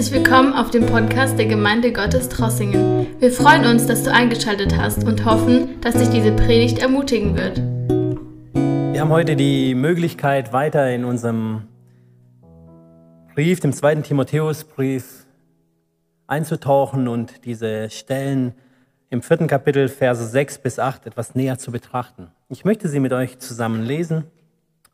Herzlich 0.00 0.24
willkommen 0.24 0.54
auf 0.54 0.70
dem 0.70 0.86
Podcast 0.86 1.38
der 1.38 1.44
Gemeinde 1.44 1.92
Gottes 1.92 2.30
Trossingen. 2.30 3.06
Wir 3.20 3.30
freuen 3.30 3.66
uns, 3.66 3.86
dass 3.86 4.02
du 4.02 4.10
eingeschaltet 4.10 4.74
hast 4.78 5.04
und 5.04 5.26
hoffen, 5.26 5.78
dass 5.82 5.94
dich 5.94 6.08
diese 6.08 6.32
Predigt 6.32 6.78
ermutigen 6.78 7.36
wird. 7.36 7.58
Wir 8.94 9.02
haben 9.02 9.10
heute 9.10 9.36
die 9.36 9.74
Möglichkeit, 9.74 10.54
weiter 10.54 10.90
in 10.90 11.04
unserem 11.04 11.68
Brief, 13.34 13.60
dem 13.60 13.74
zweiten 13.74 14.02
Timotheusbrief, 14.02 15.26
einzutauchen 16.26 17.06
und 17.06 17.44
diese 17.44 17.90
Stellen 17.90 18.54
im 19.10 19.20
vierten 19.20 19.48
Kapitel, 19.48 19.88
Verse 19.88 20.26
6 20.26 20.60
bis 20.60 20.78
8, 20.78 21.08
etwas 21.08 21.34
näher 21.34 21.58
zu 21.58 21.72
betrachten. 21.72 22.28
Ich 22.48 22.64
möchte 22.64 22.88
sie 22.88 23.00
mit 23.00 23.12
euch 23.12 23.38
zusammen 23.38 23.82
lesen 23.82 24.24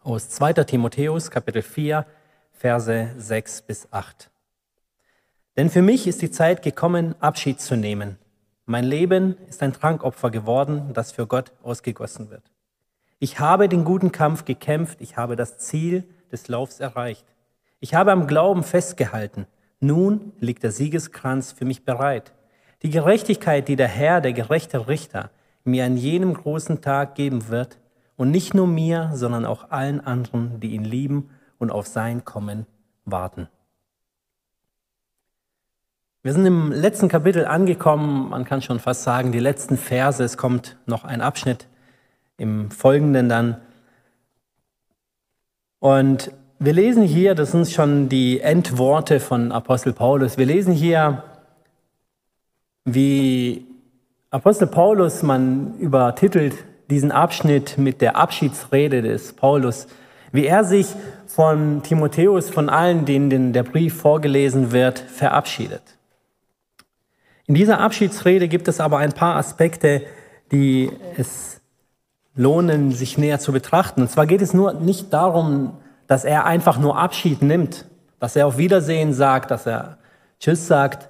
aus 0.03 0.31
2. 0.31 0.55
Timotheus, 0.65 1.31
Kapitel 1.31 1.63
4, 1.63 2.05
Verse 2.51 3.11
6 3.17 3.63
bis 3.63 3.87
8. 3.93 4.33
Denn 5.57 5.71
für 5.71 5.83
mich 5.83 6.07
ist 6.07 6.23
die 6.23 6.31
Zeit 6.31 6.63
gekommen, 6.63 7.15
Abschied 7.21 7.61
zu 7.61 7.77
nehmen. 7.77 8.19
Mein 8.67 8.85
Leben 8.85 9.37
ist 9.49 9.63
ein 9.63 9.73
Trankopfer 9.73 10.31
geworden, 10.31 10.91
das 10.93 11.13
für 11.13 11.27
Gott 11.27 11.53
ausgegossen 11.63 12.31
wird. 12.31 12.51
Ich 13.19 13.41
habe 13.41 13.69
den 13.69 13.85
guten 13.85 14.13
Kampf 14.13 14.45
gekämpft, 14.45 15.01
ich 15.01 15.17
habe 15.17 15.37
das 15.37 15.59
Ziel 15.59 16.05
des 16.31 16.49
Laufs 16.49 16.81
erreicht. 16.81 17.25
Ich 17.81 17.95
habe 17.95 18.13
am 18.13 18.27
Glauben 18.27 18.65
festgehalten. 18.65 19.47
Nun 19.81 20.33
liegt 20.41 20.63
der 20.63 20.73
Siegeskranz 20.73 21.53
für 21.53 21.65
mich 21.65 21.85
bereit. 21.85 22.33
Die 22.83 22.91
Gerechtigkeit, 22.91 23.69
die 23.69 23.77
der 23.77 23.89
Herr, 23.89 24.21
der 24.21 24.33
gerechte 24.33 24.89
Richter, 24.89 25.31
mir 25.65 25.85
an 25.85 25.97
jenem 25.97 26.35
großen 26.35 26.81
Tag 26.81 27.15
geben 27.15 27.49
wird, 27.49 27.79
und 28.17 28.31
nicht 28.31 28.55
nur 28.55 28.67
mir, 28.67 29.11
sondern 29.15 29.45
auch 29.45 29.71
allen 29.71 30.01
anderen, 30.01 30.59
die 30.61 30.75
ihn 30.75 30.85
lieben 30.85 31.31
und 31.59 31.71
auf 31.71 31.87
sein 31.87 32.25
Kommen 32.25 32.67
warten. 33.05 33.49
Wir 36.27 36.33
sind 36.33 36.45
im 36.45 36.73
letzten 36.73 37.09
Kapitel 37.09 37.45
angekommen, 37.45 38.31
man 38.31 38.45
kann 38.45 38.61
schon 38.61 38.81
fast 38.81 39.05
sagen, 39.05 39.31
die 39.31 39.39
letzten 39.39 39.77
Verse, 39.77 40.25
es 40.25 40.37
kommt 40.37 40.77
noch 40.85 41.05
ein 41.05 41.21
Abschnitt 41.21 41.69
im 42.37 42.73
Folgenden 42.73 43.29
dann. 43.29 43.59
Und 45.79 46.33
wir 46.59 46.73
lesen 46.73 47.05
hier, 47.05 47.37
das 47.37 47.53
sind 47.53 47.69
schon 47.69 48.09
die 48.09 48.41
Endworte 48.41 49.21
von 49.21 49.53
Apostel 49.53 49.93
Paulus, 49.93 50.37
wir 50.37 50.47
lesen 50.47 50.75
hier, 50.75 51.23
wie 52.85 53.65
Apostel 54.33 54.67
Paulus, 54.67 55.23
man 55.23 55.79
übertitelt 55.79 56.57
diesen 56.91 57.13
Abschnitt 57.13 57.79
mit 57.79 58.01
der 58.01 58.17
Abschiedsrede 58.17 59.01
des 59.01 59.33
Paulus, 59.33 59.87
wie 60.33 60.47
er 60.47 60.65
sich 60.65 60.89
von 61.29 61.85
Timotheus, 61.85 62.51
von 62.51 62.69
allen, 62.69 63.05
denen 63.05 63.53
der 63.53 63.63
Brief 63.63 64.01
vorgelesen 64.01 64.73
wird, 64.73 64.99
verabschiedet. 64.99 65.96
In 67.47 67.55
dieser 67.55 67.81
Abschiedsrede 67.81 68.49
gibt 68.49 68.67
es 68.67 68.81
aber 68.81 68.99
ein 68.99 69.13
paar 69.13 69.37
Aspekte, 69.37 70.03
die 70.51 70.91
es 71.17 71.61
lohnen, 72.35 72.93
sich 72.93 73.19
näher 73.19 73.39
zu 73.39 73.53
betrachten. 73.53 74.03
Und 74.03 74.11
zwar 74.11 74.27
geht 74.27 74.43
es 74.43 74.53
nur 74.53 74.75
nicht 74.75 75.13
darum, 75.13 75.75
dass 76.07 76.25
er 76.25 76.45
einfach 76.45 76.79
nur 76.79 76.99
Abschied 76.99 77.43
nimmt, 77.43 77.87
dass 78.19 78.37
er 78.37 78.47
auf 78.47 78.59
Wiedersehen 78.59 79.13
sagt, 79.13 79.51
dass 79.51 79.67
er 79.67 79.99
Tschüss 80.41 80.67
sagt, 80.67 81.09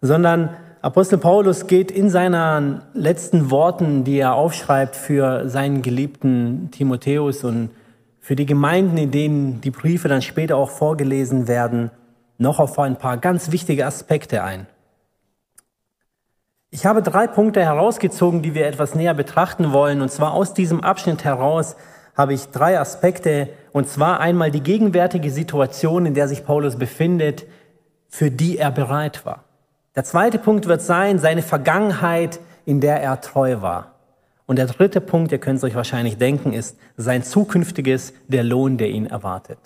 sondern 0.00 0.50
Apostel 0.82 1.18
Paulus 1.18 1.66
geht 1.66 1.90
in 1.90 2.10
seinen 2.10 2.82
letzten 2.92 3.50
Worten, 3.50 4.04
die 4.04 4.18
er 4.18 4.34
aufschreibt 4.34 4.94
für 4.94 5.48
seinen 5.48 5.82
geliebten 5.82 6.70
Timotheus 6.70 7.42
und 7.44 7.70
für 8.20 8.36
die 8.36 8.46
Gemeinden, 8.46 8.96
in 8.98 9.10
denen 9.10 9.60
die 9.60 9.70
Briefe 9.70 10.08
dann 10.08 10.22
später 10.22 10.56
auch 10.56 10.70
vorgelesen 10.70 11.48
werden, 11.48 11.90
noch 12.38 12.60
auf 12.60 12.78
ein 12.78 12.96
paar 12.96 13.16
ganz 13.16 13.50
wichtige 13.50 13.86
Aspekte 13.86 14.42
ein. 14.42 14.66
Ich 16.70 16.84
habe 16.84 17.02
drei 17.02 17.26
Punkte 17.26 17.62
herausgezogen, 17.62 18.42
die 18.42 18.54
wir 18.54 18.66
etwas 18.66 18.94
näher 18.94 19.14
betrachten 19.14 19.72
wollen. 19.72 20.02
Und 20.02 20.10
zwar 20.10 20.32
aus 20.32 20.54
diesem 20.54 20.82
Abschnitt 20.82 21.24
heraus 21.24 21.76
habe 22.16 22.34
ich 22.34 22.48
drei 22.48 22.78
Aspekte. 22.78 23.48
Und 23.72 23.88
zwar 23.88 24.20
einmal 24.20 24.50
die 24.50 24.62
gegenwärtige 24.62 25.30
Situation, 25.30 26.06
in 26.06 26.14
der 26.14 26.28
sich 26.28 26.44
Paulus 26.44 26.76
befindet, 26.76 27.46
für 28.08 28.30
die 28.30 28.58
er 28.58 28.70
bereit 28.70 29.24
war. 29.24 29.44
Der 29.94 30.04
zweite 30.04 30.38
Punkt 30.38 30.66
wird 30.66 30.82
sein, 30.82 31.18
seine 31.18 31.42
Vergangenheit, 31.42 32.40
in 32.64 32.80
der 32.80 33.00
er 33.00 33.20
treu 33.20 33.62
war. 33.62 33.92
Und 34.46 34.56
der 34.56 34.66
dritte 34.66 35.00
Punkt, 35.00 35.32
ihr 35.32 35.38
könnt 35.38 35.58
es 35.58 35.64
euch 35.64 35.74
wahrscheinlich 35.74 36.18
denken, 36.18 36.52
ist 36.52 36.78
sein 36.96 37.22
zukünftiges, 37.22 38.12
der 38.28 38.44
Lohn, 38.44 38.76
der 38.76 38.90
ihn 38.90 39.06
erwartet. 39.06 39.58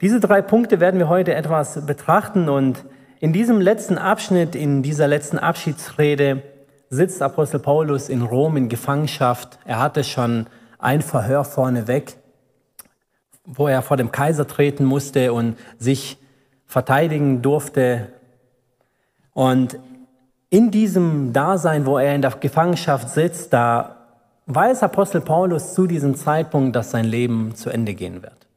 Diese 0.00 0.18
drei 0.18 0.40
Punkte 0.40 0.80
werden 0.80 0.98
wir 0.98 1.08
heute 1.08 1.34
etwas 1.34 1.84
betrachten 1.84 2.48
und 2.48 2.84
in 3.20 3.34
diesem 3.34 3.60
letzten 3.60 3.98
Abschnitt, 3.98 4.54
in 4.54 4.82
dieser 4.82 5.06
letzten 5.06 5.38
Abschiedsrede, 5.38 6.42
sitzt 6.88 7.20
Apostel 7.22 7.60
Paulus 7.60 8.08
in 8.08 8.22
Rom 8.22 8.56
in 8.56 8.68
Gefangenschaft. 8.70 9.58
Er 9.66 9.78
hatte 9.78 10.04
schon 10.04 10.46
ein 10.78 11.02
Verhör 11.02 11.44
vorneweg, 11.44 12.16
wo 13.44 13.68
er 13.68 13.82
vor 13.82 13.98
dem 13.98 14.10
Kaiser 14.10 14.46
treten 14.46 14.84
musste 14.84 15.34
und 15.34 15.56
sich 15.78 16.16
verteidigen 16.64 17.42
durfte. 17.42 18.08
Und 19.34 19.78
in 20.48 20.70
diesem 20.70 21.34
Dasein, 21.34 21.84
wo 21.84 21.98
er 21.98 22.14
in 22.14 22.22
der 22.22 22.32
Gefangenschaft 22.32 23.10
sitzt, 23.10 23.52
da 23.52 23.96
weiß 24.46 24.82
Apostel 24.82 25.20
Paulus 25.20 25.74
zu 25.74 25.86
diesem 25.86 26.16
Zeitpunkt, 26.16 26.74
dass 26.74 26.90
sein 26.90 27.04
Leben 27.04 27.54
zu 27.54 27.68
Ende 27.68 27.92
gehen 27.92 28.22
wird. 28.22 28.48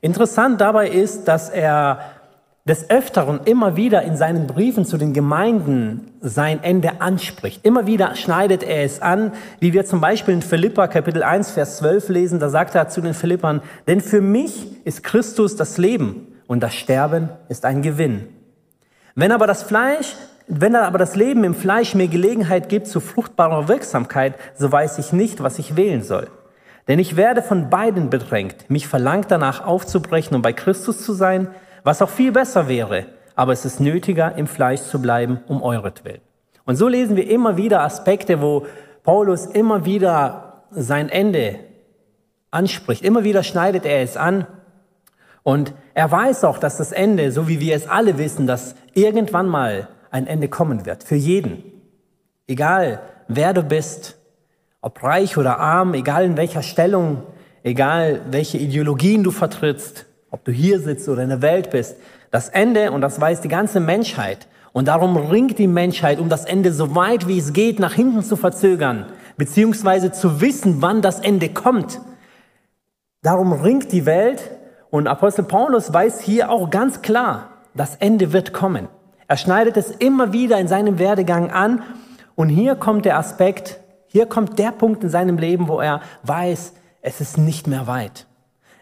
Interessant 0.00 0.60
dabei 0.60 0.88
ist, 0.88 1.28
dass 1.28 1.50
er 1.50 2.19
des 2.66 2.90
Öfteren 2.90 3.40
immer 3.46 3.76
wieder 3.76 4.02
in 4.02 4.16
seinen 4.16 4.46
Briefen 4.46 4.84
zu 4.84 4.98
den 4.98 5.14
Gemeinden 5.14 6.12
sein 6.20 6.62
Ende 6.62 7.00
anspricht. 7.00 7.64
Immer 7.64 7.86
wieder 7.86 8.14
schneidet 8.16 8.62
er 8.62 8.84
es 8.84 9.00
an, 9.00 9.32
wie 9.60 9.72
wir 9.72 9.86
zum 9.86 10.00
Beispiel 10.00 10.34
in 10.34 10.42
Philippa 10.42 10.86
Kapitel 10.86 11.22
1, 11.22 11.52
Vers 11.52 11.78
12 11.78 12.10
lesen. 12.10 12.38
Da 12.38 12.50
sagt 12.50 12.74
er 12.74 12.88
zu 12.88 13.00
den 13.00 13.14
Philippern, 13.14 13.62
denn 13.86 14.02
für 14.02 14.20
mich 14.20 14.84
ist 14.84 15.02
Christus 15.02 15.56
das 15.56 15.78
Leben 15.78 16.26
und 16.46 16.60
das 16.60 16.74
Sterben 16.74 17.30
ist 17.48 17.64
ein 17.64 17.80
Gewinn. 17.80 18.26
Wenn 19.14 19.32
aber 19.32 19.46
das 19.46 19.62
Fleisch, 19.62 20.14
wenn 20.46 20.76
aber 20.76 20.98
das 20.98 21.16
Leben 21.16 21.44
im 21.44 21.54
Fleisch 21.54 21.94
mir 21.94 22.08
Gelegenheit 22.08 22.68
gibt 22.68 22.88
zu 22.88 23.00
fruchtbarer 23.00 23.68
Wirksamkeit, 23.68 24.34
so 24.54 24.70
weiß 24.70 24.98
ich 24.98 25.12
nicht, 25.12 25.42
was 25.42 25.58
ich 25.58 25.76
wählen 25.76 26.02
soll. 26.02 26.28
Denn 26.88 26.98
ich 26.98 27.16
werde 27.16 27.42
von 27.42 27.70
beiden 27.70 28.10
bedrängt. 28.10 28.68
Mich 28.68 28.86
verlangt 28.86 29.30
danach 29.30 29.64
aufzubrechen, 29.64 30.34
um 30.34 30.42
bei 30.42 30.52
Christus 30.52 31.04
zu 31.04 31.12
sein, 31.12 31.48
was 31.82 32.02
auch 32.02 32.08
viel 32.08 32.32
besser 32.32 32.68
wäre, 32.68 33.06
aber 33.34 33.52
es 33.52 33.64
ist 33.64 33.80
nötiger, 33.80 34.36
im 34.36 34.46
Fleisch 34.46 34.82
zu 34.82 35.00
bleiben, 35.00 35.40
um 35.48 35.62
euretwillen. 35.62 36.20
Und 36.64 36.76
so 36.76 36.88
lesen 36.88 37.16
wir 37.16 37.28
immer 37.28 37.56
wieder 37.56 37.82
Aspekte, 37.82 38.40
wo 38.40 38.66
Paulus 39.02 39.46
immer 39.46 39.84
wieder 39.84 40.64
sein 40.70 41.08
Ende 41.08 41.60
anspricht. 42.50 43.04
Immer 43.04 43.24
wieder 43.24 43.42
schneidet 43.42 43.84
er 43.86 44.02
es 44.02 44.16
an. 44.16 44.46
Und 45.42 45.72
er 45.94 46.10
weiß 46.10 46.44
auch, 46.44 46.58
dass 46.58 46.76
das 46.76 46.92
Ende, 46.92 47.32
so 47.32 47.48
wie 47.48 47.60
wir 47.60 47.74
es 47.74 47.88
alle 47.88 48.18
wissen, 48.18 48.46
dass 48.46 48.74
irgendwann 48.94 49.48
mal 49.48 49.88
ein 50.10 50.26
Ende 50.26 50.48
kommen 50.48 50.86
wird. 50.86 51.02
Für 51.02 51.16
jeden. 51.16 51.62
Egal, 52.46 53.00
wer 53.28 53.52
du 53.52 53.62
bist, 53.62 54.18
ob 54.80 55.02
reich 55.02 55.36
oder 55.38 55.58
arm, 55.58 55.94
egal 55.94 56.24
in 56.24 56.36
welcher 56.36 56.62
Stellung, 56.62 57.22
egal 57.62 58.20
welche 58.30 58.58
Ideologien 58.58 59.22
du 59.22 59.30
vertrittst, 59.30 60.06
ob 60.30 60.44
du 60.44 60.52
hier 60.52 60.80
sitzt 60.80 61.08
oder 61.08 61.22
in 61.22 61.28
der 61.28 61.42
Welt 61.42 61.70
bist, 61.70 61.96
das 62.30 62.48
Ende, 62.48 62.92
und 62.92 63.00
das 63.00 63.20
weiß 63.20 63.40
die 63.40 63.48
ganze 63.48 63.80
Menschheit, 63.80 64.46
und 64.72 64.88
darum 64.88 65.16
ringt 65.16 65.58
die 65.58 65.66
Menschheit, 65.66 66.20
um 66.20 66.28
das 66.28 66.44
Ende 66.44 66.72
so 66.72 66.94
weit 66.94 67.26
wie 67.26 67.38
es 67.38 67.52
geht 67.52 67.80
nach 67.80 67.94
hinten 67.94 68.22
zu 68.22 68.36
verzögern, 68.36 69.06
beziehungsweise 69.36 70.12
zu 70.12 70.40
wissen, 70.40 70.80
wann 70.80 71.02
das 71.02 71.20
Ende 71.20 71.48
kommt. 71.48 72.00
Darum 73.22 73.52
ringt 73.52 73.92
die 73.92 74.06
Welt, 74.06 74.50
und 74.90 75.06
Apostel 75.06 75.44
Paulus 75.44 75.92
weiß 75.92 76.20
hier 76.20 76.50
auch 76.50 76.70
ganz 76.70 77.02
klar, 77.02 77.50
das 77.74 77.96
Ende 77.96 78.32
wird 78.32 78.52
kommen. 78.52 78.88
Er 79.28 79.36
schneidet 79.36 79.76
es 79.76 79.90
immer 79.90 80.32
wieder 80.32 80.58
in 80.58 80.68
seinem 80.68 80.98
Werdegang 80.98 81.50
an, 81.50 81.82
und 82.36 82.48
hier 82.48 82.74
kommt 82.74 83.04
der 83.04 83.18
Aspekt, 83.18 83.80
hier 84.06 84.26
kommt 84.26 84.58
der 84.58 84.72
Punkt 84.72 85.04
in 85.04 85.10
seinem 85.10 85.36
Leben, 85.36 85.68
wo 85.68 85.80
er 85.80 86.00
weiß, 86.22 86.72
es 87.02 87.20
ist 87.20 87.38
nicht 87.38 87.66
mehr 87.66 87.86
weit. 87.86 88.26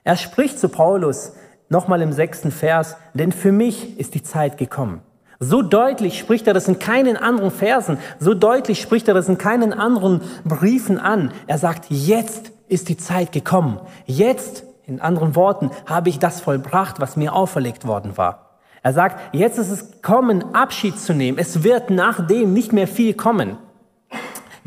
Er 0.05 0.17
spricht 0.17 0.59
zu 0.59 0.69
Paulus 0.69 1.33
nochmal 1.69 2.03
im 2.03 2.13
sechsten 2.13 2.51
Vers, 2.51 2.97
denn 3.15 3.33
für 3.33 3.53
mich 3.53 3.99
ist 3.99 4.15
die 4.15 4.23
Zeit 4.23 4.59
gekommen. 4.59 5.03
So 5.41 5.63
deutlich 5.63 6.19
spricht 6.19 6.49
er 6.49 6.55
das 6.55 6.67
in 6.67 6.81
keinen 6.81 7.17
anderen 7.17 7.53
Versen, 7.53 7.99
so 8.19 8.35
deutlich 8.35 8.81
spricht 8.81 9.07
er 9.07 9.15
das 9.15 9.29
in 9.29 9.39
keinen 9.39 9.73
anderen 9.73 10.23
Briefen 10.45 10.99
an. 10.99 11.33
Er 11.47 11.59
sagt, 11.59 11.87
jetzt 11.91 12.51
ist 12.69 12.89
die 12.89 12.97
Zeit 12.97 13.31
gekommen. 13.31 13.79
Jetzt, 14.07 14.65
in 14.87 15.01
anderen 15.01 15.37
Worten, 15.37 15.71
habe 15.87 16.09
ich 16.09 16.19
das 16.19 16.41
vollbracht, 16.41 17.01
was 17.01 17.17
mir 17.17 17.35
auferlegt 17.35 17.87
worden 17.87 18.17
war. 18.17 18.49
Er 18.83 18.93
sagt, 18.93 19.35
jetzt 19.35 19.59
ist 19.59 19.71
es 19.71 20.03
kommen, 20.03 20.55
Abschied 20.55 20.99
zu 20.99 21.15
nehmen. 21.15 21.39
Es 21.39 21.63
wird 21.63 21.91
nach 21.91 22.27
dem 22.27 22.53
nicht 22.53 22.73
mehr 22.73 22.89
viel 22.89 23.15
kommen. 23.15 23.59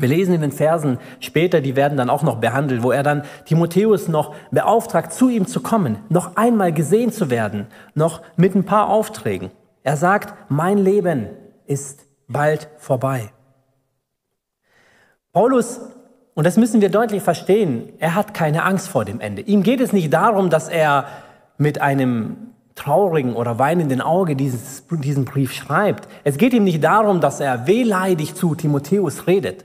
Wir 0.02 0.08
lesen 0.08 0.34
in 0.34 0.40
den 0.40 0.50
Versen 0.50 0.98
später, 1.20 1.60
die 1.60 1.76
werden 1.76 1.96
dann 1.96 2.10
auch 2.10 2.24
noch 2.24 2.38
behandelt, 2.38 2.82
wo 2.82 2.90
er 2.90 3.04
dann 3.04 3.22
Timotheus 3.44 4.08
noch 4.08 4.34
beauftragt, 4.50 5.12
zu 5.12 5.28
ihm 5.28 5.46
zu 5.46 5.60
kommen, 5.60 5.96
noch 6.08 6.34
einmal 6.34 6.72
gesehen 6.72 7.12
zu 7.12 7.30
werden, 7.30 7.68
noch 7.94 8.20
mit 8.34 8.56
ein 8.56 8.64
paar 8.64 8.88
Aufträgen. 8.88 9.52
Er 9.84 9.96
sagt, 9.96 10.34
mein 10.50 10.76
Leben 10.76 11.28
ist 11.66 12.00
bald 12.26 12.68
vorbei. 12.78 13.30
Paulus, 15.32 15.80
und 16.34 16.48
das 16.48 16.56
müssen 16.56 16.80
wir 16.80 16.88
deutlich 16.88 17.22
verstehen, 17.22 17.92
er 18.00 18.16
hat 18.16 18.34
keine 18.34 18.64
Angst 18.64 18.88
vor 18.88 19.04
dem 19.04 19.20
Ende. 19.20 19.42
Ihm 19.42 19.62
geht 19.62 19.80
es 19.80 19.92
nicht 19.92 20.12
darum, 20.12 20.50
dass 20.50 20.68
er 20.68 21.06
mit 21.58 21.80
einem 21.80 22.48
traurigen 22.74 23.36
oder 23.36 23.60
weinenden 23.60 24.00
Auge 24.00 24.34
dieses, 24.34 24.84
diesen 24.90 25.26
Brief 25.26 25.52
schreibt. 25.52 26.08
Es 26.24 26.38
geht 26.38 26.54
ihm 26.54 26.64
nicht 26.64 26.82
darum, 26.82 27.20
dass 27.20 27.38
er 27.38 27.68
wehleidig 27.68 28.34
zu 28.34 28.56
Timotheus 28.56 29.28
redet 29.28 29.64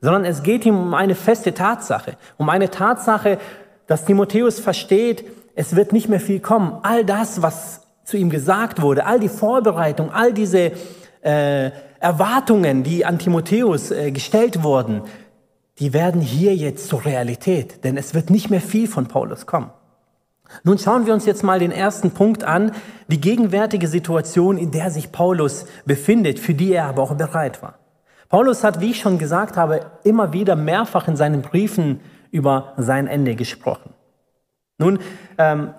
sondern 0.00 0.24
es 0.24 0.42
geht 0.42 0.64
ihm 0.64 0.78
um 0.78 0.94
eine 0.94 1.14
feste 1.14 1.54
Tatsache, 1.54 2.16
um 2.36 2.48
eine 2.48 2.70
Tatsache, 2.70 3.38
dass 3.86 4.04
Timotheus 4.04 4.60
versteht, 4.60 5.24
es 5.54 5.74
wird 5.74 5.92
nicht 5.92 6.08
mehr 6.08 6.20
viel 6.20 6.40
kommen. 6.40 6.78
All 6.82 7.04
das, 7.04 7.42
was 7.42 7.82
zu 8.04 8.16
ihm 8.16 8.30
gesagt 8.30 8.80
wurde, 8.80 9.06
all 9.06 9.18
die 9.18 9.28
Vorbereitung, 9.28 10.10
all 10.12 10.32
diese 10.32 10.72
äh, 11.22 11.70
Erwartungen, 12.00 12.84
die 12.84 13.04
an 13.04 13.18
Timotheus 13.18 13.90
äh, 13.90 14.12
gestellt 14.12 14.62
wurden, 14.62 15.02
die 15.78 15.92
werden 15.92 16.20
hier 16.20 16.54
jetzt 16.54 16.88
zur 16.88 17.04
Realität, 17.04 17.84
denn 17.84 17.96
es 17.96 18.14
wird 18.14 18.30
nicht 18.30 18.50
mehr 18.50 18.60
viel 18.60 18.88
von 18.88 19.06
Paulus 19.06 19.46
kommen. 19.46 19.70
Nun 20.64 20.78
schauen 20.78 21.06
wir 21.06 21.12
uns 21.14 21.26
jetzt 21.26 21.42
mal 21.42 21.58
den 21.58 21.72
ersten 21.72 22.10
Punkt 22.12 22.44
an, 22.44 22.72
die 23.08 23.20
gegenwärtige 23.20 23.86
Situation, 23.86 24.56
in 24.56 24.70
der 24.70 24.90
sich 24.90 25.12
Paulus 25.12 25.66
befindet, 25.84 26.38
für 26.38 26.54
die 26.54 26.72
er 26.72 26.86
aber 26.86 27.02
auch 27.02 27.14
bereit 27.14 27.62
war. 27.62 27.74
Paulus 28.28 28.62
hat, 28.62 28.80
wie 28.80 28.90
ich 28.90 29.00
schon 29.00 29.18
gesagt 29.18 29.56
habe, 29.56 29.80
immer 30.04 30.32
wieder 30.32 30.54
mehrfach 30.54 31.08
in 31.08 31.16
seinen 31.16 31.42
Briefen 31.42 32.00
über 32.30 32.74
sein 32.76 33.06
Ende 33.06 33.34
gesprochen. 33.34 33.94
Nun, 34.78 34.98
ähm, 35.38 35.74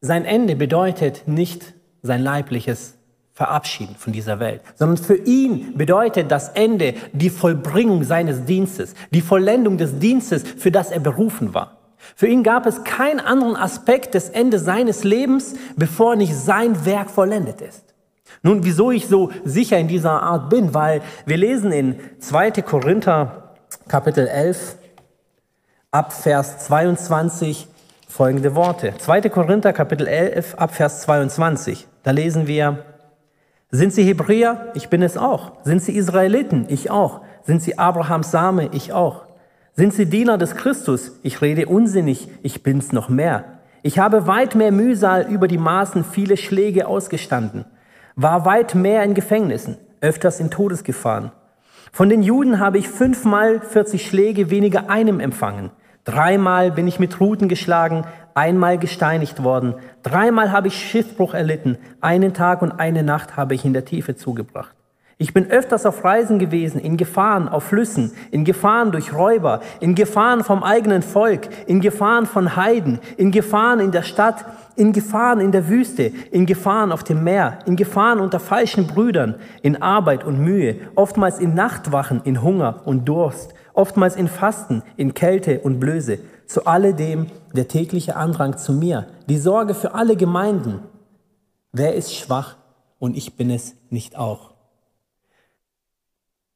sein 0.00 0.24
Ende 0.24 0.56
bedeutet 0.56 1.26
nicht 1.26 1.74
sein 2.02 2.22
leibliches 2.22 2.96
Verabschieden 3.32 3.94
von 3.96 4.12
dieser 4.12 4.40
Welt, 4.40 4.62
sondern 4.74 4.98
für 4.98 5.16
ihn 5.16 5.78
bedeutet 5.78 6.30
das 6.30 6.50
Ende 6.50 6.94
die 7.12 7.30
Vollbringung 7.30 8.04
seines 8.04 8.44
Dienstes, 8.44 8.94
die 9.12 9.22
Vollendung 9.22 9.78
des 9.78 9.98
Dienstes, 9.98 10.42
für 10.42 10.70
das 10.70 10.90
er 10.90 11.00
berufen 11.00 11.54
war. 11.54 11.78
Für 12.16 12.26
ihn 12.26 12.42
gab 12.42 12.66
es 12.66 12.84
keinen 12.84 13.20
anderen 13.20 13.56
Aspekt 13.56 14.14
des 14.14 14.28
Endes 14.28 14.64
seines 14.64 15.04
Lebens, 15.04 15.54
bevor 15.76 16.16
nicht 16.16 16.34
sein 16.34 16.84
Werk 16.84 17.10
vollendet 17.10 17.60
ist. 17.60 17.89
Nun, 18.42 18.64
wieso 18.64 18.90
ich 18.90 19.06
so 19.06 19.30
sicher 19.44 19.78
in 19.78 19.88
dieser 19.88 20.22
Art 20.22 20.48
bin? 20.48 20.72
Weil 20.72 21.02
wir 21.26 21.36
lesen 21.36 21.72
in 21.72 21.96
2. 22.18 22.62
Korinther 22.62 23.54
Kapitel 23.86 24.26
11 24.26 24.76
ab 25.90 26.12
Vers 26.12 26.66
22 26.66 27.68
folgende 28.08 28.54
Worte. 28.54 28.94
2. 28.96 29.28
Korinther 29.28 29.72
Kapitel 29.72 30.06
11 30.06 30.54
ab 30.54 30.74
Vers 30.74 31.02
22. 31.02 31.86
Da 32.02 32.12
lesen 32.12 32.46
wir, 32.46 32.84
sind 33.70 33.92
sie 33.92 34.04
Hebräer? 34.04 34.72
Ich 34.74 34.88
bin 34.88 35.02
es 35.02 35.16
auch. 35.16 35.52
Sind 35.62 35.82
sie 35.82 35.94
Israeliten? 35.96 36.66
Ich 36.68 36.90
auch. 36.90 37.20
Sind 37.42 37.62
sie 37.62 37.78
Abrahams 37.78 38.30
Same? 38.30 38.70
Ich 38.72 38.92
auch. 38.92 39.24
Sind 39.74 39.92
sie 39.92 40.06
Diener 40.06 40.38
des 40.38 40.56
Christus? 40.56 41.12
Ich 41.22 41.42
rede 41.42 41.66
unsinnig, 41.66 42.28
ich 42.42 42.62
bin's 42.62 42.92
noch 42.92 43.08
mehr. 43.08 43.44
Ich 43.82 43.98
habe 43.98 44.26
weit 44.26 44.54
mehr 44.54 44.72
Mühsal 44.72 45.26
über 45.30 45.46
die 45.46 45.58
Maßen 45.58 46.04
viele 46.04 46.36
Schläge 46.36 46.86
ausgestanden 46.86 47.64
war 48.22 48.44
weit 48.44 48.74
mehr 48.74 49.02
in 49.02 49.14
Gefängnissen, 49.14 49.78
öfters 50.02 50.40
in 50.40 50.50
Todesgefahren. 50.50 51.32
Von 51.90 52.10
den 52.10 52.22
Juden 52.22 52.60
habe 52.60 52.76
ich 52.76 52.86
fünfmal 52.86 53.60
40 53.60 54.06
Schläge 54.06 54.50
weniger 54.50 54.90
einem 54.90 55.20
empfangen. 55.20 55.70
Dreimal 56.04 56.70
bin 56.70 56.86
ich 56.86 57.00
mit 57.00 57.18
Ruten 57.18 57.48
geschlagen, 57.48 58.04
einmal 58.34 58.76
gesteinigt 58.76 59.42
worden. 59.42 59.74
Dreimal 60.02 60.52
habe 60.52 60.68
ich 60.68 60.74
Schiffbruch 60.74 61.32
erlitten. 61.32 61.78
Einen 62.02 62.34
Tag 62.34 62.60
und 62.60 62.72
eine 62.72 63.02
Nacht 63.02 63.38
habe 63.38 63.54
ich 63.54 63.64
in 63.64 63.72
der 63.72 63.86
Tiefe 63.86 64.14
zugebracht. 64.14 64.74
Ich 65.22 65.34
bin 65.34 65.50
öfters 65.50 65.84
auf 65.84 66.02
Reisen 66.02 66.38
gewesen, 66.38 66.80
in 66.80 66.96
Gefahren 66.96 67.46
auf 67.46 67.64
Flüssen, 67.64 68.12
in 68.30 68.46
Gefahren 68.46 68.90
durch 68.90 69.12
Räuber, 69.12 69.60
in 69.78 69.94
Gefahren 69.94 70.42
vom 70.44 70.62
eigenen 70.62 71.02
Volk, 71.02 71.50
in 71.66 71.82
Gefahren 71.82 72.24
von 72.24 72.56
Heiden, 72.56 73.00
in 73.18 73.30
Gefahren 73.30 73.80
in 73.80 73.90
der 73.90 74.00
Stadt, 74.00 74.46
in 74.76 74.94
Gefahren 74.94 75.40
in 75.40 75.52
der 75.52 75.68
Wüste, 75.68 76.04
in 76.04 76.46
Gefahren 76.46 76.90
auf 76.90 77.04
dem 77.04 77.22
Meer, 77.22 77.58
in 77.66 77.76
Gefahren 77.76 78.18
unter 78.18 78.40
falschen 78.40 78.86
Brüdern, 78.86 79.34
in 79.60 79.82
Arbeit 79.82 80.24
und 80.24 80.42
Mühe, 80.42 80.76
oftmals 80.94 81.38
in 81.38 81.52
Nachtwachen, 81.52 82.22
in 82.24 82.42
Hunger 82.42 82.80
und 82.86 83.06
Durst, 83.06 83.52
oftmals 83.74 84.16
in 84.16 84.26
Fasten, 84.26 84.82
in 84.96 85.12
Kälte 85.12 85.60
und 85.60 85.80
Blöße. 85.80 86.18
Zu 86.46 86.64
alledem 86.64 87.26
der 87.52 87.68
tägliche 87.68 88.16
Andrang 88.16 88.56
zu 88.56 88.72
mir, 88.72 89.06
die 89.28 89.36
Sorge 89.36 89.74
für 89.74 89.92
alle 89.92 90.16
Gemeinden. 90.16 90.80
Wer 91.72 91.94
ist 91.94 92.14
schwach 92.14 92.56
und 92.98 93.18
ich 93.18 93.36
bin 93.36 93.50
es 93.50 93.74
nicht 93.90 94.16
auch? 94.16 94.49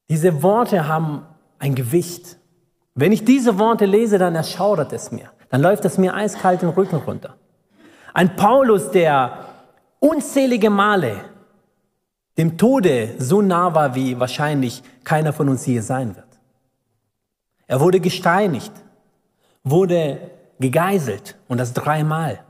Diese 0.08 0.42
Worte 0.42 0.86
haben 0.86 1.26
ein 1.58 1.74
Gewicht. 1.74 2.36
Wenn 2.94 3.12
ich 3.12 3.24
diese 3.24 3.58
Worte 3.58 3.86
lese, 3.86 4.18
dann 4.18 4.34
erschaudert 4.34 4.92
es 4.92 5.10
mir. 5.10 5.30
Dann 5.48 5.62
läuft 5.62 5.84
es 5.84 5.98
mir 5.98 6.14
eiskalt 6.14 6.62
den 6.62 6.68
Rücken 6.70 6.96
runter. 6.96 7.34
Ein 8.12 8.36
Paulus, 8.36 8.90
der 8.90 9.38
unzählige 9.98 10.70
Male 10.70 11.24
dem 12.36 12.58
Tode 12.58 13.14
so 13.18 13.42
nah 13.42 13.74
war, 13.74 13.94
wie 13.94 14.18
wahrscheinlich 14.18 14.82
keiner 15.04 15.32
von 15.32 15.48
uns 15.48 15.66
je 15.66 15.80
sein 15.80 16.16
wird. 16.16 16.26
Er 17.66 17.80
wurde 17.80 18.00
gesteinigt, 18.00 18.72
wurde 19.62 20.30
gegeißelt 20.58 21.36
und 21.48 21.58
das 21.58 21.72
dreimal. 21.72 22.40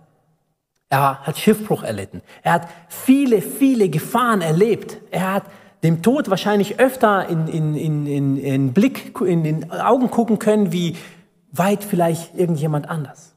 Er 0.88 1.20
hat 1.20 1.38
Schiffbruch 1.38 1.82
erlitten. 1.82 2.22
Er 2.42 2.52
hat 2.54 2.68
viele, 2.88 3.42
viele 3.42 3.88
Gefahren 3.88 4.40
erlebt. 4.40 4.98
Er 5.10 5.32
hat 5.32 5.44
dem 5.84 6.02
Tod 6.02 6.30
wahrscheinlich 6.30 6.80
öfter 6.80 7.28
in, 7.28 7.46
in, 7.46 7.74
in, 7.74 8.06
in, 8.06 8.36
in 8.38 8.72
Blick, 8.72 9.20
in 9.20 9.44
den 9.44 9.70
Augen 9.70 10.10
gucken 10.10 10.38
können, 10.38 10.72
wie 10.72 10.96
weit 11.52 11.84
vielleicht 11.84 12.34
irgendjemand 12.34 12.88
anders. 12.88 13.34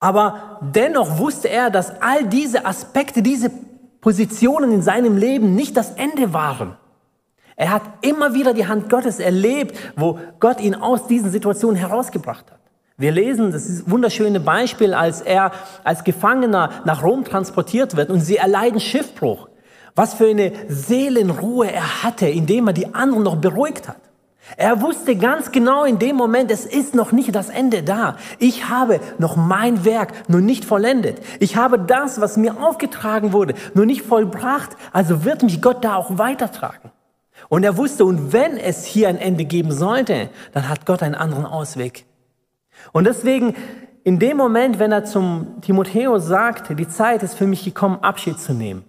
Aber 0.00 0.58
dennoch 0.60 1.18
wusste 1.18 1.48
er, 1.48 1.70
dass 1.70 2.02
all 2.02 2.24
diese 2.24 2.66
Aspekte, 2.66 3.22
diese 3.22 3.50
Positionen 4.00 4.72
in 4.72 4.82
seinem 4.82 5.16
Leben 5.16 5.54
nicht 5.54 5.76
das 5.76 5.92
Ende 5.92 6.32
waren. 6.32 6.76
Er 7.54 7.70
hat 7.70 7.82
immer 8.00 8.34
wieder 8.34 8.52
die 8.54 8.66
Hand 8.66 8.88
Gottes 8.88 9.20
erlebt, 9.20 9.78
wo 9.94 10.18
Gott 10.40 10.60
ihn 10.60 10.74
aus 10.74 11.06
diesen 11.06 11.30
Situationen 11.30 11.76
herausgebracht 11.76 12.50
hat. 12.50 12.58
Wir 12.96 13.12
lesen 13.12 13.52
das 13.52 13.88
wunderschöne 13.88 14.40
Beispiel, 14.40 14.94
als 14.94 15.20
er 15.20 15.52
als 15.84 16.02
Gefangener 16.02 16.70
nach 16.86 17.02
Rom 17.04 17.24
transportiert 17.24 17.96
wird 17.96 18.10
und 18.10 18.20
sie 18.20 18.36
erleiden 18.36 18.80
Schiffbruch. 18.80 19.49
Was 19.94 20.14
für 20.14 20.28
eine 20.28 20.52
Seelenruhe 20.68 21.72
er 21.72 22.02
hatte, 22.02 22.28
indem 22.28 22.68
er 22.68 22.72
die 22.72 22.94
anderen 22.94 23.22
noch 23.22 23.36
beruhigt 23.36 23.88
hat. 23.88 24.00
Er 24.56 24.80
wusste 24.80 25.16
ganz 25.16 25.52
genau 25.52 25.84
in 25.84 25.98
dem 25.98 26.16
Moment, 26.16 26.50
es 26.50 26.66
ist 26.66 26.94
noch 26.94 27.12
nicht 27.12 27.34
das 27.34 27.50
Ende 27.50 27.82
da. 27.82 28.16
Ich 28.38 28.68
habe 28.68 29.00
noch 29.18 29.36
mein 29.36 29.84
Werk 29.84 30.12
nur 30.28 30.40
nicht 30.40 30.64
vollendet. 30.64 31.18
Ich 31.38 31.56
habe 31.56 31.78
das, 31.78 32.20
was 32.20 32.36
mir 32.36 32.60
aufgetragen 32.60 33.32
wurde, 33.32 33.54
nur 33.74 33.86
nicht 33.86 34.02
vollbracht. 34.02 34.70
Also 34.92 35.24
wird 35.24 35.42
mich 35.42 35.62
Gott 35.62 35.84
da 35.84 35.96
auch 35.96 36.18
weitertragen. 36.18 36.90
Und 37.48 37.64
er 37.64 37.76
wusste, 37.76 38.04
und 38.04 38.32
wenn 38.32 38.56
es 38.56 38.84
hier 38.84 39.08
ein 39.08 39.18
Ende 39.18 39.44
geben 39.44 39.72
sollte, 39.72 40.30
dann 40.52 40.68
hat 40.68 40.84
Gott 40.86 41.02
einen 41.02 41.14
anderen 41.14 41.46
Ausweg. 41.46 42.04
Und 42.92 43.06
deswegen, 43.06 43.54
in 44.04 44.18
dem 44.18 44.36
Moment, 44.36 44.78
wenn 44.78 44.92
er 44.92 45.04
zum 45.04 45.60
Timotheus 45.60 46.26
sagt, 46.26 46.78
die 46.78 46.88
Zeit 46.88 47.22
ist 47.22 47.34
für 47.34 47.46
mich 47.46 47.64
gekommen, 47.64 47.98
Abschied 48.02 48.38
zu 48.38 48.52
nehmen, 48.52 48.84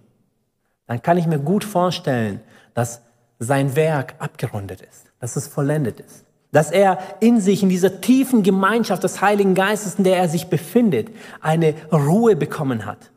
dann 0.92 1.00
kann 1.00 1.16
ich 1.16 1.26
mir 1.26 1.38
gut 1.38 1.64
vorstellen, 1.64 2.40
dass 2.74 3.00
sein 3.38 3.76
Werk 3.76 4.14
abgerundet 4.18 4.82
ist, 4.82 5.06
dass 5.20 5.36
es 5.36 5.48
vollendet 5.48 6.00
ist, 6.00 6.26
dass 6.50 6.70
er 6.70 6.98
in 7.20 7.40
sich, 7.40 7.62
in 7.62 7.70
dieser 7.70 8.02
tiefen 8.02 8.42
Gemeinschaft 8.42 9.02
des 9.02 9.22
Heiligen 9.22 9.54
Geistes, 9.54 9.94
in 9.94 10.04
der 10.04 10.18
er 10.18 10.28
sich 10.28 10.48
befindet, 10.48 11.08
eine 11.40 11.74
Ruhe 11.90 12.36
bekommen 12.36 12.84
hat, 12.84 13.10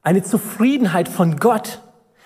eine 0.00 0.22
Zufriedenheit 0.22 1.08
von 1.10 1.36
Gott, 1.36 1.82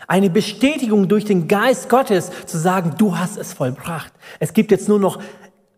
eine 0.07 0.31
Bestätigung 0.31 1.09
durch 1.09 1.25
den 1.25 1.49
Geist 1.49 1.89
Gottes 1.89 2.31
zu 2.47 2.57
sagen, 2.57 2.95
du 2.99 3.19
hast 3.19 3.37
es 3.39 3.53
vollbracht. 3.53 4.13
Es 4.39 4.53
gibt 4.53 4.71
jetzt 4.71 4.89
nur 4.89 5.01
noch 5.01 5.21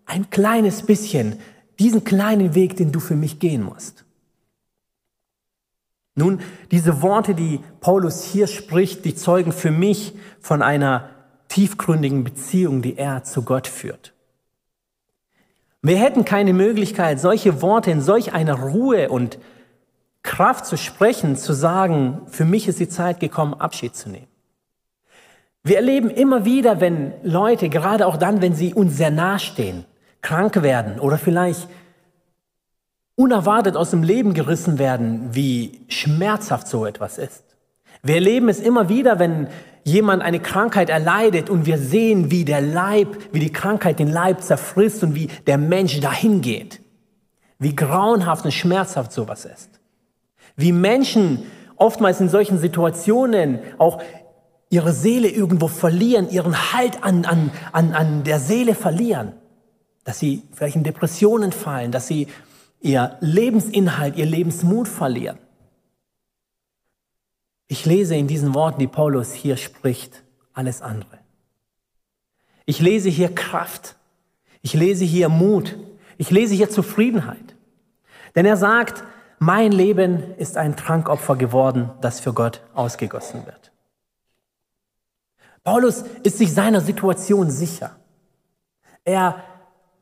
ein 0.04 0.28
kleines 0.28 0.82
bisschen, 0.82 1.38
diesen 1.78 2.04
kleinen 2.04 2.54
Weg, 2.54 2.76
den 2.76 2.92
du 2.92 3.00
für 3.00 3.16
mich 3.16 3.38
gehen 3.38 3.62
musst. 3.62 4.04
Nun, 6.18 6.40
diese 6.72 7.00
Worte, 7.00 7.36
die 7.36 7.60
Paulus 7.80 8.24
hier 8.24 8.48
spricht, 8.48 9.04
die 9.04 9.14
zeugen 9.14 9.52
für 9.52 9.70
mich 9.70 10.14
von 10.40 10.62
einer 10.62 11.10
tiefgründigen 11.46 12.24
Beziehung, 12.24 12.82
die 12.82 12.98
er 12.98 13.22
zu 13.22 13.42
Gott 13.42 13.68
führt. 13.68 14.14
Wir 15.80 15.96
hätten 15.96 16.24
keine 16.24 16.54
Möglichkeit, 16.54 17.20
solche 17.20 17.62
Worte 17.62 17.92
in 17.92 18.00
solch 18.00 18.32
einer 18.32 18.54
Ruhe 18.54 19.10
und 19.10 19.38
Kraft 20.24 20.66
zu 20.66 20.76
sprechen, 20.76 21.36
zu 21.36 21.52
sagen, 21.52 22.22
für 22.26 22.44
mich 22.44 22.66
ist 22.66 22.80
die 22.80 22.88
Zeit 22.88 23.20
gekommen, 23.20 23.54
Abschied 23.54 23.94
zu 23.94 24.10
nehmen. 24.10 24.26
Wir 25.62 25.76
erleben 25.76 26.10
immer 26.10 26.44
wieder, 26.44 26.80
wenn 26.80 27.12
Leute, 27.22 27.68
gerade 27.68 28.08
auch 28.08 28.16
dann, 28.16 28.42
wenn 28.42 28.54
sie 28.54 28.74
uns 28.74 28.96
sehr 28.96 29.12
nahestehen, 29.12 29.84
krank 30.20 30.62
werden 30.62 30.98
oder 30.98 31.16
vielleicht 31.16 31.68
unerwartet 33.18 33.76
aus 33.76 33.90
dem 33.90 34.04
Leben 34.04 34.32
gerissen 34.32 34.78
werden, 34.78 35.30
wie 35.32 35.80
schmerzhaft 35.88 36.68
so 36.68 36.86
etwas 36.86 37.18
ist. 37.18 37.42
Wir 38.00 38.14
erleben 38.14 38.48
es 38.48 38.60
immer 38.60 38.88
wieder, 38.88 39.18
wenn 39.18 39.48
jemand 39.82 40.22
eine 40.22 40.38
Krankheit 40.38 40.88
erleidet 40.88 41.50
und 41.50 41.66
wir 41.66 41.78
sehen, 41.78 42.30
wie 42.30 42.44
der 42.44 42.60
Leib, 42.60 43.18
wie 43.32 43.40
die 43.40 43.52
Krankheit 43.52 43.98
den 43.98 44.06
Leib 44.06 44.42
zerfrisst 44.42 45.02
und 45.02 45.16
wie 45.16 45.26
der 45.48 45.58
Mensch 45.58 45.98
dahin 45.98 46.42
geht. 46.42 46.80
Wie 47.58 47.74
grauenhaft 47.74 48.44
und 48.44 48.52
schmerzhaft 48.52 49.10
sowas 49.10 49.44
ist. 49.44 49.80
Wie 50.54 50.70
Menschen 50.70 51.42
oftmals 51.74 52.20
in 52.20 52.28
solchen 52.28 52.60
Situationen 52.60 53.58
auch 53.78 54.00
ihre 54.70 54.92
Seele 54.92 55.28
irgendwo 55.28 55.66
verlieren, 55.66 56.30
ihren 56.30 56.72
Halt 56.72 57.02
an, 57.02 57.24
an, 57.24 57.50
an, 57.72 57.94
an 57.94 58.22
der 58.22 58.38
Seele 58.38 58.76
verlieren. 58.76 59.32
Dass 60.04 60.20
sie 60.20 60.44
vielleicht 60.52 60.76
in 60.76 60.84
Depressionen 60.84 61.50
fallen, 61.50 61.90
dass 61.90 62.06
sie 62.06 62.28
ihr 62.80 63.16
Lebensinhalt, 63.20 64.16
ihr 64.16 64.26
Lebensmut 64.26 64.88
verlieren. 64.88 65.38
Ich 67.66 67.84
lese 67.84 68.16
in 68.16 68.26
diesen 68.26 68.54
Worten, 68.54 68.80
die 68.80 68.86
Paulus 68.86 69.32
hier 69.32 69.56
spricht, 69.56 70.22
alles 70.54 70.82
andere. 70.82 71.18
Ich 72.68 72.80
lese 72.80 73.08
hier 73.08 73.34
Kraft. 73.34 73.96
Ich 74.60 74.74
lese 74.74 75.04
hier 75.04 75.30
Mut. 75.30 75.78
Ich 76.18 76.30
lese 76.30 76.54
hier 76.54 76.68
Zufriedenheit. 76.68 77.56
Denn 78.34 78.44
er 78.44 78.58
sagt, 78.58 79.04
mein 79.38 79.72
Leben 79.72 80.34
ist 80.36 80.58
ein 80.58 80.76
Trankopfer 80.76 81.36
geworden, 81.36 81.90
das 82.02 82.20
für 82.20 82.34
Gott 82.34 82.60
ausgegossen 82.74 83.46
wird. 83.46 83.72
Paulus 85.64 86.04
ist 86.24 86.36
sich 86.36 86.52
seiner 86.52 86.82
Situation 86.82 87.50
sicher. 87.50 87.96
Er, 89.04 89.42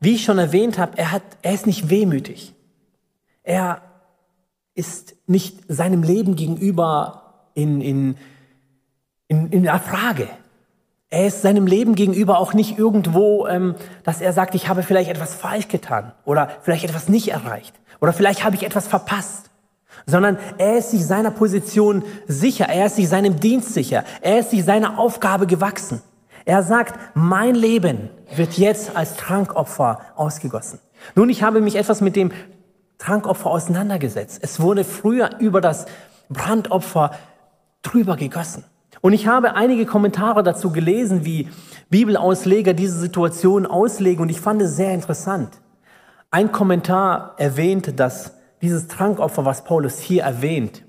wie 0.01 0.15
ich 0.15 0.25
schon 0.25 0.39
erwähnt 0.39 0.79
habe, 0.79 0.99
er, 0.99 1.13
hat, 1.13 1.23
er 1.43 1.55
ist 1.55 1.67
nicht 1.67 1.89
wehmütig. 1.89 2.56
Er 3.47 3.81
ist 4.75 5.15
nicht 5.29 5.61
seinem 5.69 6.03
Leben 6.03 6.35
gegenüber 6.35 7.47
in, 7.55 7.81
in, 7.81 8.17
in, 9.29 9.51
in 9.51 9.63
der 9.63 9.79
Frage. 9.79 10.29
Er 11.11 11.29
ist 11.29 11.43
seinem 11.43 11.69
Leben 11.69 11.95
gegenüber 11.95 12.41
auch 12.41 12.55
nicht 12.55 12.77
irgendwo, 12.77 13.47
ähm, 13.47 13.77
dass 14.03 14.21
er 14.21 14.33
sagt, 14.33 14.57
ich 14.57 14.69
habe 14.69 14.83
vielleicht 14.83 15.09
etwas 15.09 15.33
falsch 15.33 15.69
getan 15.69 16.13
oder 16.25 16.51
vielleicht 16.63 16.85
etwas 16.85 17.09
nicht 17.09 17.29
erreicht 17.29 17.73
oder 18.01 18.13
vielleicht 18.13 18.43
habe 18.43 18.57
ich 18.57 18.65
etwas 18.65 18.89
verpasst, 18.89 19.49
sondern 20.07 20.39
er 20.59 20.79
ist 20.79 20.91
sich 20.91 21.07
seiner 21.07 21.31
Position 21.31 22.03
sicher, 22.27 22.65
er 22.65 22.87
ist 22.87 22.97
sich 22.97 23.09
seinem 23.09 23.39
Dienst 23.39 23.75
sicher, 23.75 24.03
er 24.23 24.41
ist 24.41 24.51
sich 24.51 24.65
seiner 24.65 24.99
Aufgabe 24.99 25.47
gewachsen. 25.47 26.03
Er 26.45 26.65
sagt, 26.65 26.99
mein 27.15 27.55
Leben 27.55 28.11
wird 28.35 28.59
jetzt 28.59 28.97
als 28.97 29.15
Trankopfer 29.15 30.01
ausgegossen. 30.17 30.81
Nun, 31.15 31.31
ich 31.31 31.45
habe 31.45 31.61
mich 31.61 31.77
etwas 31.77 32.01
mit 32.01 32.17
dem 32.17 32.33
Trankopfer 32.99 33.51
auseinandergesetzt. 33.51 34.41
Es 34.43 34.61
wurde 34.61 34.85
früher 34.85 35.39
über 35.39 35.61
das 35.61 35.87
Brandopfer 36.29 37.13
drüber 37.83 38.17
gegossen. 38.17 38.65
Und 39.01 39.13
ich 39.13 39.27
habe 39.27 39.55
einige 39.55 39.87
Kommentare 39.87 40.43
dazu 40.43 40.73
gelesen, 40.73 41.25
wie 41.25 41.49
Bibelausleger 41.91 42.75
diese 42.75 42.99
Situation 42.99 43.67
auslegen 43.67 44.23
und 44.23 44.31
ich 44.31 44.41
fand 44.41 44.63
es 44.63 44.77
sehr 44.77 44.93
interessant. 44.93 45.61
Ein 46.31 46.51
Kommentar 46.51 47.35
erwähnt, 47.37 48.01
dass 48.01 48.33
dieses 48.63 48.89
Trankopfer, 48.89 49.45
was 49.45 49.65
Paulus 49.65 49.99
hier 50.01 50.25
erwähnt, 50.25 50.83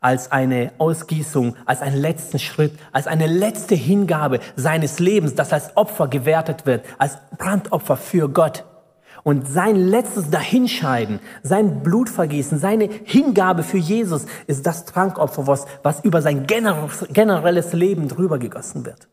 als 0.00 0.30
eine 0.30 0.72
Ausgießung, 0.76 1.56
als 1.64 1.80
einen 1.80 1.96
letzten 1.96 2.38
Schritt, 2.38 2.78
als 2.92 3.06
eine 3.06 3.26
letzte 3.26 3.74
Hingabe 3.74 4.40
seines 4.56 4.98
Lebens, 4.98 5.34
das 5.34 5.52
als 5.52 5.74
Opfer 5.76 6.08
gewertet 6.08 6.66
wird, 6.66 6.84
als 6.98 7.16
Brandopfer 7.38 7.96
für 7.96 8.28
Gott. 8.28 8.64
Und 9.24 9.48
sein 9.48 9.76
letztes 9.76 10.30
Dahinscheiden, 10.30 11.18
sein 11.42 11.82
Blutvergießen, 11.82 12.58
seine 12.58 12.90
Hingabe 13.04 13.62
für 13.62 13.78
Jesus 13.78 14.26
ist 14.46 14.66
das 14.66 14.84
Trankopfer, 14.84 15.46
was, 15.46 15.64
was 15.82 16.04
über 16.04 16.20
sein 16.20 16.46
generelles 16.46 17.72
Leben 17.72 18.08
drüber 18.08 18.38
gegossen 18.38 18.84
wird. 18.84 19.08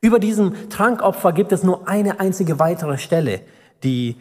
Über 0.00 0.20
diesem 0.20 0.70
Trankopfer 0.70 1.32
gibt 1.32 1.50
es 1.50 1.64
nur 1.64 1.88
eine 1.88 2.20
einzige 2.20 2.60
weitere 2.60 2.96
Stelle, 2.96 3.40
die 3.82 4.16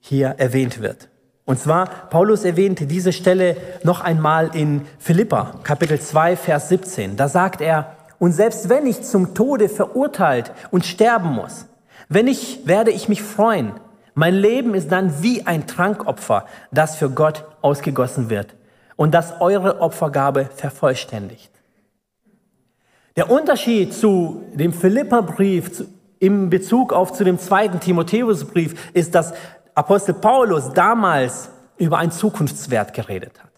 hier 0.00 0.28
erwähnt 0.36 0.80
wird. 0.82 1.08
Und 1.46 1.58
zwar, 1.58 1.86
Paulus 2.10 2.44
erwähnte 2.44 2.86
diese 2.86 3.14
Stelle 3.14 3.56
noch 3.82 4.02
einmal 4.02 4.54
in 4.54 4.82
Philippa, 4.98 5.60
Kapitel 5.62 5.98
2, 5.98 6.36
Vers 6.36 6.68
17. 6.68 7.16
Da 7.16 7.28
sagt 7.28 7.62
er, 7.62 7.96
und 8.18 8.32
selbst 8.32 8.68
wenn 8.68 8.86
ich 8.86 9.02
zum 9.02 9.34
Tode 9.34 9.70
verurteilt 9.70 10.52
und 10.70 10.84
sterben 10.84 11.30
muss, 11.30 11.64
wenn 12.08 12.26
ich, 12.26 12.66
werde 12.66 12.90
ich 12.90 13.08
mich 13.08 13.22
freuen. 13.22 13.72
Mein 14.14 14.34
Leben 14.34 14.74
ist 14.74 14.90
dann 14.90 15.22
wie 15.22 15.46
ein 15.46 15.66
Trankopfer, 15.66 16.46
das 16.72 16.96
für 16.96 17.10
Gott 17.10 17.44
ausgegossen 17.62 18.30
wird 18.30 18.54
und 18.96 19.14
das 19.14 19.40
eure 19.40 19.80
Opfergabe 19.80 20.46
vervollständigt. 20.56 21.52
Der 23.16 23.30
Unterschied 23.30 23.94
zu 23.94 24.42
dem 24.54 24.72
Philipperbrief 24.72 25.84
im 26.18 26.50
Bezug 26.50 26.92
auf 26.92 27.12
zu 27.12 27.24
dem 27.24 27.38
zweiten 27.38 27.80
Timotheusbrief 27.80 28.90
ist, 28.92 29.14
dass 29.14 29.34
Apostel 29.74 30.14
Paulus 30.14 30.72
damals 30.72 31.50
über 31.76 31.98
einen 31.98 32.10
Zukunftswert 32.10 32.92
geredet 32.94 33.40
hat. 33.40 33.50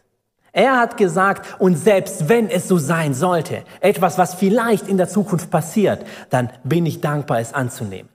Er 0.52 0.78
hat 0.78 0.97
gesagt, 0.97 1.61
und 1.61 1.76
selbst 1.76 2.28
wenn 2.28 2.50
es 2.50 2.69
so 2.69 2.76
sein 2.76 3.14
sollte, 3.14 3.62
etwas, 3.80 4.19
was 4.19 4.35
vielleicht 4.35 4.88
in 4.88 4.99
der 4.99 5.09
Zukunft 5.09 5.50
passiert, 5.50 6.04
dann 6.28 6.50
bin 6.64 6.85
ich 6.85 7.00
dankbar, 7.00 7.40
es 7.40 7.54
anzunehmen. 7.54 8.09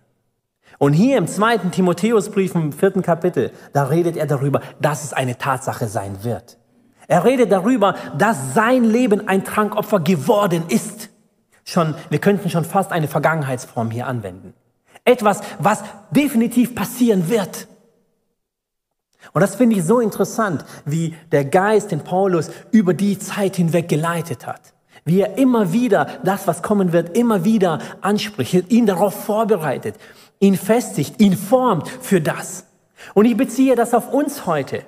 Und 0.78 0.94
hier 0.94 1.18
im 1.18 1.28
zweiten 1.28 1.72
Timotheusbrief 1.72 2.54
im 2.56 2.74
vierten 2.74 3.02
Kapitel, 3.02 3.52
da 3.74 3.86
redet 3.86 4.18
er 4.18 4.26
darüber, 4.26 4.62
dass 4.82 5.04
es 5.04 5.14
eine 5.14 5.38
Tatsache 5.38 5.88
sein 5.88 6.24
wird. 6.24 6.58
Er 7.08 7.24
redet 7.24 7.52
darüber, 7.52 7.96
dass 8.18 8.54
sein 8.54 8.84
Leben 8.84 9.28
ein 9.28 9.44
Trankopfer 9.44 10.00
geworden 10.00 10.64
ist. 10.68 11.10
Schon, 11.64 11.96
wir 12.10 12.20
könnten 12.20 12.50
schon 12.50 12.66
fast 12.66 12.92
eine 12.92 13.08
Vergangenheitsform 13.08 13.92
hier 13.92 14.08
anwenden. 14.08 14.54
Etwas, 15.04 15.42
was 15.60 15.84
definitiv 16.12 16.76
passieren 16.76 17.30
wird. 17.30 17.68
Und 19.34 19.42
das 19.42 19.56
finde 19.56 19.78
ich 19.78 19.84
so 19.84 20.00
interessant, 20.00 20.66
wie 20.86 21.16
der 21.32 21.46
Geist 21.46 21.92
den 21.92 22.02
Paulus 22.02 22.50
über 22.72 22.94
die 22.94 23.18
Zeit 23.18 23.56
hinweg 23.56 23.88
geleitet 23.88 24.46
hat. 24.46 24.74
Wie 25.04 25.22
er 25.22 25.38
immer 25.38 25.72
wieder 25.72 26.08
das, 26.24 26.48
was 26.48 26.64
kommen 26.64 26.92
wird, 26.92 27.16
immer 27.16 27.44
wieder 27.44 27.80
anspricht, 28.02 28.72
ihn 28.72 28.88
darauf 28.88 29.26
vorbereitet 29.26 29.96
ihn 30.46 30.56
festigt, 30.56 31.20
ihn 31.20 31.36
formt 31.36 31.90
für 31.90 32.22
das. 32.22 32.66
Und 33.14 33.26
ich 33.26 33.36
beziehe 33.36 33.76
das 33.76 33.94
auf 33.94 34.14
uns 34.14 34.46
heute. 34.46 34.84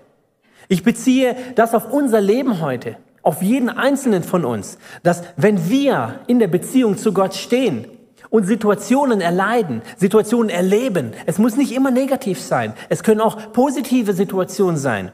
Ich 0.68 0.84
beziehe 0.84 1.36
das 1.56 1.74
auf 1.74 1.92
unser 1.92 2.22
Leben 2.22 2.62
heute, 2.62 2.98
auf 3.22 3.42
jeden 3.42 3.70
einzelnen 3.70 4.24
von 4.24 4.46
uns, 4.46 4.78
dass 5.04 5.24
wenn 5.36 5.70
wir 5.70 6.20
in 6.28 6.40
der 6.40 6.48
Beziehung 6.48 6.98
zu 6.98 7.14
Gott 7.14 7.36
stehen 7.36 7.88
und 8.30 8.46
Situationen 8.46 9.22
erleiden, 9.22 9.82
Situationen 9.98 10.50
erleben, 10.50 11.12
es 11.26 11.38
muss 11.38 11.56
nicht 11.56 11.74
immer 11.74 11.92
negativ 11.92 12.42
sein, 12.42 12.74
es 12.90 13.04
können 13.04 13.22
auch 13.22 13.54
positive 13.54 14.14
Situationen 14.14 14.78
sein, 14.78 15.12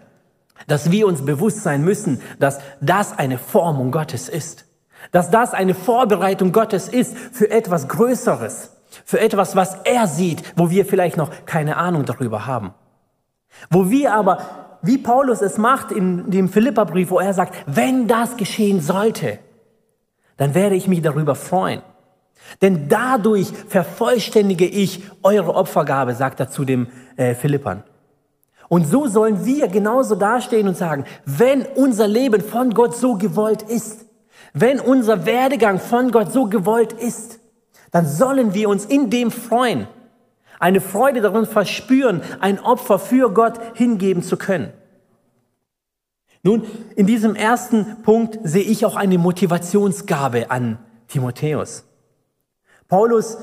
dass 0.67 0.91
wir 0.91 1.07
uns 1.07 1.23
bewusst 1.23 1.61
sein 1.61 1.83
müssen, 1.83 2.21
dass 2.39 2.59
das 2.81 3.17
eine 3.17 3.37
Formung 3.37 3.91
Gottes 3.91 4.29
ist, 4.29 4.65
dass 5.11 5.29
das 5.29 5.53
eine 5.53 5.75
Vorbereitung 5.75 6.51
Gottes 6.51 6.87
ist 6.89 7.15
für 7.15 7.51
etwas 7.51 7.87
Größeres. 7.87 8.72
Für 9.05 9.19
etwas, 9.19 9.55
was 9.55 9.75
er 9.83 10.07
sieht, 10.07 10.43
wo 10.55 10.69
wir 10.69 10.85
vielleicht 10.85 11.17
noch 11.17 11.29
keine 11.45 11.77
Ahnung 11.77 12.05
darüber 12.05 12.45
haben. 12.45 12.73
Wo 13.69 13.89
wir 13.89 14.13
aber, 14.13 14.77
wie 14.81 14.97
Paulus 14.97 15.41
es 15.41 15.57
macht 15.57 15.91
in 15.91 16.29
dem 16.31 16.49
Philipperbrief, 16.49 17.11
wo 17.11 17.19
er 17.19 17.33
sagt, 17.33 17.55
wenn 17.65 18.07
das 18.07 18.37
geschehen 18.37 18.81
sollte, 18.81 19.39
dann 20.37 20.55
werde 20.55 20.75
ich 20.75 20.87
mich 20.87 21.01
darüber 21.01 21.35
freuen. 21.35 21.81
Denn 22.61 22.89
dadurch 22.89 23.47
vervollständige 23.69 24.65
ich 24.65 25.03
eure 25.21 25.55
Opfergabe, 25.55 26.13
sagt 26.13 26.39
er 26.39 26.49
zu 26.49 26.65
dem 26.65 26.87
äh, 27.15 27.35
Philippern. 27.35 27.83
Und 28.69 28.87
so 28.87 29.07
sollen 29.07 29.45
wir 29.45 29.67
genauso 29.67 30.15
dastehen 30.15 30.67
und 30.67 30.77
sagen, 30.77 31.05
wenn 31.25 31.61
unser 31.61 32.07
Leben 32.07 32.41
von 32.41 32.71
Gott 32.71 32.95
so 32.95 33.15
gewollt 33.15 33.61
ist, 33.61 34.05
wenn 34.53 34.79
unser 34.79 35.25
Werdegang 35.25 35.79
von 35.79 36.11
Gott 36.11 36.31
so 36.31 36.45
gewollt 36.45 36.93
ist, 36.93 37.39
dann 37.93 38.07
sollen 38.07 38.53
wir 38.55 38.67
uns 38.67 38.85
in 38.85 39.09
dem 39.11 39.31
freuen, 39.31 39.87
eine 40.59 40.81
Freude 40.81 41.21
darin 41.21 41.45
verspüren, 41.45 42.21
ein 42.39 42.59
Opfer 42.59 42.97
für 42.97 43.31
Gott 43.31 43.59
hingeben 43.75 44.23
zu 44.23 44.35
können. 44.35 44.73
Nun, 46.41 46.63
in 46.95 47.05
diesem 47.05 47.35
ersten 47.35 48.01
Punkt 48.01 48.39
sehe 48.43 48.63
ich 48.63 48.85
auch 48.85 48.95
eine 48.95 49.17
Motivationsgabe 49.17 50.49
an 50.49 50.79
Timotheus. 51.07 51.85
Paulus 52.87 53.37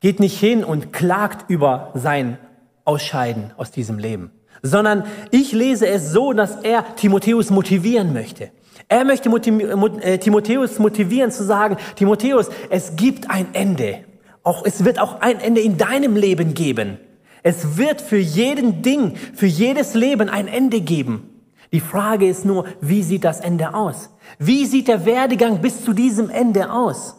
geht 0.00 0.18
nicht 0.18 0.38
hin 0.38 0.64
und 0.64 0.92
klagt 0.92 1.50
über 1.50 1.92
sein 1.94 2.38
Ausscheiden 2.84 3.52
aus 3.58 3.70
diesem 3.70 3.98
Leben, 3.98 4.32
sondern 4.62 5.04
ich 5.30 5.52
lese 5.52 5.86
es 5.86 6.12
so, 6.12 6.32
dass 6.32 6.56
er 6.62 6.96
Timotheus 6.96 7.50
motivieren 7.50 8.14
möchte. 8.14 8.50
Er 8.88 9.04
möchte 9.04 9.28
äh, 9.28 10.18
Timotheus 10.18 10.78
motivieren 10.78 11.30
zu 11.30 11.44
sagen, 11.44 11.76
Timotheus, 11.96 12.50
es 12.70 12.96
gibt 12.96 13.30
ein 13.30 13.48
Ende. 13.52 14.00
Auch, 14.42 14.64
es 14.64 14.84
wird 14.84 14.98
auch 14.98 15.20
ein 15.20 15.40
Ende 15.40 15.60
in 15.60 15.78
deinem 15.78 16.16
Leben 16.16 16.54
geben. 16.54 16.98
Es 17.42 17.76
wird 17.76 18.00
für 18.00 18.18
jeden 18.18 18.82
Ding, 18.82 19.16
für 19.34 19.46
jedes 19.46 19.94
Leben 19.94 20.28
ein 20.28 20.48
Ende 20.48 20.80
geben. 20.80 21.30
Die 21.72 21.80
Frage 21.80 22.28
ist 22.28 22.44
nur, 22.44 22.66
wie 22.80 23.02
sieht 23.02 23.24
das 23.24 23.40
Ende 23.40 23.74
aus? 23.74 24.10
Wie 24.38 24.64
sieht 24.64 24.88
der 24.88 25.04
Werdegang 25.06 25.60
bis 25.60 25.84
zu 25.84 25.92
diesem 25.92 26.30
Ende 26.30 26.70
aus? 26.70 27.16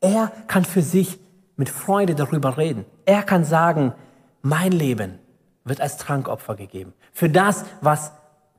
Er 0.00 0.32
kann 0.48 0.64
für 0.64 0.82
sich 0.82 1.18
mit 1.56 1.68
Freude 1.68 2.14
darüber 2.14 2.58
reden. 2.58 2.84
Er 3.06 3.22
kann 3.22 3.44
sagen, 3.44 3.94
mein 4.42 4.72
Leben 4.72 5.18
wird 5.64 5.80
als 5.80 5.96
Trankopfer 5.96 6.56
gegeben. 6.56 6.92
Für 7.12 7.28
das, 7.28 7.64
was 7.80 8.12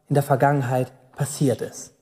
in 0.07 0.13
der 0.13 0.23
Vergangenheit 0.23 0.91
passiert 1.15 1.61
ist. 1.61 1.92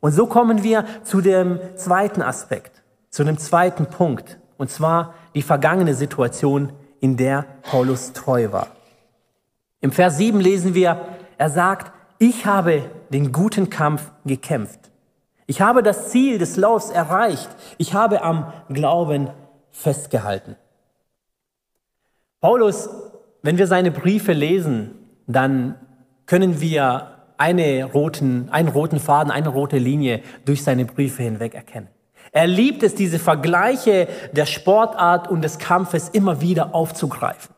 Und 0.00 0.12
so 0.12 0.26
kommen 0.26 0.62
wir 0.62 0.84
zu 1.04 1.20
dem 1.20 1.58
zweiten 1.76 2.22
Aspekt, 2.22 2.82
zu 3.10 3.22
dem 3.24 3.38
zweiten 3.38 3.86
Punkt. 3.86 4.38
Und 4.56 4.70
zwar 4.70 5.14
die 5.34 5.42
vergangene 5.42 5.94
Situation, 5.94 6.72
in 7.00 7.16
der 7.16 7.46
Paulus 7.62 8.12
treu 8.12 8.52
war. 8.52 8.68
Im 9.80 9.92
Vers 9.92 10.18
7 10.18 10.38
lesen 10.40 10.74
wir, 10.74 11.00
er 11.38 11.50
sagt, 11.50 11.92
ich 12.18 12.44
habe 12.44 12.84
den 13.08 13.32
guten 13.32 13.70
Kampf 13.70 14.10
gekämpft. 14.26 14.90
Ich 15.46 15.62
habe 15.62 15.82
das 15.82 16.10
Ziel 16.10 16.38
des 16.38 16.56
Laufs 16.56 16.90
erreicht. 16.90 17.48
Ich 17.78 17.94
habe 17.94 18.22
am 18.22 18.52
Glauben 18.68 19.30
festgehalten. 19.70 20.56
Paulus, 22.40 22.88
wenn 23.42 23.58
wir 23.58 23.66
seine 23.66 23.90
Briefe 23.90 24.32
lesen, 24.32 24.94
dann 25.26 25.74
können 26.26 26.60
wir 26.60 27.19
eine 27.40 27.84
roten, 27.84 28.48
einen 28.50 28.68
roten 28.68 29.00
Faden, 29.00 29.32
eine 29.32 29.48
rote 29.48 29.78
Linie 29.78 30.20
durch 30.44 30.62
seine 30.62 30.84
Briefe 30.84 31.22
hinweg 31.22 31.54
erkennen. 31.54 31.88
Er 32.32 32.46
liebt 32.46 32.82
es, 32.82 32.94
diese 32.94 33.18
Vergleiche 33.18 34.08
der 34.32 34.44
Sportart 34.44 35.28
und 35.28 35.42
des 35.42 35.58
Kampfes 35.58 36.10
immer 36.10 36.42
wieder 36.42 36.74
aufzugreifen. 36.74 37.54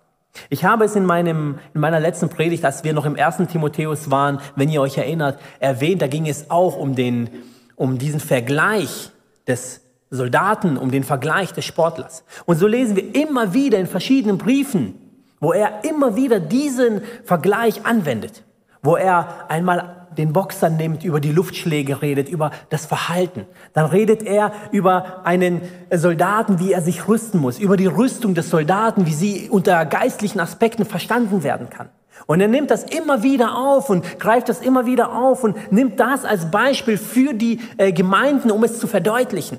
Ich 0.50 0.64
habe 0.64 0.84
es 0.84 0.94
in, 0.94 1.04
meinem, 1.04 1.58
in 1.74 1.80
meiner 1.80 1.98
letzten 1.98 2.28
Predigt, 2.28 2.64
als 2.64 2.84
wir 2.84 2.92
noch 2.92 3.04
im 3.04 3.16
ersten 3.16 3.48
Timotheus 3.48 4.10
waren, 4.10 4.38
wenn 4.54 4.68
ihr 4.68 4.80
euch 4.80 4.96
erinnert, 4.96 5.40
erwähnt, 5.58 6.00
da 6.00 6.06
ging 6.06 6.28
es 6.28 6.48
auch 6.48 6.76
um, 6.76 6.94
den, 6.94 7.28
um 7.74 7.98
diesen 7.98 8.20
Vergleich 8.20 9.10
des 9.48 9.82
Soldaten, 10.10 10.78
um 10.78 10.92
den 10.92 11.02
Vergleich 11.02 11.52
des 11.52 11.64
Sportlers. 11.64 12.24
Und 12.46 12.56
so 12.56 12.68
lesen 12.68 12.94
wir 12.94 13.14
immer 13.16 13.52
wieder 13.52 13.78
in 13.78 13.88
verschiedenen 13.88 14.38
Briefen, 14.38 14.94
wo 15.40 15.52
er 15.52 15.84
immer 15.84 16.14
wieder 16.14 16.38
diesen 16.38 17.02
Vergleich 17.24 17.84
anwendet, 17.84 18.44
wo 18.82 18.96
er 18.96 19.46
einmal 19.48 20.08
den 20.16 20.32
Boxer 20.32 20.68
nimmt, 20.68 21.04
über 21.04 21.20
die 21.20 21.32
Luftschläge 21.32 22.02
redet, 22.02 22.28
über 22.28 22.50
das 22.68 22.84
Verhalten. 22.84 23.46
Dann 23.72 23.86
redet 23.86 24.22
er 24.22 24.52
über 24.70 25.24
einen 25.24 25.62
Soldaten, 25.90 26.58
wie 26.58 26.72
er 26.72 26.82
sich 26.82 27.08
rüsten 27.08 27.40
muss, 27.40 27.58
über 27.58 27.76
die 27.76 27.86
Rüstung 27.86 28.34
des 28.34 28.50
Soldaten, 28.50 29.06
wie 29.06 29.14
sie 29.14 29.48
unter 29.48 29.86
geistlichen 29.86 30.40
Aspekten 30.40 30.84
verstanden 30.84 31.42
werden 31.42 31.70
kann. 31.70 31.88
Und 32.26 32.40
er 32.40 32.48
nimmt 32.48 32.70
das 32.70 32.84
immer 32.84 33.22
wieder 33.22 33.56
auf 33.56 33.88
und 33.88 34.20
greift 34.20 34.48
das 34.48 34.60
immer 34.60 34.86
wieder 34.86 35.16
auf 35.16 35.44
und 35.44 35.72
nimmt 35.72 35.98
das 35.98 36.24
als 36.24 36.50
Beispiel 36.50 36.98
für 36.98 37.32
die 37.34 37.60
äh, 37.78 37.92
Gemeinden, 37.92 38.50
um 38.50 38.62
es 38.64 38.78
zu 38.78 38.86
verdeutlichen. 38.86 39.58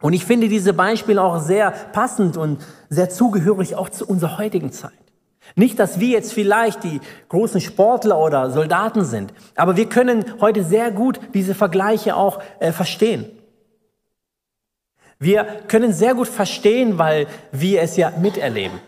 Und 0.00 0.12
ich 0.12 0.24
finde 0.24 0.48
diese 0.48 0.72
Beispiele 0.72 1.22
auch 1.22 1.40
sehr 1.40 1.70
passend 1.70 2.36
und 2.36 2.60
sehr 2.90 3.08
zugehörig 3.08 3.76
auch 3.76 3.88
zu 3.88 4.06
unserer 4.06 4.38
heutigen 4.38 4.72
Zeit. 4.72 5.01
Nicht, 5.54 5.78
dass 5.78 6.00
wir 6.00 6.08
jetzt 6.08 6.32
vielleicht 6.32 6.84
die 6.84 7.00
großen 7.28 7.60
Sportler 7.60 8.18
oder 8.18 8.50
Soldaten 8.50 9.04
sind, 9.04 9.34
aber 9.54 9.76
wir 9.76 9.88
können 9.88 10.24
heute 10.40 10.64
sehr 10.64 10.90
gut 10.90 11.20
diese 11.34 11.54
Vergleiche 11.54 12.16
auch 12.16 12.40
äh, 12.60 12.72
verstehen. 12.72 13.26
Wir 15.18 15.44
können 15.68 15.92
sehr 15.92 16.14
gut 16.14 16.26
verstehen, 16.26 16.98
weil 16.98 17.26
wir 17.52 17.82
es 17.82 17.96
ja 17.96 18.10
miterleben. 18.10 18.80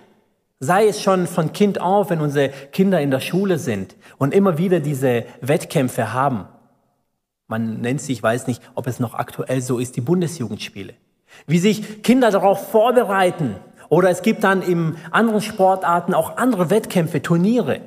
Sei 0.58 0.88
es 0.88 1.00
schon 1.00 1.26
von 1.26 1.52
Kind 1.52 1.80
auf, 1.80 2.10
wenn 2.10 2.20
unsere 2.20 2.48
Kinder 2.48 3.00
in 3.00 3.10
der 3.10 3.20
Schule 3.20 3.58
sind 3.58 3.94
und 4.18 4.34
immer 4.34 4.58
wieder 4.58 4.80
diese 4.80 5.24
Wettkämpfe 5.40 6.12
haben. 6.12 6.46
Man 7.46 7.80
nennt 7.80 8.00
sie, 8.00 8.12
ich 8.12 8.22
weiß 8.22 8.46
nicht, 8.46 8.62
ob 8.74 8.86
es 8.86 8.98
noch 8.98 9.14
aktuell 9.14 9.60
so 9.60 9.78
ist, 9.78 9.96
die 9.96 10.00
Bundesjugendspiele. 10.00 10.94
Wie 11.46 11.58
sich 11.58 12.02
Kinder 12.02 12.30
darauf 12.30 12.70
vorbereiten, 12.70 13.56
oder 13.88 14.10
es 14.10 14.22
gibt 14.22 14.44
dann 14.44 14.62
in 14.62 14.96
anderen 15.10 15.40
Sportarten 15.40 16.14
auch 16.14 16.36
andere 16.36 16.70
Wettkämpfe, 16.70 17.22
Turniere. 17.22 17.80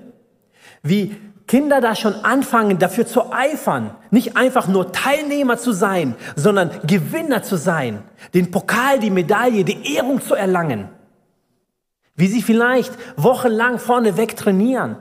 Wie 0.84 1.16
Kinder 1.48 1.80
da 1.80 1.96
schon 1.96 2.14
anfangen, 2.14 2.78
dafür 2.78 3.08
zu 3.08 3.32
eifern, 3.32 3.92
nicht 4.12 4.36
einfach 4.36 4.68
nur 4.68 4.92
Teilnehmer 4.92 5.58
zu 5.58 5.72
sein, 5.72 6.16
sondern 6.36 6.72
Gewinner 6.86 7.42
zu 7.42 7.58
sein, 7.58 8.04
den 8.34 8.52
Pokal, 8.52 9.00
die 9.00 9.10
Medaille, 9.10 9.64
die 9.64 9.96
Ehrung 9.96 10.22
zu 10.22 10.36
erlangen. 10.36 10.90
Wie 12.16 12.28
sie 12.28 12.42
vielleicht 12.42 12.92
wochenlang 13.16 13.80
vorneweg 13.80 14.36
trainieren, 14.36 14.98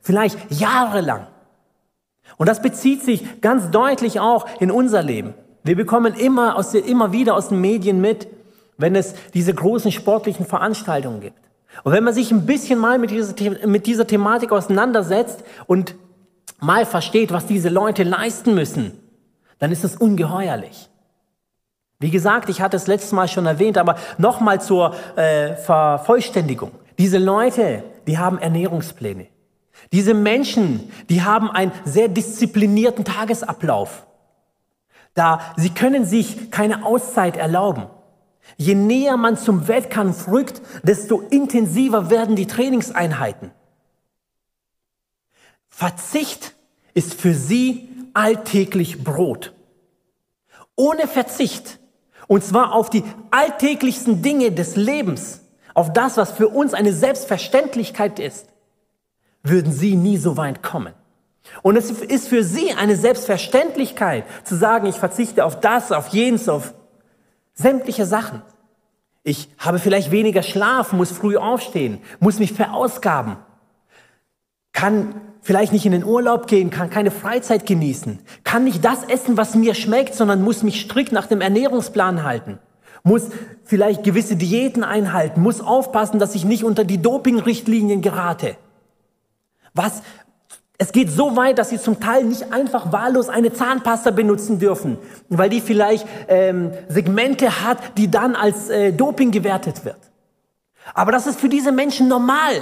vielleicht 0.00 0.50
jahrelang. 0.50 1.28
Und 2.38 2.48
das 2.48 2.60
bezieht 2.60 3.02
sich 3.02 3.40
ganz 3.40 3.70
deutlich 3.70 4.18
auch 4.18 4.46
in 4.60 4.72
unser 4.72 5.02
Leben. 5.02 5.34
Wir 5.62 5.76
bekommen 5.76 6.14
immer, 6.14 6.56
aus, 6.56 6.74
immer 6.74 7.12
wieder 7.12 7.36
aus 7.36 7.48
den 7.50 7.60
Medien 7.60 8.00
mit, 8.00 8.26
wenn 8.76 8.96
es 8.96 9.14
diese 9.34 9.54
großen 9.54 9.92
sportlichen 9.92 10.46
Veranstaltungen 10.46 11.20
gibt. 11.20 11.38
Und 11.82 11.92
wenn 11.92 12.04
man 12.04 12.14
sich 12.14 12.30
ein 12.30 12.46
bisschen 12.46 12.78
mal 12.78 12.98
mit 12.98 13.10
dieser, 13.10 13.34
mit 13.66 13.86
dieser 13.86 14.06
Thematik 14.06 14.52
auseinandersetzt 14.52 15.42
und 15.66 15.96
mal 16.60 16.86
versteht, 16.86 17.32
was 17.32 17.46
diese 17.46 17.68
Leute 17.68 18.04
leisten 18.04 18.54
müssen, 18.54 18.92
dann 19.58 19.72
ist 19.72 19.84
es 19.84 19.96
ungeheuerlich. 19.96 20.88
Wie 21.98 22.10
gesagt, 22.10 22.48
ich 22.48 22.60
hatte 22.60 22.76
es 22.76 22.86
letztes 22.86 23.12
Mal 23.12 23.28
schon 23.28 23.46
erwähnt, 23.46 23.78
aber 23.78 23.96
nochmal 24.18 24.60
zur 24.60 24.94
äh, 25.16 25.56
Vervollständigung. 25.56 26.72
Diese 26.98 27.18
Leute, 27.18 27.82
die 28.06 28.18
haben 28.18 28.38
Ernährungspläne. 28.38 29.26
Diese 29.92 30.14
Menschen, 30.14 30.90
die 31.08 31.22
haben 31.22 31.50
einen 31.50 31.72
sehr 31.84 32.08
disziplinierten 32.08 33.04
Tagesablauf. 33.04 34.06
Da 35.14 35.40
sie 35.56 35.70
können 35.70 36.04
sich 36.04 36.50
keine 36.50 36.84
Auszeit 36.84 37.36
erlauben. 37.36 37.86
Je 38.56 38.74
näher 38.74 39.16
man 39.16 39.36
zum 39.36 39.68
Wettkampf 39.68 40.28
rückt, 40.28 40.62
desto 40.82 41.20
intensiver 41.20 42.10
werden 42.10 42.36
die 42.36 42.46
Trainingseinheiten. 42.46 43.50
Verzicht 45.68 46.54
ist 46.94 47.14
für 47.14 47.34
sie 47.34 47.88
alltäglich 48.12 49.02
Brot. 49.02 49.52
Ohne 50.76 51.08
Verzicht, 51.08 51.78
und 52.28 52.44
zwar 52.44 52.72
auf 52.72 52.90
die 52.90 53.02
alltäglichsten 53.30 54.22
Dinge 54.22 54.52
des 54.52 54.76
Lebens, 54.76 55.40
auf 55.74 55.92
das, 55.92 56.16
was 56.16 56.30
für 56.30 56.48
uns 56.48 56.74
eine 56.74 56.92
Selbstverständlichkeit 56.92 58.20
ist, 58.20 58.46
würden 59.42 59.72
sie 59.72 59.96
nie 59.96 60.16
so 60.16 60.36
weit 60.36 60.62
kommen. 60.62 60.94
Und 61.62 61.76
es 61.76 61.90
ist 61.90 62.28
für 62.28 62.42
sie 62.42 62.72
eine 62.72 62.96
Selbstverständlichkeit 62.96 64.24
zu 64.44 64.54
sagen, 64.54 64.86
ich 64.86 64.96
verzichte 64.96 65.44
auf 65.44 65.60
das, 65.60 65.92
auf 65.92 66.08
jenes, 66.08 66.48
auf 66.48 66.72
Sämtliche 67.54 68.04
Sachen. 68.04 68.42
Ich 69.22 69.48
habe 69.58 69.78
vielleicht 69.78 70.10
weniger 70.10 70.42
Schlaf, 70.42 70.92
muss 70.92 71.10
früh 71.10 71.36
aufstehen, 71.36 72.00
muss 72.20 72.38
mich 72.38 72.52
verausgaben, 72.52 73.36
kann 74.72 75.14
vielleicht 75.40 75.72
nicht 75.72 75.86
in 75.86 75.92
den 75.92 76.04
Urlaub 76.04 76.46
gehen, 76.46 76.68
kann 76.68 76.90
keine 76.90 77.10
Freizeit 77.10 77.64
genießen, 77.64 78.18
kann 78.42 78.64
nicht 78.64 78.84
das 78.84 79.04
essen, 79.04 79.38
was 79.38 79.54
mir 79.54 79.74
schmeckt, 79.74 80.14
sondern 80.14 80.42
muss 80.42 80.62
mich 80.62 80.80
strikt 80.80 81.12
nach 81.12 81.26
dem 81.26 81.40
Ernährungsplan 81.40 82.22
halten, 82.22 82.58
muss 83.02 83.28
vielleicht 83.62 84.04
gewisse 84.04 84.36
Diäten 84.36 84.84
einhalten, 84.84 85.40
muss 85.40 85.62
aufpassen, 85.62 86.18
dass 86.18 86.34
ich 86.34 86.44
nicht 86.44 86.64
unter 86.64 86.84
die 86.84 87.00
Dopingrichtlinien 87.00 88.02
gerate. 88.02 88.56
Was, 89.72 90.02
es 90.84 90.92
geht 90.92 91.10
so 91.10 91.34
weit, 91.34 91.58
dass 91.58 91.70
sie 91.70 91.80
zum 91.80 91.98
Teil 91.98 92.24
nicht 92.24 92.52
einfach 92.52 92.92
wahllos 92.92 93.30
eine 93.30 93.54
Zahnpasta 93.54 94.10
benutzen 94.10 94.58
dürfen, 94.58 94.98
weil 95.30 95.48
die 95.48 95.62
vielleicht 95.62 96.06
ähm, 96.28 96.72
Segmente 96.88 97.64
hat, 97.64 97.78
die 97.96 98.10
dann 98.10 98.36
als 98.36 98.68
äh, 98.68 98.92
Doping 98.92 99.30
gewertet 99.30 99.86
wird. 99.86 99.96
Aber 100.92 101.10
das 101.10 101.26
ist 101.26 101.40
für 101.40 101.48
diese 101.48 101.72
Menschen 101.72 102.06
normal. 102.06 102.60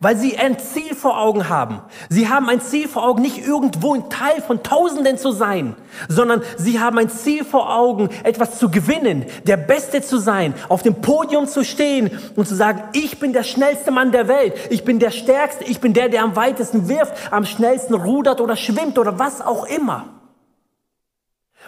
Weil 0.00 0.16
sie 0.16 0.36
ein 0.36 0.58
Ziel 0.58 0.94
vor 0.94 1.18
Augen 1.18 1.48
haben. 1.48 1.80
Sie 2.08 2.28
haben 2.28 2.48
ein 2.48 2.60
Ziel 2.60 2.88
vor 2.88 3.04
Augen, 3.04 3.22
nicht 3.22 3.46
irgendwo 3.46 3.94
ein 3.94 4.10
Teil 4.10 4.42
von 4.42 4.62
Tausenden 4.62 5.16
zu 5.16 5.30
sein, 5.30 5.74
sondern 6.08 6.42
sie 6.58 6.80
haben 6.80 6.98
ein 6.98 7.08
Ziel 7.08 7.44
vor 7.44 7.74
Augen, 7.74 8.10
etwas 8.24 8.58
zu 8.58 8.70
gewinnen, 8.70 9.24
der 9.44 9.56
Beste 9.56 10.02
zu 10.02 10.18
sein, 10.18 10.54
auf 10.68 10.82
dem 10.82 11.00
Podium 11.00 11.46
zu 11.46 11.64
stehen 11.64 12.10
und 12.34 12.46
zu 12.46 12.54
sagen, 12.54 12.82
ich 12.92 13.20
bin 13.20 13.32
der 13.32 13.44
schnellste 13.44 13.90
Mann 13.90 14.12
der 14.12 14.28
Welt, 14.28 14.54
ich 14.70 14.84
bin 14.84 14.98
der 14.98 15.12
Stärkste, 15.12 15.64
ich 15.64 15.80
bin 15.80 15.94
der, 15.94 16.08
der 16.08 16.24
am 16.24 16.36
weitesten 16.36 16.88
wirft, 16.88 17.32
am 17.32 17.46
schnellsten 17.46 17.94
rudert 17.94 18.40
oder 18.40 18.56
schwimmt 18.56 18.98
oder 18.98 19.18
was 19.18 19.40
auch 19.40 19.64
immer. 19.66 20.15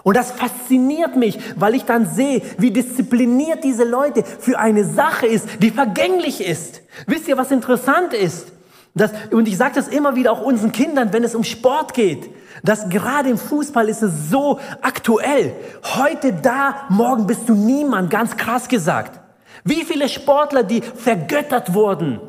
Und 0.02 0.16
das 0.16 0.30
fasziniert 0.30 1.16
mich, 1.16 1.38
weil 1.56 1.74
ich 1.74 1.84
dann 1.84 2.06
sehe, 2.06 2.42
wie 2.58 2.70
diszipliniert 2.70 3.64
diese 3.64 3.84
Leute 3.84 4.24
für 4.24 4.58
eine 4.58 4.84
Sache 4.84 5.26
ist, 5.26 5.48
die 5.60 5.70
vergänglich 5.70 6.40
ist. 6.40 6.82
Wisst 7.06 7.28
ihr, 7.28 7.36
was 7.36 7.50
interessant 7.50 8.14
ist? 8.14 8.52
Das, 8.94 9.12
und 9.30 9.46
ich 9.48 9.56
sage 9.56 9.74
das 9.74 9.88
immer 9.88 10.16
wieder 10.16 10.32
auch 10.32 10.40
unseren 10.40 10.72
Kindern, 10.72 11.12
wenn 11.12 11.24
es 11.24 11.34
um 11.34 11.44
Sport 11.44 11.94
geht. 11.94 12.30
dass 12.62 12.88
gerade 12.88 13.28
im 13.28 13.38
Fußball 13.38 13.88
ist 13.88 14.02
es 14.02 14.30
so 14.30 14.58
aktuell. 14.82 15.54
Heute 15.96 16.32
da, 16.32 16.86
morgen 16.88 17.26
bist 17.26 17.48
du 17.48 17.54
niemand, 17.54 18.10
ganz 18.10 18.36
krass 18.36 18.68
gesagt. 18.68 19.20
Wie 19.64 19.84
viele 19.84 20.08
Sportler, 20.08 20.62
die 20.62 20.80
vergöttert 20.80 21.74
wurden, 21.74 22.20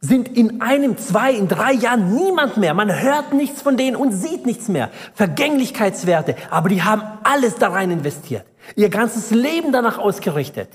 sind 0.00 0.36
in 0.36 0.60
einem, 0.60 0.98
zwei, 0.98 1.32
in 1.32 1.48
drei 1.48 1.72
Jahren 1.72 2.14
niemand 2.14 2.56
mehr. 2.56 2.74
Man 2.74 3.00
hört 3.00 3.32
nichts 3.32 3.62
von 3.62 3.76
denen 3.76 3.96
und 3.96 4.12
sieht 4.12 4.44
nichts 4.44 4.68
mehr. 4.68 4.90
Vergänglichkeitswerte, 5.14 6.36
aber 6.50 6.68
die 6.68 6.82
haben 6.82 7.02
alles 7.22 7.54
da 7.56 7.68
rein 7.68 7.90
investiert. 7.90 8.44
Ihr 8.76 8.90
ganzes 8.90 9.30
Leben 9.30 9.72
danach 9.72 9.98
ausgerichtet. 9.98 10.68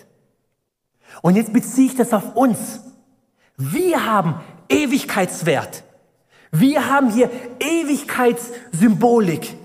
Und 1.21 1.35
jetzt 1.35 1.53
beziehe 1.53 1.87
ich 1.87 1.95
das 1.95 2.13
auf 2.13 2.35
uns. 2.35 2.81
Wir 3.57 4.05
haben 4.05 4.39
Ewigkeitswert. 4.69 5.83
Wir 6.51 6.89
haben 6.89 7.11
hier 7.11 7.29
Ewigkeitssymbolik. 7.59 9.55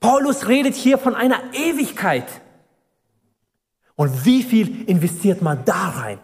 Paulus 0.00 0.48
redet 0.48 0.74
hier 0.74 0.98
von 0.98 1.14
einer 1.14 1.40
Ewigkeit. 1.52 2.26
Und 3.96 4.24
wie 4.24 4.42
viel 4.42 4.88
investiert 4.88 5.40
man 5.40 5.64
da 5.64 5.88
rein? 5.90 6.18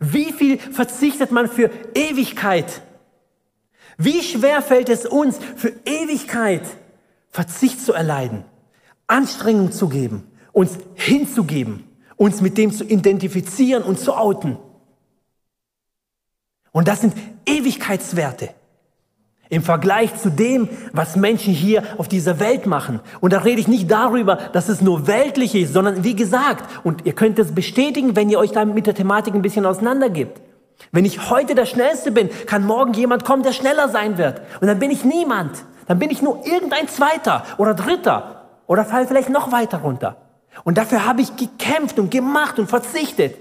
Wie 0.00 0.32
viel 0.32 0.58
verzichtet 0.58 1.32
man 1.32 1.48
für 1.48 1.70
Ewigkeit? 1.94 2.82
Wie 3.96 4.22
schwer 4.22 4.62
fällt 4.62 4.88
es 4.88 5.06
uns, 5.06 5.38
für 5.56 5.72
Ewigkeit 5.84 6.62
Verzicht 7.30 7.80
zu 7.80 7.92
erleiden, 7.92 8.44
Anstrengung 9.06 9.72
zu 9.72 9.88
geben, 9.88 10.30
uns 10.52 10.78
hinzugeben, 10.94 11.84
uns 12.16 12.40
mit 12.40 12.56
dem 12.58 12.72
zu 12.72 12.84
identifizieren 12.84 13.82
und 13.82 13.98
zu 13.98 14.16
outen? 14.16 14.56
Und 16.70 16.86
das 16.86 17.00
sind 17.00 17.14
Ewigkeitswerte. 17.44 18.54
Im 19.50 19.62
Vergleich 19.62 20.14
zu 20.16 20.30
dem, 20.30 20.68
was 20.92 21.16
Menschen 21.16 21.54
hier 21.54 21.82
auf 21.96 22.06
dieser 22.08 22.38
Welt 22.38 22.66
machen. 22.66 23.00
Und 23.20 23.32
da 23.32 23.38
rede 23.38 23.60
ich 23.60 23.68
nicht 23.68 23.90
darüber, 23.90 24.36
dass 24.36 24.68
es 24.68 24.82
nur 24.82 25.06
weltlich 25.06 25.54
ist, 25.54 25.72
sondern 25.72 26.04
wie 26.04 26.14
gesagt, 26.14 26.64
und 26.84 27.06
ihr 27.06 27.14
könnt 27.14 27.38
es 27.38 27.54
bestätigen, 27.54 28.14
wenn 28.14 28.28
ihr 28.28 28.38
euch 28.38 28.52
da 28.52 28.64
mit 28.64 28.86
der 28.86 28.94
Thematik 28.94 29.34
ein 29.34 29.42
bisschen 29.42 29.64
auseinandergibt. 29.64 30.40
Wenn 30.92 31.04
ich 31.04 31.30
heute 31.30 31.54
der 31.54 31.66
Schnellste 31.66 32.10
bin, 32.10 32.28
kann 32.46 32.64
morgen 32.64 32.92
jemand 32.92 33.24
kommen, 33.24 33.42
der 33.42 33.52
schneller 33.52 33.88
sein 33.88 34.18
wird. 34.18 34.40
Und 34.60 34.68
dann 34.68 34.78
bin 34.78 34.90
ich 34.90 35.04
niemand. 35.04 35.64
Dann 35.86 35.98
bin 35.98 36.10
ich 36.10 36.22
nur 36.22 36.46
irgendein 36.46 36.88
Zweiter 36.88 37.44
oder 37.56 37.74
Dritter 37.74 38.46
oder 38.66 38.84
fall 38.84 39.06
vielleicht 39.06 39.30
noch 39.30 39.50
weiter 39.50 39.78
runter. 39.78 40.16
Und 40.64 40.76
dafür 40.76 41.06
habe 41.06 41.22
ich 41.22 41.36
gekämpft 41.36 41.98
und 41.98 42.10
gemacht 42.10 42.58
und 42.58 42.68
verzichtet. 42.68 43.36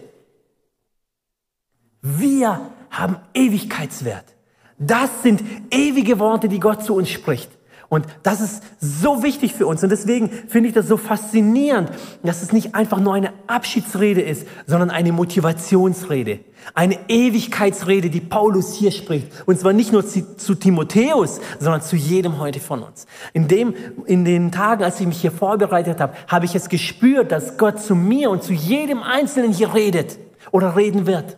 Wir 2.01 2.61
haben 2.89 3.17
Ewigkeitswert. 3.33 4.36
Das 4.77 5.09
sind 5.23 5.43
ewige 5.71 6.19
Worte, 6.19 6.47
die 6.49 6.59
Gott 6.59 6.83
zu 6.83 6.95
uns 6.95 7.09
spricht. 7.09 7.49
Und 7.89 8.05
das 8.21 8.41
ist 8.41 8.63
so 8.81 9.23
wichtig 9.23 9.53
für 9.53 9.65
uns. 9.65 9.81
Und 9.81 9.89
deswegen 9.89 10.29
finde 10.29 10.67
ich 10.67 10.75
das 10.75 10.89
so 10.89 10.97
faszinierend, 10.97 11.89
dass 12.21 12.41
es 12.41 12.51
nicht 12.51 12.75
einfach 12.75 12.99
nur 12.99 13.13
eine 13.13 13.31
Abschiedsrede 13.47 14.21
ist, 14.21 14.45
sondern 14.65 14.89
eine 14.89 15.13
Motivationsrede. 15.13 16.41
Eine 16.73 16.99
Ewigkeitsrede, 17.07 18.09
die 18.09 18.19
Paulus 18.19 18.73
hier 18.73 18.91
spricht. 18.91 19.27
Und 19.45 19.57
zwar 19.57 19.71
nicht 19.71 19.93
nur 19.93 20.05
zu 20.05 20.55
Timotheus, 20.55 21.39
sondern 21.59 21.81
zu 21.81 21.95
jedem 21.95 22.39
heute 22.39 22.59
von 22.59 22.83
uns. 22.83 23.05
In, 23.31 23.47
dem, 23.47 23.73
in 24.05 24.25
den 24.25 24.51
Tagen, 24.51 24.83
als 24.83 24.99
ich 24.99 25.07
mich 25.07 25.21
hier 25.21 25.31
vorbereitet 25.31 26.01
habe, 26.01 26.13
habe 26.27 26.43
ich 26.43 26.55
es 26.55 26.67
gespürt, 26.67 27.31
dass 27.31 27.57
Gott 27.57 27.79
zu 27.79 27.95
mir 27.95 28.29
und 28.29 28.43
zu 28.43 28.51
jedem 28.51 29.01
Einzelnen 29.01 29.53
hier 29.53 29.73
redet 29.73 30.19
oder 30.51 30.75
reden 30.75 31.07
wird. 31.07 31.37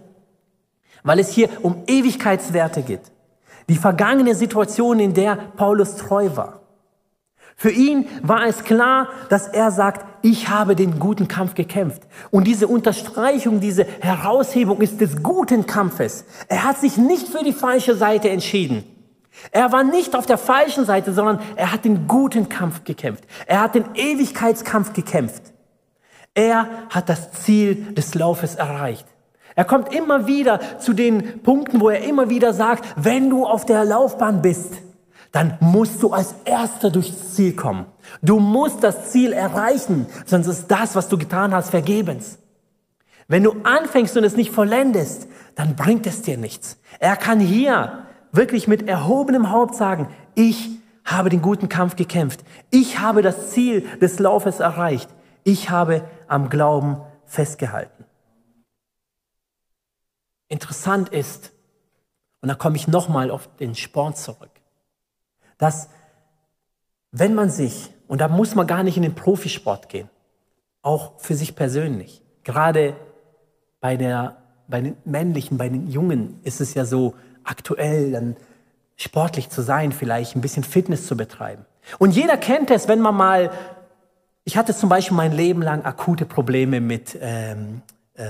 Weil 1.04 1.20
es 1.20 1.30
hier 1.30 1.50
um 1.62 1.84
Ewigkeitswerte 1.86 2.82
geht. 2.82 3.02
Die 3.70 3.78
vergangene 3.78 4.36
Situation, 4.36 5.00
in 5.00 5.14
der 5.14 5.36
Paulus 5.36 5.96
treu 5.96 6.30
war. 6.36 6.60
Für 7.56 7.72
ihn 7.72 8.08
war 8.24 8.46
es 8.46 8.64
klar, 8.64 9.10
dass 9.30 9.48
er 9.48 9.72
sagt, 9.72 10.06
ich 10.22 10.48
habe 10.48 10.76
den 10.76 10.98
guten 10.98 11.28
Kampf 11.28 11.56
gekämpft. 11.56 12.04
Und 12.32 12.48
diese 12.48 12.68
Unterstreichung, 12.68 13.60
diese 13.60 13.86
Heraushebung 14.00 14.80
ist 14.82 15.02
des 15.02 15.22
guten 15.22 15.66
Kampfes. 15.66 16.24
Er 16.48 16.64
hat 16.64 16.78
sich 16.80 16.98
nicht 16.98 17.28
für 17.28 17.44
die 17.44 17.52
falsche 17.52 17.96
Seite 17.96 18.30
entschieden. 18.30 18.86
Er 19.52 19.72
war 19.72 19.84
nicht 19.84 20.16
auf 20.16 20.26
der 20.26 20.38
falschen 20.38 20.86
Seite, 20.86 21.14
sondern 21.14 21.40
er 21.56 21.72
hat 21.72 21.86
den 21.86 22.08
guten 22.08 22.50
Kampf 22.50 22.86
gekämpft. 22.86 23.26
Er 23.46 23.62
hat 23.62 23.76
den 23.76 23.86
Ewigkeitskampf 23.94 24.94
gekämpft. 24.94 25.44
Er 26.34 26.68
hat 26.90 27.10
das 27.10 27.32
Ziel 27.32 27.94
des 27.94 28.16
Laufes 28.16 28.56
erreicht. 28.56 29.06
Er 29.60 29.66
kommt 29.66 29.94
immer 29.94 30.26
wieder 30.26 30.80
zu 30.80 30.94
den 30.94 31.42
Punkten, 31.42 31.82
wo 31.82 31.90
er 31.90 32.02
immer 32.04 32.30
wieder 32.30 32.54
sagt, 32.54 32.86
wenn 32.96 33.30
du 33.30 33.46
auf 33.46 33.66
der 33.66 33.84
Laufbahn 33.84 34.42
bist, 34.42 34.76
dann 35.34 35.58
musst 35.60 36.02
du 36.02 36.14
als 36.14 36.34
Erster 36.46 36.90
durchs 36.90 37.34
Ziel 37.36 37.58
kommen. 37.58 37.86
Du 38.22 38.40
musst 38.40 38.86
das 38.86 39.12
Ziel 39.12 39.34
erreichen, 39.34 40.06
sonst 40.26 40.48
ist 40.48 40.68
das, 40.70 40.96
was 40.96 41.10
du 41.10 41.18
getan 41.18 41.54
hast, 41.54 41.72
vergebens. 41.72 42.38
Wenn 43.28 43.44
du 43.44 43.54
anfängst 43.64 44.16
und 44.16 44.24
es 44.24 44.38
nicht 44.38 44.52
vollendest, 44.52 45.28
dann 45.56 45.76
bringt 45.76 46.08
es 46.08 46.22
dir 46.22 46.38
nichts. 46.38 46.80
Er 47.00 47.18
kann 47.18 47.42
hier 47.42 48.06
wirklich 48.32 48.70
mit 48.70 48.88
erhobenem 48.88 49.52
Haupt 49.52 49.76
sagen, 49.76 50.08
ich 50.36 50.70
habe 51.04 51.28
den 51.28 51.42
guten 51.42 51.68
Kampf 51.68 51.98
gekämpft. 51.98 52.46
Ich 52.70 53.02
habe 53.02 53.22
das 53.22 53.50
Ziel 53.50 53.82
des 54.00 54.20
Laufes 54.20 54.62
erreicht. 54.62 55.10
Ich 55.44 55.70
habe 55.70 56.06
am 56.30 56.50
Glauben 56.50 56.96
festgehalten. 57.26 57.99
Interessant 60.50 61.10
ist, 61.10 61.52
und 62.42 62.50
da 62.50 62.56
komme 62.56 62.76
ich 62.76 62.88
nochmal 62.88 63.32
auf 63.32 63.50
den 63.58 63.76
Sport 63.76 64.18
zurück, 64.18 64.50
dass 65.58 65.90
wenn 67.12 67.36
man 67.36 67.50
sich, 67.50 67.92
und 68.08 68.20
da 68.22 68.28
muss 68.28 68.56
man 68.56 68.68
gar 68.68 68.84
nicht 68.84 68.98
in 68.98 69.04
den 69.04 69.16
Profisport 69.16 69.90
gehen, 69.90 70.10
auch 70.82 71.20
für 71.20 71.36
sich 71.36 71.56
persönlich, 71.56 72.22
gerade 72.44 72.96
bei, 73.80 73.96
der, 73.98 74.38
bei 74.68 74.82
den 74.82 74.98
männlichen, 75.06 75.58
bei 75.58 75.70
den 75.70 75.88
Jungen 75.88 76.40
ist 76.44 76.62
es 76.62 76.74
ja 76.74 76.86
so 76.86 77.16
aktuell, 77.44 78.12
dann 78.12 78.36
sportlich 78.96 79.50
zu 79.50 79.62
sein, 79.62 79.92
vielleicht 79.92 80.36
ein 80.36 80.42
bisschen 80.42 80.64
Fitness 80.64 81.08
zu 81.08 81.16
betreiben. 81.16 81.66
Und 81.98 82.12
jeder 82.12 82.38
kennt 82.38 82.70
es, 82.72 82.88
wenn 82.88 83.00
man 83.00 83.16
mal, 83.16 83.52
ich 84.44 84.58
hatte 84.58 84.76
zum 84.76 84.90
Beispiel 84.90 85.16
mein 85.16 85.32
Leben 85.32 85.62
lang 85.62 85.86
akute 85.86 86.26
Probleme 86.26 86.82
mit 86.82 87.18
ähm, 87.20 87.82
äh, 88.16 88.26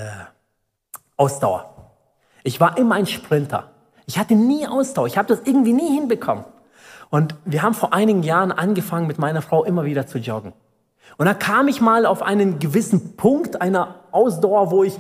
Ausdauer. 1.18 1.79
Ich 2.44 2.60
war 2.60 2.78
immer 2.78 2.96
ein 2.96 3.06
Sprinter. 3.06 3.72
Ich 4.06 4.18
hatte 4.18 4.36
nie 4.36 4.68
Ausdauer. 4.68 5.08
Ich 5.08 5.18
habe 5.18 5.28
das 5.28 5.42
irgendwie 5.46 5.74
nie 5.74 5.94
hinbekommen. 5.94 6.46
Und 7.10 7.36
wir 7.46 7.64
haben 7.64 7.74
vor 7.74 7.94
einigen 7.94 8.24
Jahren 8.24 8.52
angefangen, 8.52 9.08
mit 9.08 9.20
meiner 9.20 9.42
Frau 9.42 9.64
immer 9.64 9.86
wieder 9.86 10.08
zu 10.08 10.20
joggen. 10.20 10.54
Und 11.18 11.26
da 11.26 11.34
kam 11.34 11.68
ich 11.68 11.82
mal 11.82 12.06
auf 12.06 12.22
einen 12.22 12.60
gewissen 12.60 13.18
Punkt 13.18 13.62
einer 13.62 13.96
Ausdauer, 14.12 14.72
wo 14.72 14.84
ich, 14.84 14.98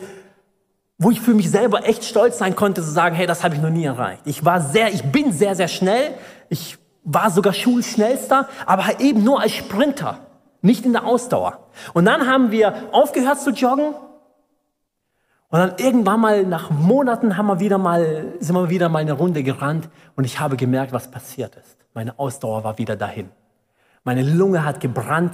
wo 0.97 1.11
ich 1.11 1.21
für 1.21 1.33
mich 1.33 1.49
selber 1.49 1.87
echt 1.87 2.03
stolz 2.03 2.37
sein 2.37 2.55
konnte, 2.55 2.81
zu 2.81 2.89
sagen, 2.89 3.15
hey, 3.15 3.27
das 3.27 3.43
habe 3.43 3.55
ich 3.55 3.61
noch 3.61 3.69
nie 3.69 3.85
erreicht. 3.85 4.23
Ich 4.25 4.43
war 4.43 4.59
sehr, 4.61 4.93
ich 4.93 5.03
bin 5.03 5.31
sehr, 5.31 5.55
sehr 5.55 5.67
schnell. 5.67 6.13
Ich 6.49 6.77
war 7.03 7.31
sogar 7.31 7.53
Schulschnellster, 7.53 8.47
aber 8.65 8.99
eben 8.99 9.23
nur 9.23 9.41
als 9.41 9.53
Sprinter, 9.53 10.19
nicht 10.61 10.85
in 10.85 10.93
der 10.93 11.05
Ausdauer. 11.05 11.69
Und 11.93 12.05
dann 12.05 12.27
haben 12.27 12.51
wir 12.51 12.89
aufgehört 12.91 13.39
zu 13.39 13.51
joggen 13.51 13.93
und 15.51 15.59
dann 15.59 15.73
irgendwann 15.77 16.19
mal 16.19 16.45
nach 16.45 16.69
Monaten 16.69 17.35
haben 17.35 17.47
wir 17.47 17.59
wieder 17.59 17.79
mal, 17.79 18.33
sind 18.39 18.55
wir 18.55 18.69
wieder 18.69 18.87
mal 18.87 18.99
eine 18.99 19.13
Runde 19.13 19.41
gerannt 19.41 19.89
und 20.15 20.23
ich 20.23 20.39
habe 20.39 20.57
gemerkt, 20.57 20.93
was 20.93 21.09
passiert 21.09 21.55
ist. 21.55 21.77
Meine 21.95 22.19
Ausdauer 22.19 22.63
war 22.63 22.77
wieder 22.77 22.95
dahin. 22.95 23.29
Meine 24.03 24.21
Lunge 24.21 24.63
hat 24.63 24.79
gebrannt, 24.79 25.33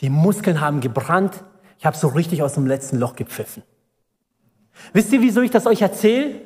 die 0.00 0.10
Muskeln 0.10 0.60
haben 0.60 0.80
gebrannt. 0.80 1.42
Ich 1.78 1.86
habe 1.86 1.96
so 1.96 2.08
richtig 2.08 2.42
aus 2.42 2.54
dem 2.54 2.66
letzten 2.66 2.98
Loch 2.98 3.16
gepfiffen. 3.16 3.64
Wisst 4.92 5.12
ihr, 5.12 5.20
wieso 5.22 5.40
ich 5.42 5.50
das 5.50 5.66
euch 5.66 5.82
erzähle? 5.82 6.40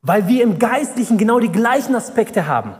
Weil 0.00 0.26
wir 0.26 0.42
im 0.44 0.58
Geistlichen 0.58 1.18
genau 1.18 1.38
die 1.38 1.52
gleichen 1.52 1.94
Aspekte 1.94 2.46
haben. 2.46 2.74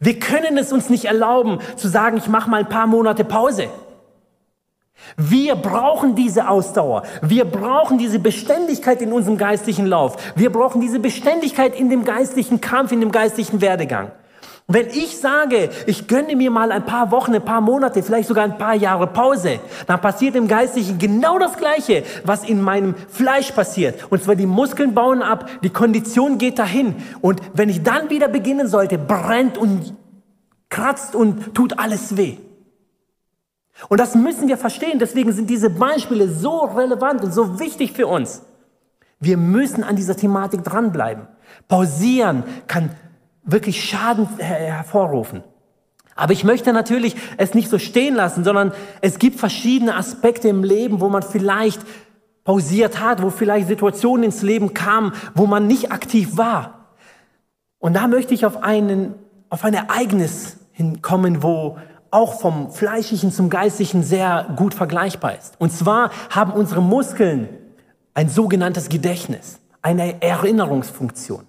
Wir 0.00 0.18
können 0.18 0.56
es 0.56 0.72
uns 0.72 0.88
nicht 0.88 1.04
erlauben 1.04 1.58
zu 1.76 1.88
sagen, 1.88 2.16
ich 2.16 2.28
mache 2.28 2.48
mal 2.48 2.60
ein 2.60 2.68
paar 2.68 2.86
Monate 2.86 3.24
Pause. 3.24 3.68
Wir 5.16 5.56
brauchen 5.56 6.14
diese 6.14 6.48
Ausdauer. 6.48 7.02
Wir 7.22 7.44
brauchen 7.44 7.98
diese 7.98 8.18
Beständigkeit 8.18 9.00
in 9.02 9.12
unserem 9.12 9.38
geistlichen 9.38 9.86
Lauf. 9.86 10.16
Wir 10.34 10.50
brauchen 10.50 10.80
diese 10.80 10.98
Beständigkeit 10.98 11.78
in 11.78 11.90
dem 11.90 12.04
geistlichen 12.04 12.60
Kampf, 12.60 12.92
in 12.92 13.00
dem 13.00 13.12
geistlichen 13.12 13.60
Werdegang. 13.60 14.10
wenn 14.68 14.88
ich 14.88 15.18
sage, 15.18 15.70
ich 15.86 16.08
gönne 16.08 16.34
mir 16.34 16.50
mal 16.50 16.72
ein 16.72 16.84
paar 16.84 17.12
Wochen, 17.12 17.32
ein 17.32 17.44
paar 17.44 17.60
Monate, 17.60 18.02
vielleicht 18.02 18.26
sogar 18.26 18.42
ein 18.42 18.58
paar 18.58 18.74
Jahre 18.74 19.06
Pause, 19.06 19.60
dann 19.86 20.00
passiert 20.00 20.34
im 20.34 20.48
Geistlichen 20.48 20.98
genau 20.98 21.38
das 21.38 21.56
Gleiche, 21.56 22.02
was 22.24 22.42
in 22.42 22.60
meinem 22.60 22.96
Fleisch 23.08 23.52
passiert. 23.52 24.10
Und 24.10 24.24
zwar 24.24 24.34
die 24.34 24.46
Muskeln 24.46 24.92
bauen 24.92 25.22
ab, 25.22 25.48
die 25.62 25.70
Kondition 25.70 26.38
geht 26.38 26.58
dahin. 26.58 26.96
Und 27.20 27.40
wenn 27.54 27.68
ich 27.68 27.84
dann 27.84 28.10
wieder 28.10 28.26
beginnen 28.26 28.66
sollte, 28.66 28.98
brennt 28.98 29.56
und 29.56 29.94
kratzt 30.68 31.14
und 31.14 31.54
tut 31.54 31.78
alles 31.78 32.16
weh. 32.16 32.38
Und 33.88 34.00
das 34.00 34.14
müssen 34.14 34.48
wir 34.48 34.56
verstehen. 34.56 34.98
Deswegen 34.98 35.32
sind 35.32 35.50
diese 35.50 35.70
Beispiele 35.70 36.28
so 36.28 36.60
relevant 36.60 37.22
und 37.22 37.32
so 37.32 37.58
wichtig 37.58 37.92
für 37.92 38.06
uns. 38.06 38.42
Wir 39.20 39.36
müssen 39.36 39.84
an 39.84 39.96
dieser 39.96 40.16
Thematik 40.16 40.64
dranbleiben. 40.64 41.26
Pausieren 41.68 42.44
kann 42.66 42.90
wirklich 43.44 43.84
Schaden 43.84 44.28
hervorrufen. 44.38 45.42
Aber 46.14 46.32
ich 46.32 46.44
möchte 46.44 46.72
natürlich 46.72 47.14
es 47.36 47.54
nicht 47.54 47.68
so 47.68 47.78
stehen 47.78 48.14
lassen, 48.14 48.42
sondern 48.42 48.72
es 49.02 49.18
gibt 49.18 49.38
verschiedene 49.38 49.94
Aspekte 49.94 50.48
im 50.48 50.64
Leben, 50.64 51.00
wo 51.00 51.08
man 51.08 51.22
vielleicht 51.22 51.80
pausiert 52.42 53.00
hat, 53.00 53.22
wo 53.22 53.30
vielleicht 53.30 53.68
Situationen 53.68 54.24
ins 54.24 54.42
Leben 54.42 54.72
kamen, 54.72 55.12
wo 55.34 55.46
man 55.46 55.66
nicht 55.66 55.92
aktiv 55.92 56.36
war. 56.36 56.94
Und 57.78 57.94
da 57.94 58.08
möchte 58.08 58.32
ich 58.32 58.46
auf, 58.46 58.62
einen, 58.62 59.14
auf 59.50 59.64
ein 59.64 59.74
Ereignis 59.74 60.56
hinkommen, 60.72 61.42
wo 61.42 61.78
auch 62.10 62.40
vom 62.40 62.70
Fleischlichen 62.70 63.32
zum 63.32 63.50
Geistlichen 63.50 64.02
sehr 64.02 64.54
gut 64.56 64.74
vergleichbar 64.74 65.36
ist. 65.36 65.54
Und 65.58 65.72
zwar 65.72 66.10
haben 66.30 66.52
unsere 66.52 66.82
Muskeln 66.82 67.48
ein 68.14 68.28
sogenanntes 68.28 68.88
Gedächtnis, 68.88 69.60
eine 69.82 70.22
Erinnerungsfunktion. 70.22 71.46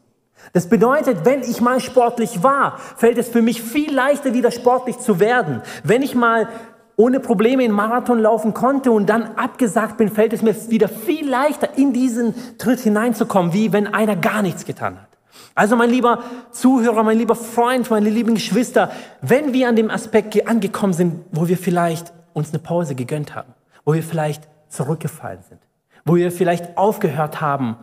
Das 0.54 0.70
bedeutet, 0.70 1.26
wenn 1.26 1.42
ich 1.42 1.62
mal 1.62 1.80
sportlich 1.80 2.44
war, 2.44 2.78
fällt 2.96 3.18
es 3.18 3.30
für 3.30 3.42
mich 3.42 3.62
viel 3.62 3.94
leichter, 3.94 4.34
wieder 4.34 4.52
sportlich 4.52 4.98
zu 5.00 5.20
werden. 5.20 5.62
Wenn 5.84 6.02
ich 6.02 6.16
mal 6.16 6.48
ohne 6.96 7.20
Probleme 7.20 7.64
in 7.64 7.72
Marathon 7.72 8.20
laufen 8.20 8.54
konnte 8.54 8.92
und 8.92 9.08
dann 9.08 9.36
abgesagt 9.36 9.98
bin, 9.98 10.10
fällt 10.10 10.34
es 10.34 10.42
mir 10.42 10.56
wieder 10.70 10.90
viel 10.90 11.30
leichter, 11.30 11.78
in 11.78 11.94
diesen 11.94 12.34
Tritt 12.58 12.80
hineinzukommen, 12.80 13.54
wie 13.54 13.72
wenn 13.72 13.88
einer 13.88 14.16
gar 14.16 14.42
nichts 14.42 14.66
getan 14.66 14.98
hat. 14.98 15.07
Also 15.56 15.76
mein 15.76 15.90
lieber 15.90 16.24
Zuhörer, 16.52 17.04
mein 17.04 17.18
lieber 17.18 17.36
Freund, 17.36 17.90
meine 17.90 18.10
lieben 18.10 18.36
Geschwister, 18.36 18.92
wenn 19.22 19.54
wir 19.54 19.70
an 19.70 19.76
dem 19.76 19.90
Aspekt 19.90 20.48
angekommen 20.48 20.94
sind, 20.94 21.26
wo 21.32 21.48
wir 21.48 21.58
vielleicht 21.58 22.14
uns 22.34 22.50
eine 22.50 22.60
Pause 22.60 22.96
gegönnt 22.96 23.36
haben, 23.36 23.54
wo 23.86 23.94
wir 23.94 24.04
vielleicht 24.04 24.48
zurückgefallen 24.70 25.42
sind, 25.48 25.62
wo 26.06 26.16
wir 26.16 26.32
vielleicht 26.32 26.78
aufgehört 26.78 27.42
haben, 27.42 27.78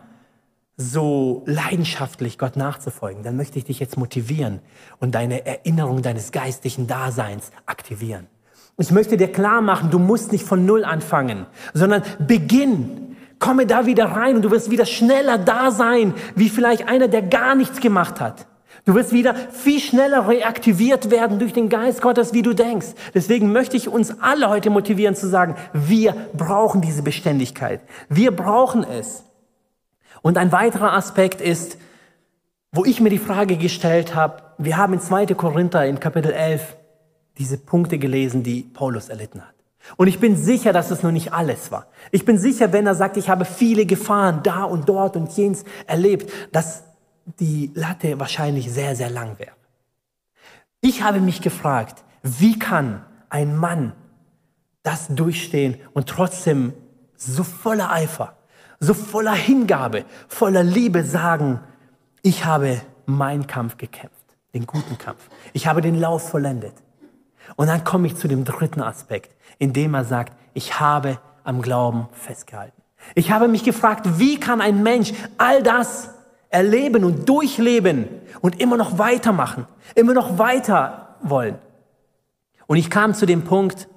so 0.77 1.43
leidenschaftlich 1.45 2.37
Gott 2.37 2.57
nachzufolgen, 2.57 3.23
dann 3.23 3.37
möchte 3.37 3.57
ich 3.57 3.65
dich 3.65 3.79
jetzt 3.79 3.97
motivieren 3.97 4.59
und 4.99 5.15
deine 5.15 5.45
Erinnerung 5.45 6.01
deines 6.01 6.31
geistlichen 6.31 6.87
Daseins 6.87 7.51
aktivieren. 7.65 8.27
Ich 8.77 8.91
möchte 8.91 9.15
dir 9.15 9.31
klar 9.31 9.61
machen, 9.61 9.89
du 9.89 9.99
musst 9.99 10.33
nicht 10.33 10.43
von 10.43 10.65
Null 10.65 10.83
anfangen, 10.83 11.45
sondern 11.73 12.03
beginn. 12.19 13.04
Komme 13.39 13.65
da 13.65 13.85
wieder 13.85 14.05
rein 14.05 14.35
und 14.35 14.41
du 14.43 14.51
wirst 14.51 14.71
wieder 14.71 14.85
schneller 14.85 15.37
da 15.37 15.71
sein, 15.71 16.13
wie 16.35 16.49
vielleicht 16.49 16.87
einer, 16.87 17.07
der 17.07 17.21
gar 17.21 17.55
nichts 17.55 17.79
gemacht 17.79 18.21
hat. 18.21 18.47
Du 18.85 18.93
wirst 18.93 19.11
wieder 19.11 19.33
viel 19.33 19.79
schneller 19.79 20.27
reaktiviert 20.27 21.09
werden 21.09 21.39
durch 21.39 21.53
den 21.53 21.69
Geist 21.69 22.03
Gottes, 22.03 22.33
wie 22.33 22.43
du 22.43 22.53
denkst. 22.53 22.89
Deswegen 23.15 23.51
möchte 23.51 23.75
ich 23.75 23.87
uns 23.87 24.21
alle 24.21 24.49
heute 24.49 24.69
motivieren 24.69 25.15
zu 25.15 25.27
sagen, 25.27 25.55
wir 25.73 26.15
brauchen 26.33 26.81
diese 26.81 27.01
Beständigkeit. 27.01 27.81
Wir 28.09 28.29
brauchen 28.29 28.83
es. 28.83 29.23
Und 30.21 30.37
ein 30.37 30.51
weiterer 30.51 30.93
Aspekt 30.93 31.41
ist, 31.41 31.77
wo 32.71 32.85
ich 32.85 32.99
mir 32.99 33.09
die 33.09 33.17
Frage 33.17 33.57
gestellt 33.57 34.13
habe, 34.13 34.43
wir 34.59 34.77
haben 34.77 34.93
in 34.93 35.01
2. 35.01 35.27
Korinther 35.27 35.85
in 35.85 35.99
Kapitel 35.99 36.31
11 36.31 36.75
diese 37.39 37.57
Punkte 37.57 37.97
gelesen, 37.97 38.43
die 38.43 38.61
Paulus 38.61 39.09
erlitten 39.09 39.41
hat. 39.41 39.54
Und 39.97 40.07
ich 40.07 40.19
bin 40.19 40.35
sicher, 40.35 40.73
dass 40.73 40.91
es 40.91 41.03
noch 41.03 41.11
nicht 41.11 41.33
alles 41.33 41.71
war. 41.71 41.87
Ich 42.11 42.25
bin 42.25 42.37
sicher, 42.37 42.73
wenn 42.73 42.87
er 42.87 42.95
sagt, 42.95 43.17
ich 43.17 43.29
habe 43.29 43.45
viele 43.45 43.85
Gefahren 43.85 44.41
da 44.43 44.63
und 44.63 44.89
dort 44.89 45.15
und 45.15 45.31
jenes 45.31 45.63
erlebt, 45.87 46.31
dass 46.51 46.83
die 47.39 47.71
Latte 47.73 48.19
wahrscheinlich 48.19 48.71
sehr, 48.71 48.95
sehr 48.95 49.09
lang 49.09 49.39
wäre. 49.39 49.55
Ich 50.81 51.01
habe 51.01 51.19
mich 51.19 51.41
gefragt, 51.41 52.03
wie 52.21 52.59
kann 52.59 53.05
ein 53.29 53.55
Mann 53.55 53.93
das 54.83 55.07
durchstehen 55.07 55.75
und 55.93 56.07
trotzdem 56.07 56.73
so 57.15 57.43
voller 57.43 57.91
Eifer 57.91 58.35
so 58.79 58.93
voller 58.93 59.33
Hingabe, 59.33 60.05
voller 60.27 60.63
Liebe 60.63 61.03
sagen, 61.03 61.59
ich 62.21 62.45
habe 62.45 62.81
meinen 63.05 63.47
Kampf 63.47 63.77
gekämpft, 63.77 64.35
den 64.53 64.65
guten 64.65 64.97
Kampf. 64.97 65.29
Ich 65.53 65.67
habe 65.67 65.81
den 65.81 65.95
Lauf 65.95 66.29
vollendet. 66.29 66.73
Und 67.55 67.67
dann 67.67 67.83
komme 67.83 68.07
ich 68.07 68.15
zu 68.15 68.27
dem 68.27 68.45
dritten 68.45 68.81
Aspekt, 68.81 69.35
in 69.57 69.73
dem 69.73 69.93
er 69.93 70.03
sagt, 70.03 70.33
ich 70.53 70.79
habe 70.79 71.19
am 71.43 71.61
Glauben 71.61 72.07
festgehalten. 72.11 72.81
Ich 73.13 73.31
habe 73.31 73.47
mich 73.47 73.63
gefragt, 73.63 74.19
wie 74.19 74.39
kann 74.39 74.61
ein 74.61 74.81
Mensch 74.81 75.13
all 75.37 75.61
das 75.61 76.09
erleben 76.49 77.03
und 77.03 77.29
durchleben 77.29 78.07
und 78.41 78.59
immer 78.59 78.77
noch 78.77 78.97
weitermachen, 78.97 79.67
immer 79.93 80.13
noch 80.13 80.37
weiter 80.37 81.15
wollen? 81.21 81.59
Und 82.67 82.77
ich 82.77 82.89
kam 82.89 83.13
zu 83.13 83.25
dem 83.25 83.43
Punkt, 83.43 83.87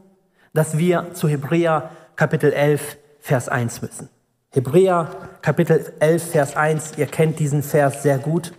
dass 0.53 0.77
wir 0.77 1.15
zu 1.15 1.29
Hebräer 1.29 1.91
Kapitel 2.17 2.53
11, 2.53 2.99
Vers 3.21 3.49
1 3.49 3.81
müssen. 3.81 4.09
Hebräer 4.51 5.09
Kapitel 5.41 5.93
11, 6.01 6.31
Vers 6.31 6.57
1, 6.57 6.99
ihr 6.99 7.07
kennt 7.07 7.39
diesen 7.39 7.63
Vers 7.63 8.03
sehr 8.03 8.19
gut. 8.19 8.53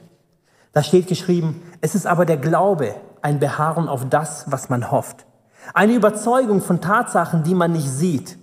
Da 0.72 0.84
steht 0.84 1.08
geschrieben, 1.08 1.62
es 1.82 1.96
ist 1.96 2.06
aber 2.06 2.26
der 2.26 2.38
Glaube, 2.38 2.96
ein 3.22 3.40
Beharren 3.40 3.88
auf 3.88 4.08
das, 4.10 4.52
was 4.52 4.70
man 4.70 4.92
hofft. 4.92 5.26
Eine 5.74 5.94
Überzeugung 5.94 6.62
von 6.62 6.82
Tatsachen, 6.82 7.44
die 7.44 7.56
man 7.56 7.72
nicht 7.72 7.90
sieht. 7.90 8.38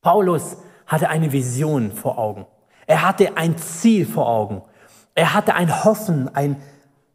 Paulus 0.00 0.56
hatte 0.86 1.08
eine 1.08 1.32
Vision 1.32 1.92
vor 1.92 2.18
Augen. 2.18 2.46
Er 2.86 3.06
hatte 3.06 3.36
ein 3.36 3.56
Ziel 3.58 4.06
vor 4.06 4.28
Augen. 4.28 4.62
Er 5.14 5.34
hatte 5.34 5.54
ein 5.54 5.84
Hoffen, 5.84 6.34
ein 6.34 6.56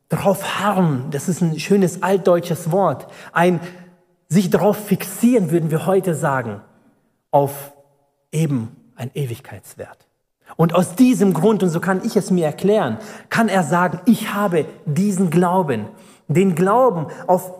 drauf 0.09 0.59
harren, 0.59 1.09
das 1.11 1.27
ist 1.27 1.41
ein 1.41 1.59
schönes 1.59 2.03
altdeutsches 2.03 2.71
Wort, 2.71 3.07
ein 3.33 3.59
sich 4.27 4.49
darauf 4.49 4.77
fixieren, 4.77 5.51
würden 5.51 5.71
wir 5.71 5.85
heute 5.85 6.15
sagen, 6.15 6.61
auf 7.31 7.73
eben 8.31 8.75
ein 8.95 9.11
Ewigkeitswert. 9.13 10.04
Und 10.57 10.73
aus 10.73 10.95
diesem 10.95 11.33
Grund, 11.33 11.63
und 11.63 11.69
so 11.69 11.79
kann 11.79 12.01
ich 12.03 12.15
es 12.15 12.31
mir 12.31 12.45
erklären, 12.45 12.97
kann 13.29 13.49
er 13.49 13.63
sagen, 13.63 13.99
ich 14.05 14.33
habe 14.33 14.65
diesen 14.85 15.29
Glauben, 15.29 15.87
den 16.27 16.55
Glauben 16.55 17.07
auf 17.27 17.51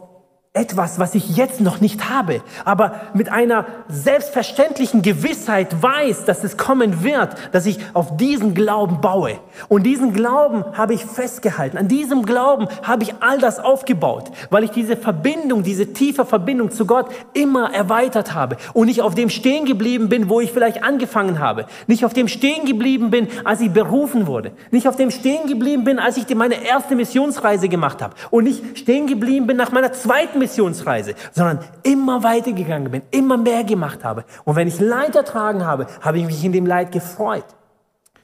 etwas, 0.56 1.00
was 1.00 1.16
ich 1.16 1.36
jetzt 1.36 1.60
noch 1.60 1.82
nicht 1.82 2.10
habe, 2.10 2.42
aber 2.64 3.02
mit 3.14 3.30
einer 3.30 3.66
selbstverständlichen 3.90 5.02
Gewissheit 5.02 5.84
weiß, 5.84 6.24
dass 6.26 6.44
es 6.44 6.56
kommen 6.56 7.04
wird, 7.04 7.36
dass 7.52 7.66
ich 7.66 7.80
auf 7.94 8.16
diesen 8.16 8.54
Glauben 8.54 9.02
baue. 9.02 9.38
Und 9.68 9.84
diesen 9.84 10.14
Glauben 10.14 10.64
habe 10.74 10.94
ich 10.94 11.04
festgehalten. 11.06 11.78
An 11.78 11.90
diesem 11.90 12.26
Glauben 12.26 12.68
habe 12.84 13.04
ich 13.04 13.16
all 13.20 13.38
das 13.38 13.60
aufgebaut, 13.60 14.32
weil 14.50 14.64
ich 14.64 14.72
diese 14.72 14.96
Verbindung, 14.96 15.64
diese 15.64 15.92
tiefe 15.92 16.26
Verbindung 16.26 16.72
zu 16.72 16.86
Gott 16.86 17.08
immer 17.34 17.74
erweitert 17.74 18.34
habe 18.34 18.56
und 18.74 18.88
nicht 18.88 19.02
auf 19.02 19.14
dem 19.14 19.30
stehen 19.30 19.66
geblieben 19.66 20.08
bin, 20.08 20.30
wo 20.30 20.40
ich 20.40 20.54
vielleicht 20.54 20.84
angefangen 20.84 21.40
habe. 21.40 21.66
Nicht 21.88 22.06
auf 22.06 22.14
dem 22.14 22.30
stehen 22.30 22.66
geblieben 22.66 23.10
bin, 23.10 23.28
als 23.44 23.60
ich 23.60 23.72
berufen 23.72 24.26
wurde. 24.26 24.54
Nicht 24.72 24.88
auf 24.88 24.96
dem 24.96 25.12
stehen 25.12 25.48
geblieben 25.48 25.84
bin, 25.84 26.00
als 26.00 26.16
ich 26.16 26.34
meine 26.34 26.66
erste 26.66 26.96
Missionsreise 26.96 27.68
gemacht 27.68 28.02
habe. 28.02 28.16
Und 28.32 28.46
nicht 28.46 28.78
stehen 28.78 29.08
geblieben 29.08 29.48
bin 29.48 29.58
nach 29.58 29.74
meiner 29.74 29.92
zweiten 29.92 30.45
Missionsreise, 30.46 31.16
sondern 31.32 31.60
immer 31.84 32.24
weitergegangen 32.24 32.92
bin, 32.92 33.02
immer 33.12 33.38
mehr 33.38 33.64
gemacht 33.64 34.04
habe. 34.04 34.26
Und 34.44 34.56
wenn 34.56 34.68
ich 34.68 34.80
Leid 34.80 35.16
ertragen 35.16 35.66
habe, 35.66 35.88
habe 36.02 36.20
ich 36.20 36.26
mich 36.26 36.44
in 36.44 36.52
dem 36.52 36.66
Leid 36.66 36.92
gefreut. 36.92 37.46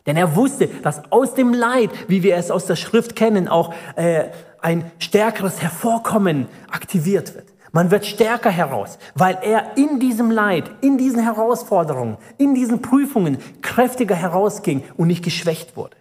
Denn 0.05 0.17
er 0.17 0.35
wusste, 0.35 0.67
dass 0.67 1.11
aus 1.11 1.33
dem 1.35 1.53
Leid, 1.53 1.89
wie 2.07 2.23
wir 2.23 2.35
es 2.35 2.51
aus 2.51 2.65
der 2.65 2.75
Schrift 2.75 3.15
kennen, 3.15 3.47
auch 3.47 3.73
äh, 3.95 4.25
ein 4.61 4.91
stärkeres 4.99 5.61
Hervorkommen 5.61 6.47
aktiviert 6.69 7.35
wird. 7.35 7.45
Man 7.71 7.89
wird 7.89 8.05
stärker 8.05 8.49
heraus, 8.49 8.97
weil 9.15 9.37
er 9.41 9.77
in 9.77 9.99
diesem 9.99 10.29
Leid, 10.29 10.69
in 10.81 10.97
diesen 10.97 11.23
Herausforderungen, 11.23 12.17
in 12.37 12.53
diesen 12.53 12.81
Prüfungen 12.81 13.37
kräftiger 13.61 14.15
herausging 14.15 14.83
und 14.97 15.07
nicht 15.07 15.23
geschwächt 15.23 15.77
wurde. 15.77 15.95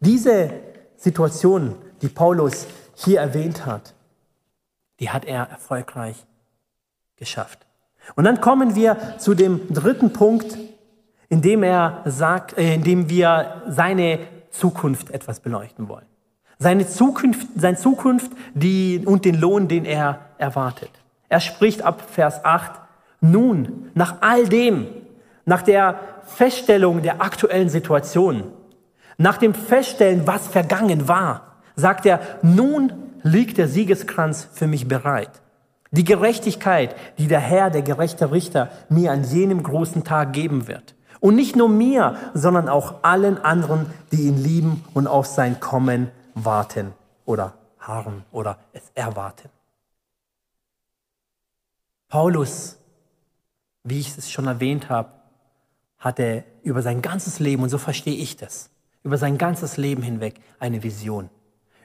Diese 0.00 0.50
Situation, 0.96 1.74
die 2.02 2.08
Paulus 2.08 2.66
hier 2.94 3.20
erwähnt 3.20 3.66
hat, 3.66 3.94
die 5.00 5.10
hat 5.10 5.24
er 5.24 5.48
erfolgreich 5.48 6.16
geschafft. 7.16 7.66
Und 8.16 8.24
dann 8.24 8.40
kommen 8.40 8.74
wir 8.74 8.96
zu 9.18 9.34
dem 9.34 9.72
dritten 9.72 10.12
Punkt, 10.12 10.56
in 11.28 11.42
dem 11.42 11.62
er 11.62 12.02
sagt, 12.06 12.56
äh, 12.56 12.74
in 12.74 12.82
dem 12.82 13.08
wir 13.10 13.62
seine 13.68 14.20
Zukunft 14.50 15.10
etwas 15.10 15.40
beleuchten 15.40 15.88
wollen. 15.88 16.06
Seine 16.58 16.86
Zukunft, 16.86 17.46
seine 17.56 17.76
Zukunft 17.76 18.32
die, 18.54 19.02
und 19.04 19.24
den 19.24 19.38
Lohn, 19.40 19.68
den 19.68 19.84
er 19.84 20.20
erwartet. 20.38 20.90
Er 21.28 21.40
spricht 21.40 21.82
ab 21.82 22.02
Vers 22.10 22.44
8, 22.44 22.72
nun, 23.20 23.90
nach 23.94 24.16
all 24.20 24.48
dem, 24.48 24.86
nach 25.44 25.62
der 25.62 25.98
Feststellung 26.26 27.02
der 27.02 27.20
aktuellen 27.20 27.68
Situation, 27.68 28.44
nach 29.18 29.36
dem 29.36 29.54
Feststellen, 29.54 30.26
was 30.26 30.46
vergangen 30.46 31.08
war, 31.08 31.56
sagt 31.74 32.06
er, 32.06 32.20
nun 32.42 32.92
liegt 33.32 33.58
der 33.58 33.68
Siegeskranz 33.68 34.48
für 34.52 34.66
mich 34.66 34.88
bereit. 34.88 35.30
Die 35.90 36.04
Gerechtigkeit, 36.04 36.94
die 37.18 37.28
der 37.28 37.40
Herr, 37.40 37.70
der 37.70 37.82
gerechte 37.82 38.30
Richter, 38.30 38.70
mir 38.88 39.12
an 39.12 39.24
jenem 39.24 39.62
großen 39.62 40.04
Tag 40.04 40.32
geben 40.32 40.68
wird. 40.68 40.94
Und 41.20 41.34
nicht 41.34 41.56
nur 41.56 41.68
mir, 41.68 42.16
sondern 42.34 42.68
auch 42.68 43.02
allen 43.02 43.38
anderen, 43.38 43.86
die 44.12 44.28
ihn 44.28 44.42
lieben 44.42 44.84
und 44.94 45.06
auf 45.06 45.26
sein 45.26 45.60
Kommen 45.60 46.10
warten 46.34 46.92
oder 47.24 47.54
harren 47.80 48.24
oder 48.30 48.58
es 48.72 48.82
erwarten. 48.94 49.48
Paulus, 52.08 52.78
wie 53.82 54.00
ich 54.00 54.16
es 54.16 54.30
schon 54.30 54.46
erwähnt 54.46 54.88
habe, 54.88 55.10
hatte 55.98 56.44
über 56.62 56.82
sein 56.82 57.02
ganzes 57.02 57.40
Leben, 57.40 57.62
und 57.62 57.70
so 57.70 57.78
verstehe 57.78 58.14
ich 58.14 58.36
das, 58.36 58.70
über 59.02 59.18
sein 59.18 59.36
ganzes 59.36 59.76
Leben 59.76 60.02
hinweg 60.02 60.40
eine 60.60 60.82
Vision. 60.82 61.30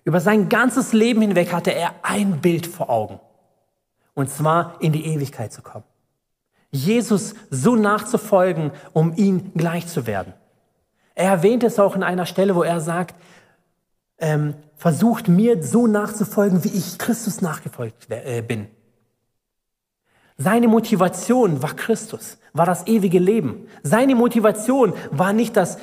Über 0.05 0.19
sein 0.19 0.49
ganzes 0.49 0.93
Leben 0.93 1.21
hinweg 1.21 1.53
hatte 1.53 1.73
er 1.73 1.95
ein 2.03 2.41
Bild 2.41 2.67
vor 2.67 2.89
Augen. 2.89 3.19
Und 4.13 4.29
zwar 4.29 4.75
in 4.79 4.91
die 4.91 5.05
Ewigkeit 5.05 5.51
zu 5.51 5.61
kommen. 5.61 5.85
Jesus 6.71 7.35
so 7.49 7.75
nachzufolgen, 7.75 8.71
um 8.93 9.15
ihn 9.15 9.51
gleich 9.55 9.87
zu 9.87 10.07
werden. 10.07 10.33
Er 11.15 11.29
erwähnt 11.29 11.63
es 11.63 11.79
auch 11.79 11.95
in 11.95 12.03
einer 12.03 12.25
Stelle, 12.25 12.55
wo 12.55 12.63
er 12.63 12.81
sagt, 12.81 13.15
ähm, 14.17 14.55
versucht 14.75 15.27
mir 15.27 15.61
so 15.63 15.87
nachzufolgen, 15.87 16.63
wie 16.63 16.69
ich 16.69 16.97
Christus 16.97 17.41
nachgefolgt 17.41 18.09
äh, 18.09 18.41
bin. 18.41 18.67
Seine 20.37 20.67
Motivation 20.67 21.61
war 21.61 21.75
Christus, 21.75 22.37
war 22.53 22.65
das 22.65 22.87
ewige 22.87 23.19
Leben. 23.19 23.67
Seine 23.83 24.15
Motivation 24.15 24.93
war 25.11 25.31
nicht 25.31 25.55
das 25.55 25.77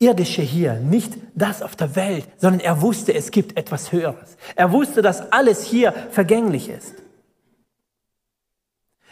Irdische 0.00 0.42
hier, 0.42 0.74
nicht 0.74 1.14
das 1.34 1.60
auf 1.60 1.74
der 1.74 1.96
Welt, 1.96 2.28
sondern 2.36 2.60
er 2.60 2.80
wusste, 2.80 3.12
es 3.14 3.30
gibt 3.32 3.56
etwas 3.56 3.90
Höheres. 3.90 4.36
Er 4.54 4.70
wusste, 4.70 5.02
dass 5.02 5.32
alles 5.32 5.64
hier 5.64 5.92
vergänglich 6.10 6.68
ist. 6.68 6.94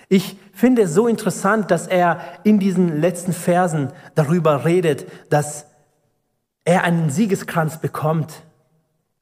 Ich 0.09 0.37
finde 0.53 0.83
es 0.83 0.95
so 0.95 1.09
interessant, 1.09 1.73
dass 1.73 1.89
er 1.89 2.21
in 2.45 2.61
diesen 2.61 3.01
letzten 3.01 3.33
Versen 3.33 3.93
darüber 4.15 4.65
redet, 4.65 5.07
dass 5.31 5.67
er 6.65 6.85
einen 6.85 7.11
Siegeskranz 7.11 7.81
bekommt, 7.81 8.43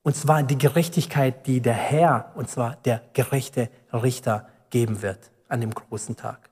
und 0.03 0.15
zwar 0.15 0.43
die 0.43 0.59
Gerechtigkeit, 0.59 1.47
die 1.47 1.63
der 1.63 1.73
Herr, 1.73 2.33
und 2.35 2.51
zwar 2.51 2.77
der 2.85 3.01
gerechte 3.15 3.71
Richter, 3.91 4.49
geben 4.69 5.01
wird 5.01 5.31
an 5.49 5.63
dem 5.63 5.73
großen 5.73 6.17
Tag. 6.17 6.51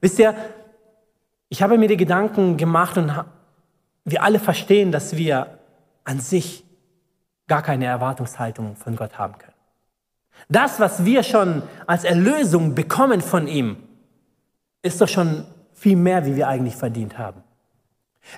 Wisst 0.00 0.18
ihr, 0.18 0.34
ich 1.54 1.62
habe 1.62 1.78
mir 1.78 1.86
die 1.86 1.96
Gedanken 1.96 2.56
gemacht 2.56 2.98
und 2.98 3.12
wir 4.04 4.24
alle 4.24 4.40
verstehen, 4.40 4.90
dass 4.90 5.16
wir 5.16 5.60
an 6.02 6.18
sich 6.18 6.64
gar 7.46 7.62
keine 7.62 7.84
Erwartungshaltung 7.84 8.74
von 8.74 8.96
Gott 8.96 9.18
haben 9.18 9.38
können. 9.38 9.54
Das, 10.48 10.80
was 10.80 11.04
wir 11.04 11.22
schon 11.22 11.62
als 11.86 12.02
Erlösung 12.02 12.74
bekommen 12.74 13.20
von 13.20 13.46
ihm, 13.46 13.76
ist 14.82 15.00
doch 15.00 15.06
schon 15.06 15.44
viel 15.72 15.94
mehr, 15.94 16.26
wie 16.26 16.34
wir 16.34 16.48
eigentlich 16.48 16.74
verdient 16.74 17.18
haben. 17.18 17.44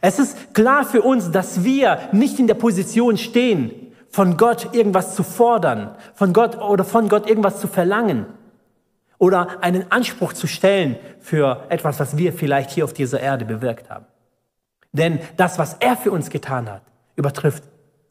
Es 0.02 0.18
ist 0.18 0.52
klar 0.52 0.85
für 0.85 1.00
uns, 1.00 1.31
dass 1.31 1.64
wir 1.64 1.98
nicht 2.12 2.38
in 2.38 2.46
der 2.46 2.52
Position 2.52 3.16
stehen, 3.16 3.94
von 4.11 4.37
Gott 4.37 4.74
irgendwas 4.74 5.14
zu 5.14 5.22
fordern, 5.22 5.96
von 6.12 6.35
Gott 6.35 6.59
oder 6.59 6.85
von 6.85 7.09
Gott 7.09 7.26
irgendwas 7.26 7.62
zu 7.62 7.66
verlangen 7.66 8.26
oder 9.18 9.62
einen 9.62 9.90
Anspruch 9.90 10.33
zu 10.33 10.46
stellen 10.46 10.96
für 11.20 11.66
etwas, 11.68 12.00
was 12.00 12.16
wir 12.16 12.33
vielleicht 12.33 12.70
hier 12.70 12.85
auf 12.85 12.92
dieser 12.92 13.20
Erde 13.20 13.44
bewirkt 13.44 13.90
haben. 13.90 14.07
Denn 14.92 15.20
das, 15.37 15.59
was 15.59 15.74
er 15.74 15.96
für 15.96 16.11
uns 16.11 16.31
getan 16.31 16.70
hat, 16.70 16.83
übertrifft 17.16 17.64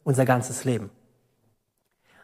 unser 0.04 0.24
ganzes 0.24 0.64
Leben. 0.64 0.90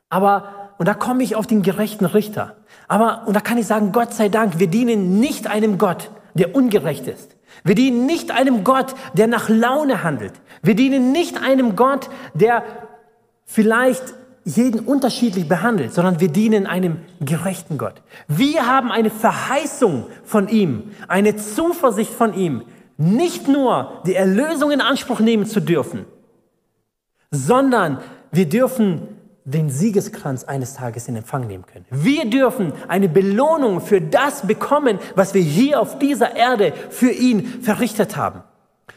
Aber 0.08 0.62
und 0.82 0.88
da 0.88 0.94
komme 0.94 1.22
ich 1.22 1.36
auf 1.36 1.46
den 1.46 1.62
gerechten 1.62 2.06
Richter. 2.06 2.56
Aber, 2.88 3.22
und 3.26 3.34
da 3.34 3.40
kann 3.40 3.56
ich 3.56 3.68
sagen, 3.68 3.92
Gott 3.92 4.12
sei 4.14 4.28
Dank, 4.28 4.58
wir 4.58 4.66
dienen 4.66 5.20
nicht 5.20 5.46
einem 5.46 5.78
Gott, 5.78 6.10
der 6.34 6.56
ungerecht 6.56 7.06
ist. 7.06 7.36
Wir 7.62 7.76
dienen 7.76 8.06
nicht 8.06 8.32
einem 8.32 8.64
Gott, 8.64 8.94
der 9.12 9.28
nach 9.28 9.48
Laune 9.48 10.02
handelt. 10.02 10.32
Wir 10.60 10.74
dienen 10.74 11.12
nicht 11.12 11.40
einem 11.40 11.76
Gott, 11.76 12.10
der 12.34 12.64
vielleicht 13.44 14.14
jeden 14.44 14.80
unterschiedlich 14.80 15.48
behandelt, 15.48 15.94
sondern 15.94 16.20
wir 16.20 16.28
dienen 16.28 16.66
einem 16.66 16.98
gerechten 17.20 17.78
Gott. 17.78 18.02
Wir 18.28 18.66
haben 18.66 18.90
eine 18.90 19.10
Verheißung 19.10 20.06
von 20.24 20.48
ihm, 20.48 20.90
eine 21.08 21.36
Zuversicht 21.36 22.12
von 22.12 22.34
ihm, 22.34 22.62
nicht 22.96 23.48
nur 23.48 24.02
die 24.06 24.14
Erlösung 24.14 24.70
in 24.70 24.80
Anspruch 24.80 25.20
nehmen 25.20 25.46
zu 25.46 25.60
dürfen, 25.60 26.04
sondern 27.30 27.98
wir 28.30 28.48
dürfen 28.48 29.08
den 29.44 29.70
Siegeskranz 29.70 30.44
eines 30.44 30.74
Tages 30.74 31.08
in 31.08 31.16
Empfang 31.16 31.46
nehmen 31.46 31.66
können. 31.66 31.86
Wir 31.90 32.26
dürfen 32.26 32.72
eine 32.86 33.08
Belohnung 33.08 33.80
für 33.80 34.00
das 34.00 34.46
bekommen, 34.46 34.98
was 35.16 35.34
wir 35.34 35.42
hier 35.42 35.80
auf 35.80 35.98
dieser 35.98 36.36
Erde 36.36 36.72
für 36.90 37.10
ihn 37.10 37.44
verrichtet 37.62 38.16
haben. 38.16 38.42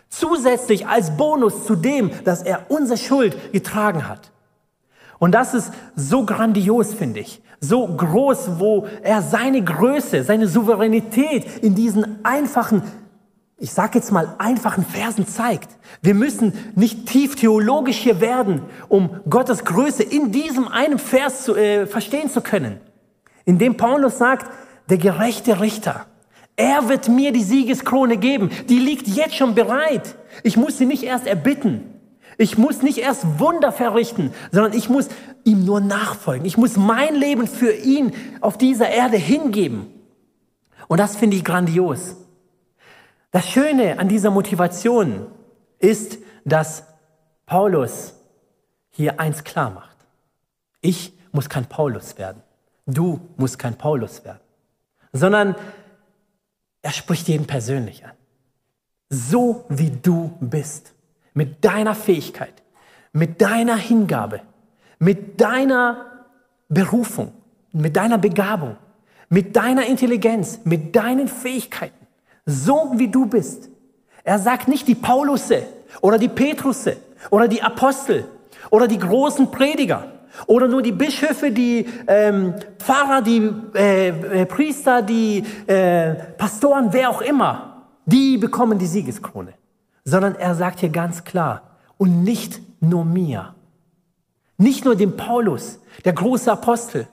Zusätzlich 0.09 0.87
als 0.87 1.17
Bonus 1.17 1.65
zu 1.65 1.75
dem, 1.75 2.11
dass 2.23 2.43
er 2.43 2.69
unsere 2.69 2.97
Schuld 2.97 3.53
getragen 3.53 4.07
hat. 4.07 4.31
Und 5.19 5.33
das 5.33 5.53
ist 5.53 5.71
so 5.95 6.25
grandios, 6.25 6.93
finde 6.93 7.21
ich. 7.21 7.41
So 7.59 7.87
groß, 7.87 8.59
wo 8.59 8.87
er 9.01 9.21
seine 9.21 9.63
Größe, 9.63 10.23
seine 10.23 10.47
Souveränität 10.47 11.63
in 11.63 11.73
diesen 11.75 12.23
einfachen 12.23 12.83
ich 13.57 13.71
sage 13.71 13.99
jetzt 13.99 14.11
mal, 14.11 14.35
einfachen 14.37 14.85
Versen 14.85 15.25
zeigt. 15.27 15.69
Wir 16.01 16.13
müssen 16.13 16.53
nicht 16.75 17.07
tief 17.07 17.35
theologisch 17.35 17.97
hier 17.97 18.19
werden, 18.19 18.63
um 18.89 19.09
Gottes 19.29 19.63
Größe 19.63 20.03
in 20.03 20.31
diesem 20.31 20.67
einen 20.67 20.99
Vers 20.99 21.43
zu, 21.43 21.55
äh, 21.55 21.87
verstehen 21.87 22.29
zu 22.29 22.41
können. 22.41 22.81
Indem 23.45 23.77
Paulus 23.77 24.17
sagt, 24.17 24.51
der 24.89 24.97
gerechte 24.97 25.61
Richter, 25.61 26.05
er 26.57 26.89
wird 26.89 27.07
mir 27.07 27.31
die 27.31 27.43
Siegeskrone 27.43 28.17
geben. 28.17 28.49
Die 28.69 28.79
liegt 28.79 29.07
jetzt 29.07 29.35
schon 29.35 29.55
bereit. 29.55 30.15
Ich 30.43 30.57
muss 30.57 30.77
sie 30.77 30.85
nicht 30.85 31.03
erst 31.03 31.27
erbitten. 31.27 31.94
Ich 32.37 32.57
muss 32.57 32.81
nicht 32.81 32.97
erst 32.97 33.39
Wunder 33.39 33.71
verrichten, 33.71 34.33
sondern 34.51 34.73
ich 34.73 34.89
muss 34.89 35.09
ihm 35.43 35.65
nur 35.65 35.79
nachfolgen. 35.79 36.45
Ich 36.45 36.57
muss 36.57 36.75
mein 36.75 37.15
Leben 37.15 37.47
für 37.47 37.71
ihn 37.71 38.13
auf 38.41 38.57
dieser 38.57 38.89
Erde 38.89 39.17
hingeben. 39.17 39.87
Und 40.87 40.99
das 40.99 41.15
finde 41.15 41.37
ich 41.37 41.43
grandios. 41.43 42.17
Das 43.31 43.47
Schöne 43.49 43.99
an 43.99 44.07
dieser 44.07 44.31
Motivation 44.31 45.27
ist, 45.79 46.17
dass 46.45 46.83
Paulus 47.45 48.13
hier 48.91 49.19
eins 49.19 49.43
klar 49.43 49.71
macht. 49.71 49.97
Ich 50.81 51.13
muss 51.31 51.49
kein 51.49 51.65
Paulus 51.65 52.17
werden. 52.17 52.41
Du 52.85 53.19
musst 53.37 53.59
kein 53.59 53.77
Paulus 53.77 54.23
werden. 54.23 54.39
Sondern 55.11 55.55
er 56.81 56.91
spricht 56.91 57.27
jeden 57.27 57.47
persönlich 57.47 58.05
an. 58.05 58.11
So 59.09 59.65
wie 59.69 59.89
du 59.89 60.37
bist. 60.39 60.94
Mit 61.35 61.63
deiner 61.63 61.93
Fähigkeit, 61.93 62.63
mit 63.13 63.39
deiner 63.41 63.75
Hingabe, 63.75 64.41
mit 64.97 65.39
deiner 65.39 66.07
Berufung, 66.67 67.31
mit 67.71 67.95
deiner 67.95 68.17
Begabung, 68.17 68.77
mit 69.29 69.55
deiner 69.55 69.85
Intelligenz, 69.85 70.61
mit 70.63 70.95
deinen 70.95 71.27
Fähigkeiten 71.27 72.05
so 72.45 72.93
wie 72.95 73.07
du 73.07 73.25
bist. 73.25 73.69
Er 74.23 74.39
sagt 74.39 74.67
nicht 74.67 74.87
die 74.87 74.95
Paulusse 74.95 75.63
oder 76.01 76.17
die 76.17 76.27
Petrusse 76.27 76.97
oder 77.29 77.47
die 77.47 77.61
Apostel 77.61 78.25
oder 78.69 78.87
die 78.87 78.99
großen 78.99 79.51
Prediger 79.51 80.11
oder 80.47 80.67
nur 80.67 80.81
die 80.81 80.91
Bischöfe, 80.91 81.51
die 81.51 81.85
ähm, 82.07 82.53
Pfarrer, 82.79 83.21
die 83.21 83.49
äh, 83.75 84.09
äh, 84.09 84.45
Priester, 84.45 85.01
die 85.01 85.43
äh, 85.67 86.13
Pastoren, 86.37 86.91
wer 86.91 87.09
auch 87.09 87.21
immer, 87.21 87.83
die 88.05 88.37
bekommen 88.37 88.77
die 88.77 88.87
Siegeskrone. 88.87 89.53
Sondern 90.05 90.35
er 90.35 90.55
sagt 90.55 90.79
hier 90.79 90.89
ganz 90.89 91.25
klar, 91.25 91.75
und 91.97 92.23
nicht 92.23 92.61
nur 92.81 93.03
mir, 93.03 93.55
nicht 94.57 94.85
nur 94.85 94.95
dem 94.95 95.17
Paulus, 95.17 95.79
der 96.05 96.13
große 96.13 96.51
Apostel, 96.51 97.07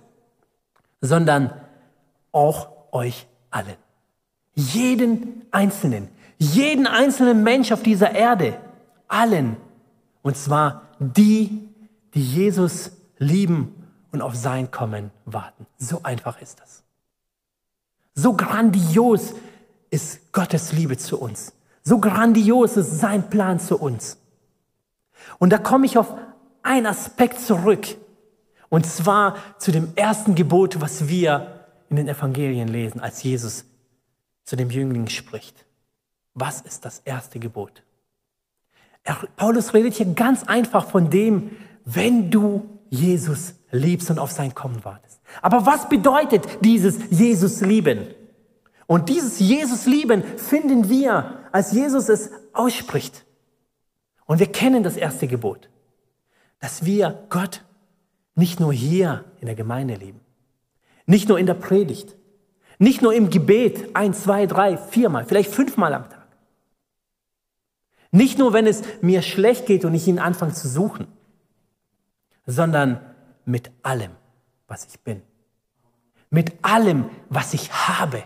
sondern 1.00 1.52
auch 2.31 2.68
euch 2.92 3.26
allen. 3.50 3.76
Jeden 4.55 5.42
Einzelnen, 5.50 6.09
jeden 6.38 6.87
einzelnen 6.87 7.42
Mensch 7.42 7.72
auf 7.72 7.83
dieser 7.83 8.12
Erde, 8.12 8.59
allen. 9.09 9.57
Und 10.22 10.37
zwar 10.37 10.83
die, 10.98 11.68
die 12.14 12.22
Jesus 12.22 12.92
lieben 13.18 13.74
und 14.12 14.22
auf 14.22 14.37
sein 14.37 14.70
Kommen 14.70 15.11
warten. 15.24 15.66
So 15.78 16.02
einfach 16.02 16.40
ist 16.40 16.61
das. 16.61 16.83
So 18.14 18.35
grandios 18.35 19.35
ist 19.90 20.33
Gottes 20.33 20.72
Liebe 20.72 20.98
zu 20.98 21.18
uns. 21.18 21.52
So 21.82 21.98
grandios 21.98 22.76
ist 22.76 22.98
sein 23.00 23.28
Plan 23.28 23.58
zu 23.58 23.78
uns. 23.78 24.18
Und 25.38 25.50
da 25.50 25.58
komme 25.58 25.86
ich 25.86 25.98
auf 25.98 26.14
einen 26.62 26.86
Aspekt 26.86 27.40
zurück. 27.40 27.86
Und 28.68 28.86
zwar 28.86 29.36
zu 29.58 29.72
dem 29.72 29.92
ersten 29.96 30.35
Gebot, 30.35 30.80
was 30.80 31.08
wir 31.08 31.66
in 31.90 31.96
den 31.96 32.08
Evangelien 32.08 32.68
lesen, 32.68 33.00
als 33.00 33.22
Jesus 33.22 33.64
zu 34.44 34.56
dem 34.56 34.70
Jüngling 34.70 35.08
spricht. 35.08 35.66
Was 36.35 36.60
ist 36.62 36.85
das 36.85 37.00
erste 37.04 37.38
Gebot? 37.38 37.83
Er, 39.04 39.18
Paulus 39.37 39.74
redet 39.74 39.94
hier 39.94 40.06
ganz 40.14 40.44
einfach 40.44 40.88
von 40.88 41.10
dem, 41.10 41.50
wenn 41.85 42.30
du 42.30 42.80
Jesus 42.88 43.54
liebst 43.70 44.10
und 44.10 44.18
auf 44.18 44.30
sein 44.30 44.54
Kommen 44.54 44.85
wartest. 44.85 45.20
Aber 45.40 45.66
was 45.66 45.88
bedeutet 45.88 46.46
dieses 46.64 46.98
Jesus 47.10 47.60
lieben? 47.60 48.06
Und 48.87 49.08
dieses 49.08 49.38
Jesus 49.38 49.87
lieben 49.87 50.22
finden 50.37 50.88
wir, 50.88 51.41
als 51.53 51.73
Jesus 51.73 52.09
es 52.09 52.31
ausspricht. 52.53 53.25
Und 54.25 54.38
wir 54.38 54.50
kennen 54.50 54.83
das 54.83 54.96
erste 54.96 55.29
Gebot, 55.29 55.69
dass 56.59 56.85
wir 56.85 57.27
Gott 57.29 57.65
nicht 58.35 58.61
nur 58.61 58.73
hier 58.73 59.25
in 59.40 59.46
der 59.46 59.55
Gemeinde 59.55 59.94
lieben, 59.94 60.21
nicht 61.07 61.29
nur 61.29 61.38
in 61.38 61.46
der 61.46 61.55
Predigt, 61.55 62.17
Nicht 62.83 63.00
nur 63.00 63.15
im 63.15 63.31
Gebet, 63.31 63.94
ein, 63.94 64.13
zwei, 64.13 64.44
drei, 64.46 64.77
viermal, 64.77 65.25
vielleicht 65.25 65.53
fünfmal 65.55 65.94
am 65.94 66.11
Tag. 66.11 66.27
Nicht 68.11 68.40
nur, 68.40 68.53
wenn 68.53 68.67
es 68.67 68.83
mir 69.00 69.23
schlecht 69.23 69.67
geht 69.67 69.85
und 69.85 69.94
ich 69.94 70.09
ihn 70.09 70.19
anfange 70.19 70.53
zu 70.53 70.69
suchen, 70.69 71.07
sondern 72.44 73.00
mit 73.44 73.71
allem, 73.85 74.11
was 74.67 74.85
ich 74.87 74.98
bin. 74.98 75.23
Mit 76.29 76.53
allem, 76.63 77.09
was 77.29 77.55
ich 77.55 77.73
habe. 77.73 78.25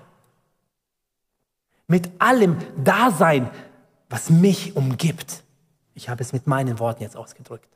Mit 1.89 2.11
allem 2.21 2.59
Dasein, 2.83 3.51
was 4.09 4.31
mich 4.31 4.77
umgibt. 4.77 5.45
Ich 5.95 6.09
habe 6.09 6.23
es 6.23 6.33
mit 6.33 6.47
meinen 6.47 6.79
Worten 6.79 7.03
jetzt 7.03 7.17
ausgedrückt. 7.17 7.69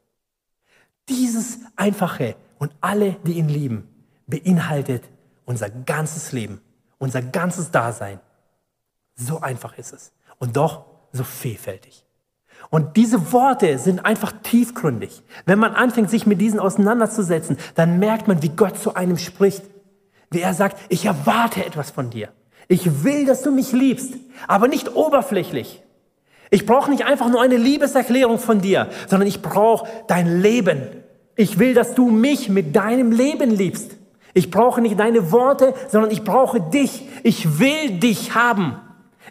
Dieses 1.09 1.59
Einfache 1.77 2.37
und 2.59 2.73
alle, 2.81 3.17
die 3.25 3.35
ihn 3.35 3.49
lieben, 3.49 3.89
beinhaltet 4.27 5.05
unser 5.45 5.71
ganzes 5.71 6.33
Leben 6.33 6.61
unser 7.01 7.23
ganzes 7.23 7.73
Dasein. 7.73 8.21
So 9.17 9.41
einfach 9.41 9.77
ist 9.77 9.93
es. 9.93 10.13
Und 10.39 10.57
doch 10.57 10.85
so 11.13 11.25
vielfältig. 11.25 12.05
Und 12.69 12.97
diese 12.97 13.33
Worte 13.33 13.79
sind 13.79 14.05
einfach 14.05 14.33
tiefgründig. 14.43 15.23
Wenn 15.47 15.59
man 15.59 15.75
anfängt, 15.75 16.11
sich 16.11 16.27
mit 16.27 16.41
diesen 16.41 16.61
auseinanderzusetzen, 16.61 17.57
dann 17.75 17.99
merkt 17.99 18.29
man, 18.29 18.43
wie 18.43 18.51
Gott 18.51 18.79
zu 18.79 18.95
einem 18.95 19.19
spricht. 19.19 19.65
Wie 20.31 20.41
er 20.41 20.55
sagt, 20.55 20.79
ich 20.91 21.07
erwarte 21.07 21.65
etwas 21.65 21.91
von 21.91 22.11
dir. 22.11 22.29
Ich 22.71 23.03
will, 23.03 23.27
dass 23.27 23.43
du 23.43 23.51
mich 23.51 23.73
liebst, 23.73 24.15
aber 24.47 24.69
nicht 24.69 24.95
oberflächlich. 24.95 25.83
Ich 26.51 26.67
brauche 26.67 26.89
nicht 26.89 27.05
einfach 27.05 27.29
nur 27.29 27.43
eine 27.43 27.57
Liebeserklärung 27.57 28.39
von 28.39 28.61
dir, 28.61 28.89
sondern 29.09 29.27
ich 29.27 29.43
brauche 29.43 29.89
dein 30.07 30.41
Leben. 30.41 30.81
Ich 31.35 31.59
will, 31.59 31.75
dass 31.75 31.97
du 31.97 32.11
mich 32.11 32.49
mit 32.49 32.77
deinem 32.77 33.11
Leben 33.11 33.51
liebst. 33.51 33.97
Ich 34.35 34.53
brauche 34.53 34.81
nicht 34.81 35.01
deine 35.01 35.33
Worte, 35.33 35.75
sondern 35.89 36.13
ich 36.13 36.23
brauche 36.23 36.61
dich. 36.61 37.09
Ich 37.25 37.59
will 37.59 37.99
dich 37.99 38.37
haben. 38.37 38.77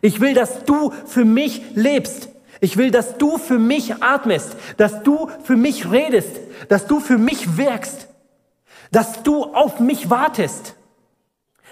Ich 0.02 0.20
will, 0.20 0.34
dass 0.34 0.66
du 0.66 0.92
für 1.06 1.24
mich 1.24 1.62
lebst. 1.76 2.28
Ich 2.60 2.76
will, 2.76 2.92
dass 2.92 3.18
du 3.18 3.38
für 3.38 3.58
mich 3.58 4.04
atmest, 4.04 4.58
dass 4.76 5.02
du 5.04 5.30
für 5.46 5.56
mich 5.56 5.90
redest, 5.90 6.42
dass 6.68 6.88
du 6.88 7.00
für 7.00 7.18
mich 7.18 7.56
wirkst, 7.56 8.10
dass 8.92 9.24
du 9.24 9.46
auf 9.46 9.80
mich 9.80 10.10
wartest. 10.10 10.76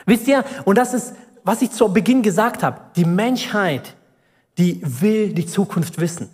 Wisst 0.06 0.30
ihr, 0.30 0.46
und 0.64 0.78
das 0.78 0.94
ist, 0.94 1.14
was 1.48 1.62
ich 1.62 1.72
zu 1.72 1.88
Beginn 1.88 2.24
gesagt 2.24 2.62
habe, 2.62 2.82
die 2.98 3.06
Menschheit, 3.06 3.96
die 4.58 4.82
will 4.84 5.30
die 5.34 5.46
Zukunft 5.46 5.98
wissen. 6.02 6.30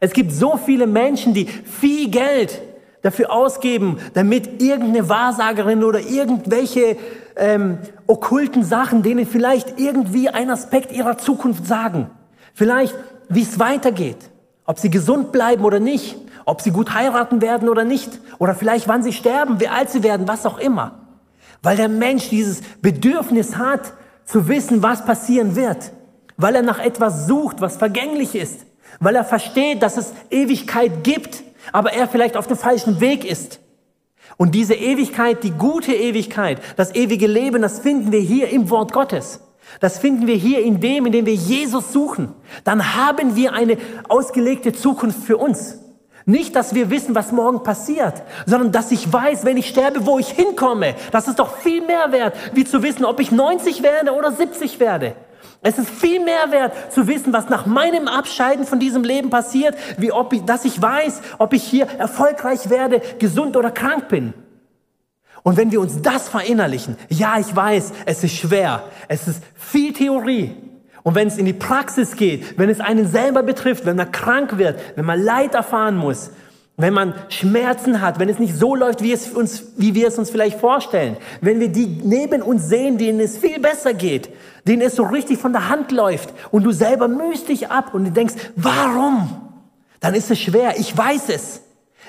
Es 0.00 0.12
gibt 0.12 0.32
so 0.32 0.58
viele 0.58 0.86
Menschen, 0.86 1.32
die 1.32 1.46
viel 1.46 2.10
Geld 2.10 2.60
dafür 3.00 3.32
ausgeben, 3.32 3.98
damit 4.12 4.60
irgendeine 4.60 5.08
Wahrsagerin 5.08 5.82
oder 5.82 6.00
irgendwelche 6.00 6.98
ähm, 7.36 7.78
okkulten 8.06 8.64
Sachen, 8.64 9.02
denen 9.02 9.26
vielleicht 9.26 9.80
irgendwie 9.80 10.28
ein 10.28 10.50
Aspekt 10.50 10.92
ihrer 10.92 11.16
Zukunft 11.16 11.66
sagen. 11.66 12.10
Vielleicht, 12.52 12.94
wie 13.30 13.42
es 13.42 13.58
weitergeht, 13.58 14.18
ob 14.66 14.78
sie 14.78 14.90
gesund 14.90 15.32
bleiben 15.32 15.64
oder 15.64 15.80
nicht, 15.80 16.16
ob 16.44 16.60
sie 16.60 16.70
gut 16.70 16.92
heiraten 16.92 17.40
werden 17.40 17.70
oder 17.70 17.84
nicht, 17.84 18.20
oder 18.38 18.54
vielleicht 18.54 18.88
wann 18.88 19.02
sie 19.02 19.14
sterben, 19.14 19.58
wie 19.58 19.68
alt 19.68 19.88
sie 19.88 20.02
werden, 20.02 20.28
was 20.28 20.44
auch 20.44 20.58
immer. 20.58 20.98
Weil 21.62 21.78
der 21.78 21.88
Mensch 21.88 22.28
dieses 22.28 22.60
Bedürfnis 22.82 23.56
hat, 23.56 23.94
zu 24.28 24.48
wissen, 24.48 24.82
was 24.82 25.04
passieren 25.04 25.56
wird. 25.56 25.92
Weil 26.36 26.54
er 26.54 26.62
nach 26.62 26.78
etwas 26.78 27.26
sucht, 27.26 27.60
was 27.60 27.76
vergänglich 27.76 28.34
ist. 28.34 28.66
Weil 29.00 29.16
er 29.16 29.24
versteht, 29.24 29.82
dass 29.82 29.96
es 29.96 30.12
Ewigkeit 30.30 31.02
gibt 31.02 31.42
aber 31.72 31.92
er 31.92 32.08
vielleicht 32.08 32.36
auf 32.36 32.46
dem 32.46 32.56
falschen 32.56 33.00
Weg 33.00 33.24
ist. 33.24 33.60
Und 34.36 34.54
diese 34.54 34.74
Ewigkeit, 34.74 35.42
die 35.42 35.50
gute 35.50 35.92
Ewigkeit, 35.92 36.60
das 36.76 36.94
ewige 36.94 37.26
Leben, 37.26 37.62
das 37.62 37.80
finden 37.80 38.12
wir 38.12 38.20
hier 38.20 38.48
im 38.50 38.70
Wort 38.70 38.92
Gottes. 38.92 39.40
Das 39.80 39.98
finden 39.98 40.26
wir 40.26 40.36
hier 40.36 40.62
in 40.62 40.80
dem, 40.80 41.06
in 41.06 41.12
dem 41.12 41.26
wir 41.26 41.34
Jesus 41.34 41.92
suchen. 41.92 42.32
Dann 42.64 42.94
haben 42.94 43.36
wir 43.36 43.52
eine 43.52 43.76
ausgelegte 44.08 44.72
Zukunft 44.72 45.24
für 45.24 45.36
uns. 45.36 45.78
Nicht, 46.28 46.54
dass 46.56 46.74
wir 46.74 46.90
wissen, 46.90 47.14
was 47.14 47.32
morgen 47.32 47.62
passiert, 47.62 48.22
sondern 48.44 48.70
dass 48.70 48.92
ich 48.92 49.10
weiß, 49.10 49.46
wenn 49.46 49.56
ich 49.56 49.66
sterbe, 49.66 50.04
wo 50.04 50.18
ich 50.18 50.28
hinkomme. 50.28 50.94
Das 51.10 51.26
ist 51.26 51.38
doch 51.38 51.56
viel 51.56 51.80
mehr 51.80 52.12
wert, 52.12 52.36
wie 52.52 52.66
zu 52.66 52.82
wissen, 52.82 53.06
ob 53.06 53.18
ich 53.18 53.32
90 53.32 53.82
werde 53.82 54.12
oder 54.12 54.30
70 54.30 54.78
werde. 54.78 55.14
Es 55.62 55.78
ist 55.78 55.88
viel 55.88 56.22
mehr 56.22 56.50
wert 56.50 56.92
zu 56.92 57.06
wissen, 57.06 57.32
was 57.32 57.48
nach 57.48 57.64
meinem 57.64 58.08
Abscheiden 58.08 58.66
von 58.66 58.78
diesem 58.78 59.04
Leben 59.04 59.30
passiert, 59.30 59.74
wie 59.96 60.12
ob 60.12 60.34
ich, 60.34 60.44
dass 60.44 60.66
ich 60.66 60.82
weiß, 60.82 61.22
ob 61.38 61.54
ich 61.54 61.62
hier 61.62 61.86
erfolgreich 61.86 62.68
werde, 62.68 63.00
gesund 63.18 63.56
oder 63.56 63.70
krank 63.70 64.08
bin. 64.08 64.34
Und 65.44 65.56
wenn 65.56 65.72
wir 65.72 65.80
uns 65.80 66.02
das 66.02 66.28
verinnerlichen, 66.28 66.98
ja, 67.08 67.38
ich 67.38 67.56
weiß, 67.56 67.92
es 68.04 68.22
ist 68.22 68.36
schwer, 68.36 68.82
es 69.08 69.28
ist 69.28 69.42
viel 69.54 69.94
Theorie. 69.94 70.67
Und 71.08 71.14
wenn 71.14 71.28
es 71.28 71.38
in 71.38 71.46
die 71.46 71.54
Praxis 71.54 72.16
geht, 72.16 72.58
wenn 72.58 72.68
es 72.68 72.80
einen 72.80 73.08
selber 73.08 73.42
betrifft, 73.42 73.86
wenn 73.86 73.96
man 73.96 74.12
krank 74.12 74.58
wird, 74.58 74.78
wenn 74.94 75.06
man 75.06 75.18
Leid 75.18 75.54
erfahren 75.54 75.96
muss, 75.96 76.32
wenn 76.76 76.92
man 76.92 77.14
Schmerzen 77.30 78.02
hat, 78.02 78.18
wenn 78.18 78.28
es 78.28 78.38
nicht 78.38 78.54
so 78.54 78.74
läuft, 78.74 79.02
wie, 79.02 79.12
es 79.12 79.30
uns, 79.30 79.72
wie 79.78 79.94
wir 79.94 80.08
es 80.08 80.18
uns 80.18 80.28
vielleicht 80.28 80.60
vorstellen, 80.60 81.16
wenn 81.40 81.60
wir 81.60 81.70
die 81.70 81.86
neben 81.86 82.42
uns 82.42 82.68
sehen, 82.68 82.98
denen 82.98 83.20
es 83.20 83.38
viel 83.38 83.58
besser 83.58 83.94
geht, 83.94 84.28
denen 84.66 84.82
es 84.82 84.96
so 84.96 85.02
richtig 85.04 85.38
von 85.38 85.54
der 85.54 85.70
Hand 85.70 85.92
läuft 85.92 86.34
und 86.50 86.64
du 86.64 86.72
selber 86.72 87.08
mühst 87.08 87.48
dich 87.48 87.70
ab 87.70 87.94
und 87.94 88.04
du 88.04 88.10
denkst, 88.10 88.34
warum? 88.56 89.30
Dann 90.00 90.12
ist 90.12 90.30
es 90.30 90.38
schwer. 90.38 90.78
Ich 90.78 90.94
weiß 90.94 91.30
es. 91.30 91.62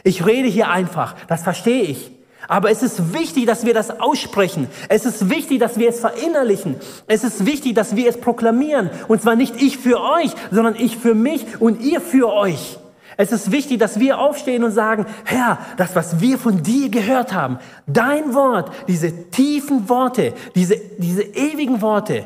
Ich 0.04 0.26
rede 0.26 0.50
hier 0.50 0.70
einfach. 0.70 1.16
Das 1.30 1.44
verstehe 1.44 1.84
ich. 1.84 2.12
Aber 2.48 2.72
es 2.72 2.82
ist 2.82 3.14
wichtig, 3.14 3.46
dass 3.46 3.66
wir 3.66 3.74
das 3.74 4.00
aussprechen. 4.00 4.68
Es 4.88 5.06
ist 5.06 5.30
wichtig, 5.30 5.60
dass 5.60 5.78
wir 5.78 5.90
es 5.90 6.00
verinnerlichen. 6.00 6.76
Es 7.08 7.24
ist 7.24 7.46
wichtig, 7.46 7.76
dass 7.76 7.96
wir 7.96 8.10
es 8.10 8.20
proklamieren. 8.20 8.90
Und 9.08 9.22
zwar 9.22 9.36
nicht 9.36 9.62
ich 9.62 9.78
für 9.78 10.02
euch, 10.02 10.32
sondern 10.50 10.76
ich 10.76 10.98
für 10.98 11.14
mich 11.14 11.46
und 11.60 11.82
ihr 11.82 12.02
für 12.02 12.32
euch. 12.32 12.80
Es 13.18 13.34
ist 13.34 13.52
wichtig, 13.52 13.80
dass 13.80 14.00
wir 14.00 14.18
aufstehen 14.18 14.64
und 14.64 14.72
sagen, 14.72 15.06
Herr, 15.26 15.60
das, 15.76 15.94
was 15.94 16.22
wir 16.22 16.38
von 16.38 16.64
dir 16.64 16.88
gehört 16.88 17.34
haben, 17.34 17.60
dein 17.86 18.34
Wort, 18.34 18.72
diese 18.88 19.30
tiefen 19.30 19.90
Worte, 19.90 20.34
diese, 20.56 20.78
diese 20.98 21.24
ewigen 21.24 21.82
Worte, 21.82 22.26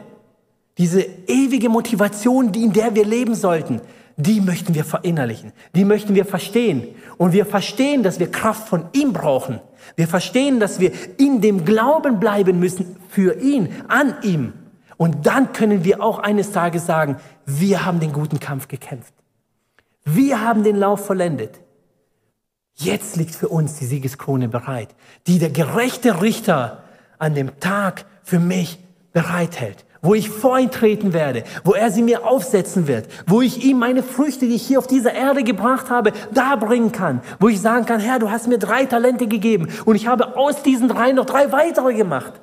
diese 0.78 1.02
ewige 1.26 1.70
Motivation, 1.70 2.52
die, 2.52 2.64
in 2.64 2.74
der 2.74 2.94
wir 2.94 3.06
leben 3.06 3.34
sollten, 3.34 3.82
die 4.18 4.40
möchten 4.40 4.76
wir 4.76 4.86
verinnerlichen, 4.86 5.52
die 5.76 5.86
möchten 5.86 6.14
wir 6.14 6.26
verstehen. 6.26 6.88
Und 7.18 7.34
wir 7.34 7.48
verstehen, 7.48 8.04
dass 8.04 8.20
wir 8.20 8.30
Kraft 8.30 8.68
von 8.68 8.86
ihm 8.94 9.14
brauchen. 9.14 9.60
Wir 9.96 10.08
verstehen, 10.08 10.60
dass 10.60 10.80
wir 10.80 10.92
in 11.18 11.42
dem 11.42 11.66
Glauben 11.66 12.20
bleiben 12.20 12.60
müssen 12.60 12.96
für 13.10 13.40
ihn, 13.40 13.70
an 13.88 14.16
ihm. 14.24 14.54
Und 14.98 15.26
dann 15.26 15.54
können 15.54 15.84
wir 15.84 16.02
auch 16.02 16.20
eines 16.20 16.52
Tages 16.52 16.86
sagen, 16.86 17.18
wir 17.46 17.86
haben 17.86 18.00
den 18.00 18.14
guten 18.14 18.40
Kampf 18.40 18.68
gekämpft. 18.68 19.14
Wir 20.06 20.42
haben 20.42 20.64
den 20.64 20.78
Lauf 20.78 21.06
vollendet. 21.06 21.60
Jetzt 22.76 23.16
liegt 23.16 23.36
für 23.36 23.50
uns 23.50 23.76
die 23.76 23.86
Siegeskrone 23.86 24.48
bereit, 24.48 24.96
die 25.28 25.40
der 25.40 25.50
gerechte 25.50 26.22
Richter 26.22 26.84
an 27.20 27.36
dem 27.36 27.60
Tag 27.60 28.06
für 28.24 28.40
mich 28.40 28.80
bereithält, 29.14 29.86
wo 30.04 30.14
ich 30.14 30.30
vor 30.30 30.60
ihn 30.60 30.70
treten 30.70 31.14
werde, 31.14 31.44
wo 31.64 31.74
er 31.74 31.90
sie 31.90 32.04
mir 32.04 32.28
aufsetzen 32.28 32.88
wird, 32.88 33.08
wo 33.26 33.42
ich 33.42 33.66
ihm 33.66 33.80
meine 33.80 34.04
Früchte, 34.04 34.46
die 34.46 34.56
ich 34.56 34.68
hier 34.68 34.78
auf 34.78 34.86
dieser 34.86 35.14
Erde 35.14 35.44
gebracht 35.44 35.90
habe, 35.90 36.12
darbringen 36.32 36.92
kann, 36.92 37.22
wo 37.40 37.48
ich 37.48 37.60
sagen 37.60 37.86
kann, 37.86 38.00
Herr, 38.00 38.20
du 38.20 38.30
hast 38.30 38.48
mir 38.48 38.60
drei 38.60 38.86
Talente 38.86 39.26
gegeben 39.28 39.70
und 39.86 39.96
ich 39.96 40.06
habe 40.06 40.38
aus 40.38 40.62
diesen 40.62 40.90
drei 40.90 41.14
noch 41.14 41.26
drei 41.26 41.52
weitere 41.52 41.94
gemacht. 41.94 42.34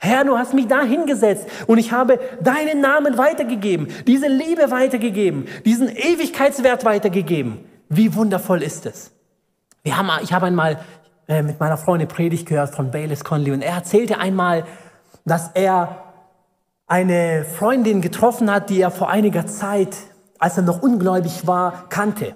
Herr, 0.00 0.24
du 0.24 0.36
hast 0.36 0.54
mich 0.54 0.66
da 0.66 0.82
hingesetzt 0.82 1.46
und 1.66 1.78
ich 1.78 1.92
habe 1.92 2.18
deinen 2.40 2.80
Namen 2.80 3.16
weitergegeben, 3.16 3.88
diese 4.06 4.26
Liebe 4.26 4.70
weitergegeben, 4.70 5.46
diesen 5.64 5.88
Ewigkeitswert 5.88 6.84
weitergegeben. 6.84 7.60
Wie 7.88 8.14
wundervoll 8.14 8.62
ist 8.62 8.86
es? 8.86 9.12
Wir 9.82 9.98
haben, 9.98 10.10
ich 10.22 10.32
habe 10.32 10.46
einmal 10.46 10.78
äh, 11.28 11.42
mit 11.42 11.60
meiner 11.60 11.76
Freundin 11.76 12.08
Predigt 12.08 12.46
gehört 12.46 12.74
von 12.74 12.90
Bayless 12.90 13.24
Conley 13.24 13.52
und 13.52 13.62
er 13.62 13.74
erzählte 13.74 14.18
einmal, 14.18 14.64
dass 15.24 15.50
er 15.54 16.03
eine 16.86 17.44
Freundin 17.44 18.00
getroffen 18.00 18.50
hat, 18.50 18.70
die 18.70 18.80
er 18.80 18.90
vor 18.90 19.08
einiger 19.08 19.46
Zeit, 19.46 19.96
als 20.38 20.56
er 20.56 20.62
noch 20.62 20.82
ungläubig 20.82 21.46
war, 21.46 21.88
kannte. 21.88 22.34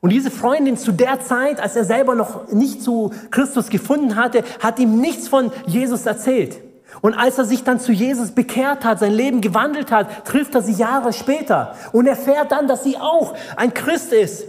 Und 0.00 0.10
diese 0.10 0.30
Freundin 0.30 0.76
zu 0.76 0.92
der 0.92 1.20
Zeit, 1.20 1.60
als 1.60 1.74
er 1.74 1.84
selber 1.84 2.14
noch 2.14 2.52
nicht 2.52 2.82
zu 2.82 3.12
Christus 3.30 3.70
gefunden 3.70 4.16
hatte, 4.16 4.44
hat 4.60 4.78
ihm 4.78 5.00
nichts 5.00 5.26
von 5.26 5.50
Jesus 5.66 6.06
erzählt. 6.06 6.60
Und 7.00 7.14
als 7.14 7.38
er 7.38 7.44
sich 7.44 7.64
dann 7.64 7.80
zu 7.80 7.92
Jesus 7.92 8.30
bekehrt 8.30 8.84
hat, 8.84 9.00
sein 9.00 9.12
Leben 9.12 9.40
gewandelt 9.40 9.90
hat, 9.90 10.24
trifft 10.24 10.54
er 10.54 10.62
sie 10.62 10.72
Jahre 10.72 11.12
später 11.12 11.74
und 11.92 12.06
erfährt 12.06 12.52
dann, 12.52 12.68
dass 12.68 12.84
sie 12.84 12.96
auch 12.96 13.34
ein 13.56 13.74
Christ 13.74 14.12
ist. 14.12 14.44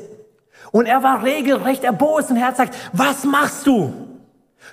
Und 0.71 0.85
er 0.85 1.01
war 1.01 1.23
regelrecht 1.23 1.83
erbost 1.83 2.29
und 2.29 2.37
er 2.37 2.47
hat 2.47 2.57
gesagt, 2.57 2.75
was 2.93 3.23
machst 3.23 3.65
du? 3.65 3.93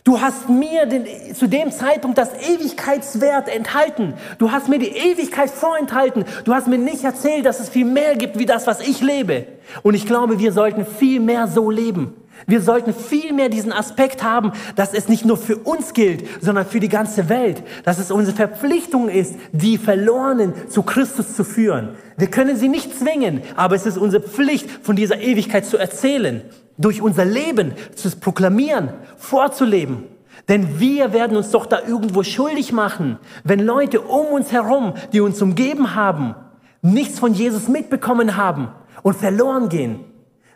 Du 0.06 0.20
hast 0.20 0.50
mir 0.50 0.84
den, 0.84 1.06
zu 1.34 1.46
dem 1.46 1.72
Zeitpunkt 1.72 2.18
das 2.18 2.28
Ewigkeitswert 2.46 3.48
enthalten. 3.48 4.12
Du 4.36 4.52
hast 4.52 4.68
mir 4.68 4.78
die 4.78 4.90
Ewigkeit 4.90 5.48
vorenthalten. 5.48 6.26
Du 6.44 6.52
hast 6.52 6.68
mir 6.68 6.76
nicht 6.76 7.04
erzählt, 7.04 7.46
dass 7.46 7.58
es 7.58 7.70
viel 7.70 7.86
mehr 7.86 8.14
gibt 8.14 8.38
wie 8.38 8.44
das, 8.44 8.66
was 8.66 8.86
ich 8.86 9.00
lebe. 9.00 9.46
Und 9.82 9.94
ich 9.94 10.04
glaube, 10.04 10.38
wir 10.38 10.52
sollten 10.52 10.84
viel 10.84 11.20
mehr 11.20 11.48
so 11.48 11.70
leben. 11.70 12.12
Wir 12.46 12.60
sollten 12.60 12.92
viel 12.92 13.32
mehr 13.32 13.48
diesen 13.48 13.72
Aspekt 13.72 14.22
haben, 14.22 14.52
dass 14.76 14.92
es 14.92 15.08
nicht 15.08 15.24
nur 15.24 15.38
für 15.38 15.56
uns 15.56 15.94
gilt, 15.94 16.24
sondern 16.42 16.66
für 16.66 16.80
die 16.80 16.90
ganze 16.90 17.30
Welt. 17.30 17.62
Dass 17.84 17.98
es 17.98 18.10
unsere 18.10 18.36
Verpflichtung 18.36 19.08
ist, 19.08 19.36
die 19.52 19.78
Verlorenen 19.78 20.52
zu 20.68 20.82
Christus 20.82 21.34
zu 21.34 21.44
führen. 21.44 21.96
Wir 22.18 22.26
können 22.26 22.56
sie 22.58 22.68
nicht 22.68 22.94
zwingen, 22.94 23.40
aber 23.56 23.74
es 23.74 23.86
ist 23.86 23.96
unsere 23.96 24.22
Pflicht, 24.22 24.68
von 24.82 24.96
dieser 24.96 25.18
Ewigkeit 25.18 25.64
zu 25.64 25.78
erzählen, 25.78 26.42
durch 26.76 27.00
unser 27.02 27.24
Leben 27.24 27.72
zu 27.94 28.10
proklamieren, 28.10 28.90
vorzuleben. 29.16 30.04
Denn 30.48 30.78
wir 30.78 31.12
werden 31.12 31.36
uns 31.36 31.50
doch 31.50 31.66
da 31.66 31.80
irgendwo 31.86 32.22
schuldig 32.22 32.72
machen, 32.72 33.18
wenn 33.44 33.60
Leute 33.60 34.00
um 34.00 34.26
uns 34.26 34.52
herum, 34.52 34.94
die 35.12 35.20
uns 35.20 35.40
umgeben 35.40 35.94
haben, 35.94 36.34
nichts 36.82 37.18
von 37.18 37.32
Jesus 37.32 37.68
mitbekommen 37.68 38.36
haben 38.36 38.68
und 39.02 39.16
verloren 39.16 39.68
gehen. 39.68 40.00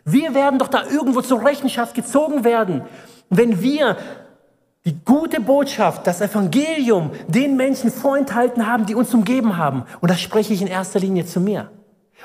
Wir 0.05 0.35
werden 0.35 0.59
doch 0.59 0.67
da 0.67 0.83
irgendwo 0.85 1.21
zur 1.21 1.43
Rechenschaft 1.43 1.95
gezogen 1.95 2.43
werden, 2.43 2.83
wenn 3.29 3.61
wir 3.61 3.97
die 4.85 4.97
gute 5.03 5.41
Botschaft, 5.41 6.07
das 6.07 6.21
Evangelium 6.21 7.11
den 7.27 7.57
Menschen 7.57 7.91
vorenthalten 7.91 8.65
haben, 8.65 8.85
die 8.85 8.95
uns 8.95 9.13
umgeben 9.13 9.57
haben. 9.57 9.83
Und 10.01 10.09
das 10.09 10.21
spreche 10.21 10.53
ich 10.53 10.61
in 10.61 10.67
erster 10.67 10.99
Linie 10.99 11.25
zu 11.25 11.39
mir. 11.39 11.69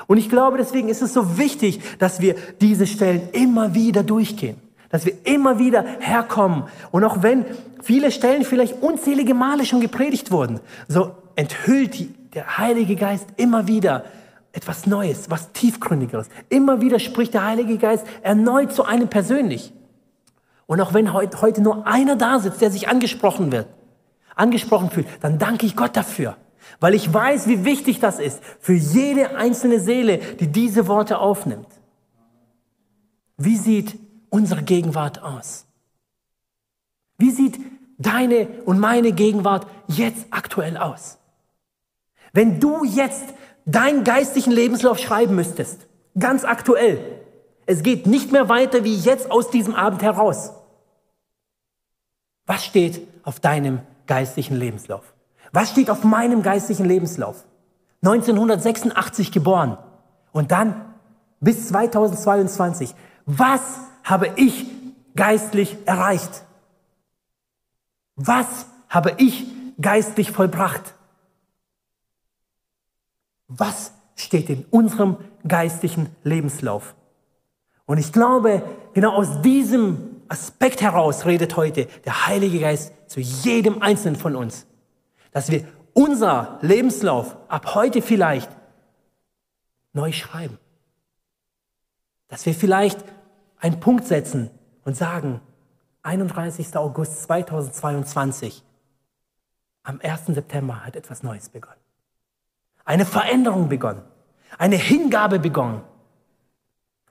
Und 0.07 0.17
ich 0.17 0.29
glaube, 0.29 0.57
deswegen 0.57 0.89
ist 0.89 1.01
es 1.01 1.13
so 1.13 1.37
wichtig, 1.37 1.79
dass 1.99 2.21
wir 2.21 2.35
diese 2.61 2.87
Stellen 2.87 3.29
immer 3.31 3.73
wieder 3.73 4.03
durchgehen. 4.03 4.57
Dass 4.89 5.05
wir 5.05 5.13
immer 5.23 5.59
wieder 5.59 5.83
herkommen. 5.99 6.63
Und 6.91 7.03
auch 7.03 7.23
wenn 7.23 7.45
viele 7.81 8.11
Stellen 8.11 8.43
vielleicht 8.43 8.81
unzählige 8.81 9.33
Male 9.33 9.65
schon 9.65 9.81
gepredigt 9.81 10.31
wurden, 10.31 10.59
so 10.87 11.11
enthüllt 11.35 11.97
die, 11.97 12.13
der 12.33 12.57
Heilige 12.57 12.95
Geist 12.95 13.27
immer 13.37 13.67
wieder 13.67 14.05
etwas 14.51 14.85
Neues, 14.85 15.29
was 15.29 15.51
tiefgründigeres. 15.51 16.29
Immer 16.49 16.81
wieder 16.81 16.99
spricht 16.99 17.33
der 17.33 17.45
Heilige 17.45 17.77
Geist 17.77 18.05
erneut 18.21 18.73
zu 18.73 18.85
einem 18.85 19.09
persönlich. 19.09 19.73
Und 20.65 20.81
auch 20.81 20.93
wenn 20.93 21.13
heute 21.13 21.61
nur 21.61 21.85
einer 21.85 22.15
da 22.15 22.39
sitzt, 22.39 22.61
der 22.61 22.71
sich 22.71 22.87
angesprochen 22.87 23.51
wird, 23.51 23.67
angesprochen 24.35 24.89
fühlt, 24.89 25.07
dann 25.21 25.37
danke 25.37 25.65
ich 25.65 25.75
Gott 25.75 25.95
dafür. 25.95 26.37
Weil 26.79 26.93
ich 26.93 27.13
weiß, 27.13 27.47
wie 27.47 27.65
wichtig 27.65 27.99
das 27.99 28.19
ist 28.19 28.41
für 28.59 28.73
jede 28.73 29.35
einzelne 29.37 29.79
Seele, 29.79 30.17
die 30.17 30.47
diese 30.47 30.87
Worte 30.87 31.19
aufnimmt. 31.19 31.67
Wie 33.37 33.57
sieht 33.57 33.97
unsere 34.29 34.63
Gegenwart 34.63 35.21
aus? 35.21 35.65
Wie 37.17 37.31
sieht 37.31 37.59
deine 37.97 38.47
und 38.65 38.79
meine 38.79 39.11
Gegenwart 39.13 39.67
jetzt 39.87 40.25
aktuell 40.31 40.77
aus? 40.77 41.17
Wenn 42.33 42.59
du 42.59 42.83
jetzt 42.83 43.33
deinen 43.65 44.03
geistlichen 44.03 44.51
Lebenslauf 44.51 44.99
schreiben 44.99 45.35
müsstest, 45.35 45.87
ganz 46.17 46.43
aktuell, 46.43 46.99
es 47.65 47.81
geht 47.81 48.05
nicht 48.05 48.31
mehr 48.31 48.49
weiter 48.49 48.83
wie 48.83 48.95
jetzt 48.95 49.31
aus 49.31 49.49
diesem 49.49 49.73
Abend 49.73 50.03
heraus. 50.03 50.51
Was 52.45 52.63
steht 52.63 53.07
auf 53.23 53.39
deinem 53.39 53.79
geistlichen 54.05 54.57
Lebenslauf? 54.57 55.14
Was 55.55 55.69
steht 55.69 55.89
auf 55.89 56.03
meinem 56.03 56.43
geistlichen 56.43 56.85
Lebenslauf? 56.85 57.45
1986 58.03 59.31
geboren 59.31 59.77
und 60.33 60.51
dann 60.51 60.93
bis 61.39 61.69
2022. 61.69 62.93
Was 63.25 63.61
habe 64.03 64.33
ich 64.35 64.65
geistlich 65.15 65.77
erreicht? 65.85 66.43
Was 68.17 68.65
habe 68.89 69.13
ich 69.17 69.45
geistlich 69.79 70.31
vollbracht? 70.31 70.93
Was 73.47 73.93
steht 74.17 74.49
in 74.49 74.65
unserem 74.71 75.15
geistlichen 75.47 76.13
Lebenslauf? 76.23 76.95
Und 77.85 77.97
ich 77.97 78.11
glaube, 78.11 78.61
genau 78.93 79.13
aus 79.13 79.41
diesem 79.41 80.21
Aspekt 80.27 80.81
heraus 80.81 81.25
redet 81.25 81.55
heute 81.55 81.85
der 82.03 82.27
Heilige 82.27 82.59
Geist 82.59 82.91
zu 83.07 83.21
jedem 83.21 83.81
Einzelnen 83.81 84.17
von 84.17 84.35
uns, 84.35 84.67
dass 85.35 85.51
wir 85.51 85.67
unser 85.91 86.59
Lebenslauf 86.61 87.35
ab 87.49 87.75
heute 87.75 88.01
vielleicht 88.01 88.49
neu 89.91 90.13
schreiben. 90.13 90.57
Dass 92.29 92.45
wir 92.45 92.53
vielleicht 92.53 93.03
einen 93.57 93.81
Punkt 93.81 94.05
setzen 94.05 94.49
und 94.85 94.95
sagen, 94.95 95.41
31. 96.03 96.77
August 96.77 97.23
2022, 97.23 98.63
am 99.83 99.99
1. 100.01 100.27
September 100.27 100.85
hat 100.85 100.95
etwas 100.95 101.21
Neues 101.21 101.49
begonnen. 101.49 101.81
Eine 102.85 103.05
Veränderung 103.05 103.67
begonnen. 103.67 104.03
Eine 104.57 104.77
Hingabe 104.77 105.39
begonnen. 105.39 105.81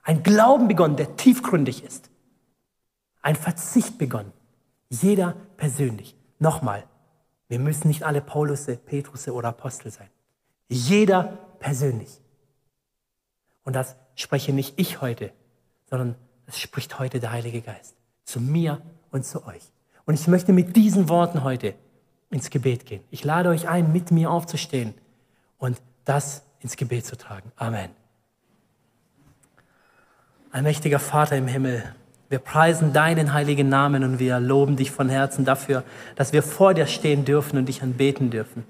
Ein 0.01 0.23
Glauben 0.23 0.67
begonnen, 0.67 0.95
der 0.95 1.15
tiefgründig 1.15 1.83
ist. 1.83 2.09
Ein 3.21 3.35
Verzicht 3.35 3.99
begonnen. 3.99 4.33
Jeder 4.89 5.35
persönlich. 5.57 6.17
Nochmal, 6.39 6.85
wir 7.47 7.59
müssen 7.59 7.87
nicht 7.87 8.03
alle 8.03 8.21
Paulusse, 8.21 8.77
Petrusse 8.77 9.33
oder 9.33 9.49
Apostel 9.49 9.91
sein. 9.91 10.09
Jeder 10.67 11.23
persönlich. 11.59 12.19
Und 13.63 13.73
das 13.73 13.95
spreche 14.15 14.53
nicht 14.53 14.79
ich 14.79 15.01
heute, 15.01 15.31
sondern 15.89 16.15
das 16.45 16.59
spricht 16.59 16.99
heute 16.99 17.19
der 17.19 17.31
Heilige 17.31 17.61
Geist. 17.61 17.95
Zu 18.23 18.39
mir 18.39 18.81
und 19.11 19.25
zu 19.25 19.45
euch. 19.45 19.63
Und 20.05 20.15
ich 20.15 20.27
möchte 20.27 20.53
mit 20.53 20.75
diesen 20.75 21.09
Worten 21.09 21.43
heute 21.43 21.75
ins 22.29 22.49
Gebet 22.49 22.85
gehen. 22.85 23.03
Ich 23.11 23.23
lade 23.23 23.49
euch 23.49 23.67
ein, 23.67 23.91
mit 23.91 24.11
mir 24.11 24.31
aufzustehen 24.31 24.93
und 25.57 25.81
das 26.05 26.43
ins 26.59 26.77
Gebet 26.77 27.05
zu 27.05 27.17
tragen. 27.17 27.51
Amen. 27.55 27.89
Allmächtiger 30.51 30.99
Vater 30.99 31.35
im 31.35 31.47
Himmel, 31.47 31.83
wir 32.29 32.39
preisen 32.39 32.93
deinen 32.93 33.33
heiligen 33.33 33.69
Namen 33.69 34.03
und 34.03 34.19
wir 34.19 34.39
loben 34.39 34.75
dich 34.75 34.91
von 34.91 35.09
Herzen 35.09 35.45
dafür, 35.45 35.83
dass 36.15 36.33
wir 36.33 36.43
vor 36.43 36.73
dir 36.73 36.87
stehen 36.87 37.25
dürfen 37.25 37.57
und 37.57 37.67
dich 37.67 37.81
anbeten 37.81 38.29
dürfen. 38.29 38.63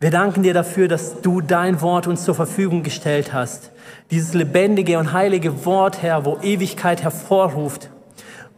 Wir 0.00 0.10
danken 0.10 0.42
dir 0.42 0.54
dafür, 0.54 0.88
dass 0.88 1.20
du 1.20 1.40
dein 1.40 1.80
Wort 1.80 2.06
uns 2.06 2.24
zur 2.24 2.34
Verfügung 2.34 2.82
gestellt 2.82 3.32
hast. 3.32 3.70
Dieses 4.10 4.34
lebendige 4.34 4.98
und 4.98 5.12
heilige 5.12 5.64
Wort, 5.64 6.02
Herr, 6.02 6.24
wo 6.24 6.38
Ewigkeit 6.42 7.02
hervorruft 7.02 7.88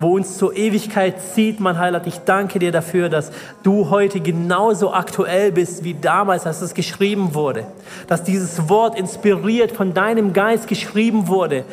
wo 0.00 0.16
uns 0.16 0.38
zur 0.38 0.56
Ewigkeit 0.56 1.20
zieht, 1.20 1.60
mein 1.60 1.78
Heiland. 1.78 2.06
Ich 2.06 2.18
danke 2.20 2.58
dir 2.58 2.72
dafür, 2.72 3.08
dass 3.08 3.30
du 3.62 3.90
heute 3.90 4.20
genauso 4.20 4.92
aktuell 4.92 5.52
bist 5.52 5.84
wie 5.84 5.94
damals, 5.94 6.46
als 6.46 6.60
es 6.60 6.74
geschrieben 6.74 7.34
wurde. 7.34 7.66
Dass 8.06 8.22
dieses 8.22 8.68
Wort 8.68 8.98
inspiriert 8.98 9.72
von 9.72 9.94
deinem 9.94 10.32
Geist 10.32 10.68
geschrieben 10.68 11.28
wurde. 11.28 11.64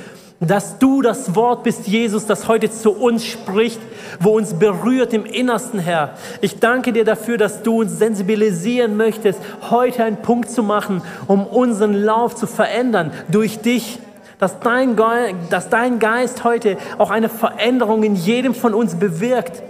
Dass 0.44 0.80
du 0.80 1.04
das 1.04 1.36
Wort 1.36 1.62
bist, 1.62 1.88
Jesus, 1.88 2.26
das 2.26 2.48
heute 2.48 2.72
zu 2.72 2.92
uns 2.92 3.24
spricht, 3.24 3.80
wo 4.20 4.32
uns 4.32 4.56
berührt 4.56 5.14
im 5.14 5.24
Innersten, 5.24 5.80
Herr. 5.80 6.16
Ich 6.42 6.60
danke 6.60 6.92
dir 6.94 7.06
dafür, 7.06 7.38
dass 7.38 7.62
du 7.62 7.82
uns 7.82 8.00
sensibilisieren 8.00 8.98
möchtest, 8.98 9.39
heute 9.70 10.04
einen 10.04 10.18
Punkt 10.18 10.50
zu 10.50 10.64
machen, 10.64 11.04
um 11.28 11.46
unseren 11.46 11.94
Lauf 11.94 12.36
zu 12.36 12.48
verändern 12.48 13.12
durch 13.30 13.60
dich 13.60 14.00
dass 14.39 14.60
dein, 14.60 14.96
dass 15.52 15.70
dein 15.70 16.00
Geist 16.00 16.44
heute 16.44 16.78
auch 16.98 17.12
eine 17.12 17.30
Veränderung 17.30 18.02
in 18.02 18.16
jedem 18.16 18.56
von 18.56 18.74
uns 18.74 18.96
bewirkt. 18.96 19.62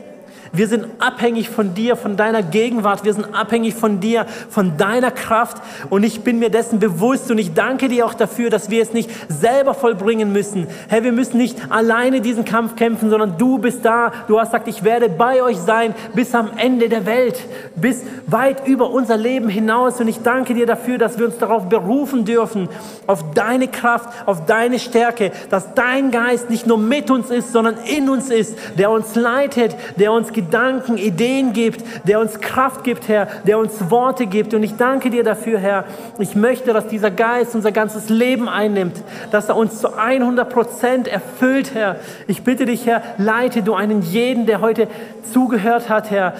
Wir 0.53 0.67
sind 0.67 0.85
abhängig 0.99 1.49
von 1.49 1.73
dir, 1.73 1.95
von 1.95 2.17
deiner 2.17 2.43
Gegenwart. 2.43 3.05
Wir 3.05 3.13
sind 3.13 3.33
abhängig 3.33 3.73
von 3.73 4.01
dir, 4.01 4.25
von 4.49 4.75
deiner 4.75 5.09
Kraft. 5.09 5.61
Und 5.89 6.03
ich 6.03 6.21
bin 6.21 6.39
mir 6.39 6.49
dessen 6.49 6.79
bewusst 6.79 7.31
und 7.31 7.37
ich 7.37 7.53
danke 7.53 7.87
dir 7.87 8.05
auch 8.05 8.13
dafür, 8.13 8.49
dass 8.49 8.69
wir 8.69 8.81
es 8.81 8.91
nicht 8.91 9.09
selber 9.29 9.73
vollbringen 9.73 10.33
müssen. 10.33 10.67
Herr, 10.89 11.03
wir 11.03 11.13
müssen 11.13 11.37
nicht 11.37 11.57
alleine 11.69 12.19
diesen 12.19 12.43
Kampf 12.43 12.75
kämpfen, 12.75 13.09
sondern 13.09 13.37
du 13.37 13.59
bist 13.59 13.85
da. 13.85 14.11
Du 14.27 14.39
hast 14.39 14.49
gesagt, 14.49 14.67
ich 14.67 14.83
werde 14.83 15.07
bei 15.07 15.41
euch 15.41 15.57
sein 15.57 15.95
bis 16.13 16.35
am 16.35 16.49
Ende 16.57 16.89
der 16.89 17.05
Welt, 17.05 17.39
bis 17.77 18.03
weit 18.27 18.67
über 18.67 18.91
unser 18.91 19.15
Leben 19.15 19.47
hinaus. 19.47 20.01
Und 20.01 20.09
ich 20.09 20.21
danke 20.21 20.53
dir 20.53 20.65
dafür, 20.65 20.97
dass 20.97 21.17
wir 21.17 21.27
uns 21.27 21.37
darauf 21.37 21.69
berufen 21.69 22.25
dürfen, 22.25 22.67
auf 23.07 23.33
deine 23.33 23.69
Kraft, 23.69 24.09
auf 24.25 24.45
deine 24.45 24.79
Stärke, 24.79 25.31
dass 25.49 25.73
dein 25.75 26.11
Geist 26.11 26.49
nicht 26.49 26.67
nur 26.67 26.77
mit 26.77 27.09
uns 27.09 27.29
ist, 27.29 27.53
sondern 27.53 27.75
in 27.85 28.09
uns 28.09 28.29
ist, 28.29 28.57
der 28.77 28.91
uns 28.91 29.15
leitet, 29.15 29.75
der 29.95 30.11
uns 30.11 30.33
Gedanken, 30.45 30.97
Ideen 30.97 31.53
gibt, 31.53 31.83
der 32.07 32.19
uns 32.19 32.39
Kraft 32.39 32.83
gibt, 32.83 33.07
Herr, 33.07 33.27
der 33.45 33.59
uns 33.59 33.89
Worte 33.89 34.25
gibt. 34.25 34.53
Und 34.53 34.63
ich 34.63 34.75
danke 34.75 35.09
dir 35.09 35.23
dafür, 35.23 35.59
Herr. 35.59 35.85
Ich 36.19 36.35
möchte, 36.35 36.73
dass 36.73 36.87
dieser 36.87 37.11
Geist 37.11 37.55
unser 37.55 37.71
ganzes 37.71 38.09
Leben 38.09 38.49
einnimmt, 38.49 39.01
dass 39.31 39.49
er 39.49 39.55
uns 39.55 39.79
zu 39.79 39.97
100 39.97 40.49
Prozent 40.49 41.07
erfüllt, 41.07 41.73
Herr. 41.73 41.97
Ich 42.27 42.43
bitte 42.43 42.65
dich, 42.65 42.85
Herr, 42.85 43.01
leite 43.17 43.63
du 43.63 43.73
einen 43.73 44.01
jeden, 44.01 44.45
der 44.45 44.61
heute 44.61 44.87
zugehört 45.31 45.89
hat, 45.89 46.11
Herr, 46.11 46.33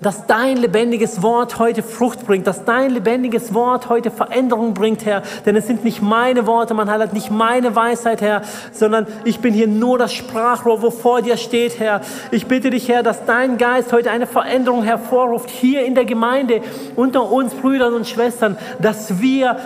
dass 0.00 0.26
dein 0.26 0.58
lebendiges 0.58 1.22
Wort 1.22 1.58
heute 1.58 1.82
Frucht 1.82 2.26
bringt, 2.26 2.46
dass 2.46 2.64
dein 2.64 2.90
lebendiges 2.90 3.54
Wort 3.54 3.88
heute 3.88 4.10
Veränderung 4.10 4.74
bringt, 4.74 5.06
Herr. 5.06 5.22
Denn 5.46 5.56
es 5.56 5.66
sind 5.66 5.84
nicht 5.84 6.02
meine 6.02 6.46
Worte, 6.46 6.74
man 6.74 6.90
hat 6.90 7.12
nicht 7.12 7.30
meine 7.30 7.74
Weisheit, 7.74 8.20
Herr, 8.20 8.42
sondern 8.72 9.06
ich 9.24 9.40
bin 9.40 9.54
hier 9.54 9.68
nur 9.68 9.98
das 9.98 10.12
Sprachrohr, 10.12 10.82
wo 10.82 10.90
vor 10.90 11.22
dir 11.22 11.36
steht, 11.36 11.78
Herr. 11.78 12.02
Ich 12.30 12.46
bitte 12.46 12.70
dich, 12.70 12.88
Herr, 12.88 13.02
dass 13.02 13.24
dein 13.24 13.56
Geist 13.56 13.92
heute 13.92 14.10
eine 14.10 14.26
Veränderung 14.26 14.82
hervorruft, 14.82 15.48
hier 15.48 15.84
in 15.86 15.94
der 15.94 16.04
Gemeinde, 16.04 16.60
unter 16.94 17.30
uns 17.30 17.54
Brüdern 17.54 17.94
und 17.94 18.06
Schwestern, 18.06 18.58
dass 18.78 19.20
wir 19.20 19.56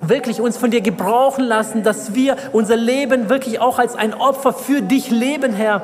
wirklich 0.00 0.40
uns 0.40 0.56
von 0.56 0.70
dir 0.70 0.80
gebrauchen 0.80 1.44
lassen, 1.44 1.82
dass 1.82 2.14
wir 2.14 2.36
unser 2.52 2.76
Leben 2.76 3.28
wirklich 3.28 3.60
auch 3.60 3.78
als 3.78 3.96
ein 3.96 4.14
Opfer 4.14 4.52
für 4.52 4.82
dich 4.82 5.10
leben, 5.10 5.52
Herr, 5.54 5.82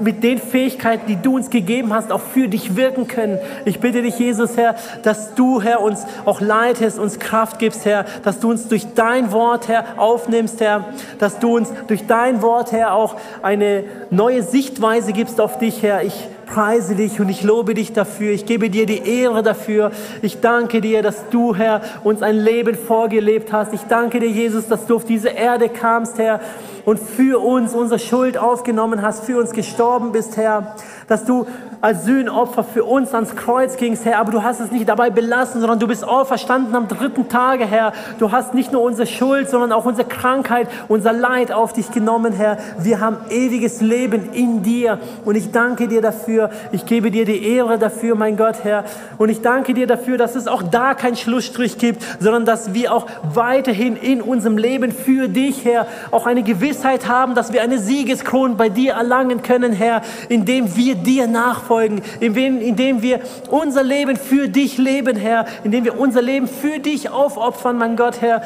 mit 0.00 0.24
den 0.24 0.38
Fähigkeiten, 0.38 1.06
die 1.06 1.16
du 1.16 1.36
uns 1.36 1.50
gegeben 1.50 1.94
hast, 1.94 2.10
auch 2.10 2.20
für 2.20 2.48
dich 2.48 2.76
wirken 2.76 3.06
können. 3.06 3.38
Ich 3.64 3.80
bitte 3.80 4.02
dich, 4.02 4.18
Jesus, 4.18 4.56
Herr, 4.56 4.74
dass 5.02 5.34
du, 5.34 5.62
Herr, 5.62 5.80
uns 5.80 6.04
auch 6.24 6.40
leitest, 6.40 6.98
uns 6.98 7.18
Kraft 7.18 7.58
gibst, 7.58 7.84
Herr, 7.84 8.04
dass 8.24 8.40
du 8.40 8.50
uns 8.50 8.68
durch 8.68 8.94
dein 8.94 9.32
Wort, 9.32 9.68
Herr, 9.68 9.84
aufnimmst, 9.96 10.60
Herr, 10.60 10.86
dass 11.18 11.38
du 11.38 11.56
uns 11.56 11.72
durch 11.86 12.06
dein 12.06 12.42
Wort, 12.42 12.72
Herr, 12.72 12.94
auch 12.94 13.16
eine 13.42 13.84
neue 14.10 14.42
Sichtweise 14.42 15.12
gibst 15.12 15.40
auf 15.40 15.58
dich, 15.58 15.82
Herr. 15.82 16.02
Ich 16.02 16.28
preise 16.52 16.94
dich 16.94 17.18
und 17.18 17.28
ich 17.30 17.42
lobe 17.42 17.72
dich 17.72 17.92
dafür. 17.92 18.32
Ich 18.32 18.44
gebe 18.44 18.68
dir 18.68 18.84
die 18.84 19.08
Ehre 19.08 19.42
dafür. 19.42 19.90
Ich 20.20 20.40
danke 20.40 20.82
dir, 20.82 21.02
dass 21.02 21.28
du, 21.30 21.54
Herr, 21.54 21.80
uns 22.04 22.22
ein 22.22 22.36
Leben 22.36 22.74
vorgelebt 22.74 23.52
hast. 23.52 23.72
Ich 23.72 23.82
danke 23.82 24.20
dir, 24.20 24.28
Jesus, 24.28 24.68
dass 24.68 24.86
du 24.86 24.96
auf 24.96 25.04
diese 25.06 25.30
Erde 25.30 25.70
kamst, 25.70 26.18
Herr, 26.18 26.40
und 26.84 26.98
für 26.98 27.40
uns 27.42 27.74
unsere 27.74 27.98
Schuld 27.98 28.38
aufgenommen 28.38 29.02
hast, 29.02 29.24
für 29.24 29.38
uns 29.38 29.52
gestorben 29.52 30.12
bist, 30.12 30.36
Herr. 30.36 30.74
Dass 31.08 31.24
du 31.24 31.46
als 31.82 32.04
Sühnopfer 32.04 32.62
für 32.62 32.84
uns 32.84 33.12
ans 33.12 33.34
Kreuz 33.34 33.76
gingst, 33.76 34.04
Herr, 34.04 34.18
aber 34.18 34.30
du 34.30 34.44
hast 34.44 34.60
es 34.60 34.70
nicht 34.70 34.88
dabei 34.88 35.10
belassen, 35.10 35.60
sondern 35.60 35.80
du 35.80 35.88
bist 35.88 36.06
auferstanden 36.06 36.76
am 36.76 36.86
dritten 36.86 37.28
Tage, 37.28 37.66
Herr. 37.66 37.92
Du 38.20 38.30
hast 38.30 38.54
nicht 38.54 38.70
nur 38.70 38.82
unsere 38.82 39.08
Schuld, 39.08 39.50
sondern 39.50 39.72
auch 39.72 39.84
unsere 39.84 40.06
Krankheit, 40.06 40.68
unser 40.86 41.12
Leid 41.12 41.50
auf 41.50 41.72
dich 41.72 41.90
genommen, 41.90 42.32
Herr. 42.32 42.58
Wir 42.78 43.00
haben 43.00 43.16
ewiges 43.30 43.80
Leben 43.80 44.32
in 44.32 44.62
dir 44.62 45.00
und 45.24 45.34
ich 45.34 45.50
danke 45.50 45.88
dir 45.88 46.00
dafür. 46.02 46.50
Ich 46.70 46.86
gebe 46.86 47.10
dir 47.10 47.24
die 47.24 47.52
Ehre 47.52 47.78
dafür, 47.78 48.14
mein 48.14 48.36
Gott, 48.36 48.62
Herr. 48.62 48.84
Und 49.18 49.28
ich 49.28 49.42
danke 49.42 49.74
dir 49.74 49.88
dafür, 49.88 50.18
dass 50.18 50.36
es 50.36 50.46
auch 50.46 50.62
da 50.62 50.94
keinen 50.94 51.16
Schlussstrich 51.16 51.78
gibt, 51.78 52.02
sondern 52.20 52.44
dass 52.44 52.74
wir 52.74 52.94
auch 52.94 53.06
weiterhin 53.34 53.96
in 53.96 54.22
unserem 54.22 54.56
Leben 54.56 54.92
für 54.92 55.26
dich, 55.26 55.64
Herr, 55.64 55.86
auch 56.12 56.26
eine 56.26 56.44
Gewissheit 56.72 57.06
haben, 57.06 57.34
dass 57.34 57.52
wir 57.52 57.60
eine 57.60 57.78
Siegeskrone 57.78 58.54
bei 58.54 58.70
dir 58.70 58.94
erlangen 58.94 59.42
können, 59.42 59.72
Herr, 59.72 60.00
indem 60.30 60.74
wir 60.74 60.94
dir 60.94 61.26
nachfolgen 61.26 61.42
nachfolgen, 61.42 62.02
indem 62.20 63.02
wir 63.02 63.20
unser 63.50 63.82
Leben 63.82 64.16
für 64.16 64.48
dich 64.48 64.78
leben, 64.78 65.16
Herr, 65.16 65.46
indem 65.64 65.84
wir 65.84 65.98
unser 65.98 66.22
Leben 66.22 66.48
für 66.48 66.78
dich 66.78 67.10
aufopfern, 67.10 67.76
mein 67.76 67.96
Gott, 67.96 68.20
Herr. 68.20 68.42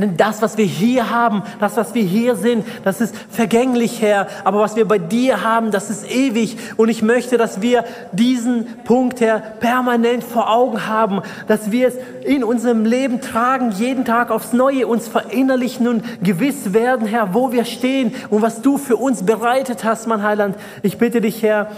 Denn 0.00 0.16
das, 0.16 0.42
was 0.42 0.56
wir 0.56 0.64
hier 0.64 1.10
haben, 1.10 1.42
das, 1.60 1.76
was 1.76 1.94
wir 1.94 2.02
hier 2.02 2.36
sind, 2.36 2.64
das 2.84 3.00
ist 3.00 3.14
vergänglich, 3.30 4.00
Herr. 4.00 4.28
Aber 4.44 4.60
was 4.60 4.76
wir 4.76 4.86
bei 4.86 4.98
dir 4.98 5.42
haben, 5.42 5.70
das 5.70 5.90
ist 5.90 6.10
ewig. 6.10 6.56
Und 6.76 6.88
ich 6.88 7.02
möchte, 7.02 7.36
dass 7.36 7.60
wir 7.60 7.84
diesen 8.12 8.66
Punkt, 8.84 9.20
Herr, 9.20 9.38
permanent 9.38 10.24
vor 10.24 10.50
Augen 10.50 10.86
haben, 10.86 11.22
dass 11.46 11.70
wir 11.70 11.88
es 11.88 11.94
in 12.24 12.44
unserem 12.44 12.84
Leben 12.84 13.20
tragen, 13.20 13.72
jeden 13.72 14.04
Tag 14.04 14.30
aufs 14.30 14.52
Neue 14.52 14.86
uns 14.86 15.08
verinnerlichen 15.08 15.88
und 15.88 16.02
gewiss 16.22 16.72
werden, 16.72 17.06
Herr, 17.06 17.34
wo 17.34 17.52
wir 17.52 17.64
stehen 17.64 18.14
und 18.30 18.42
was 18.42 18.62
du 18.62 18.78
für 18.78 18.96
uns 18.96 19.24
bereitet 19.24 19.84
hast, 19.84 20.06
mein 20.06 20.22
Heiland. 20.22 20.56
Ich 20.82 20.98
bitte 20.98 21.20
dich, 21.20 21.42
Herr, 21.42 21.70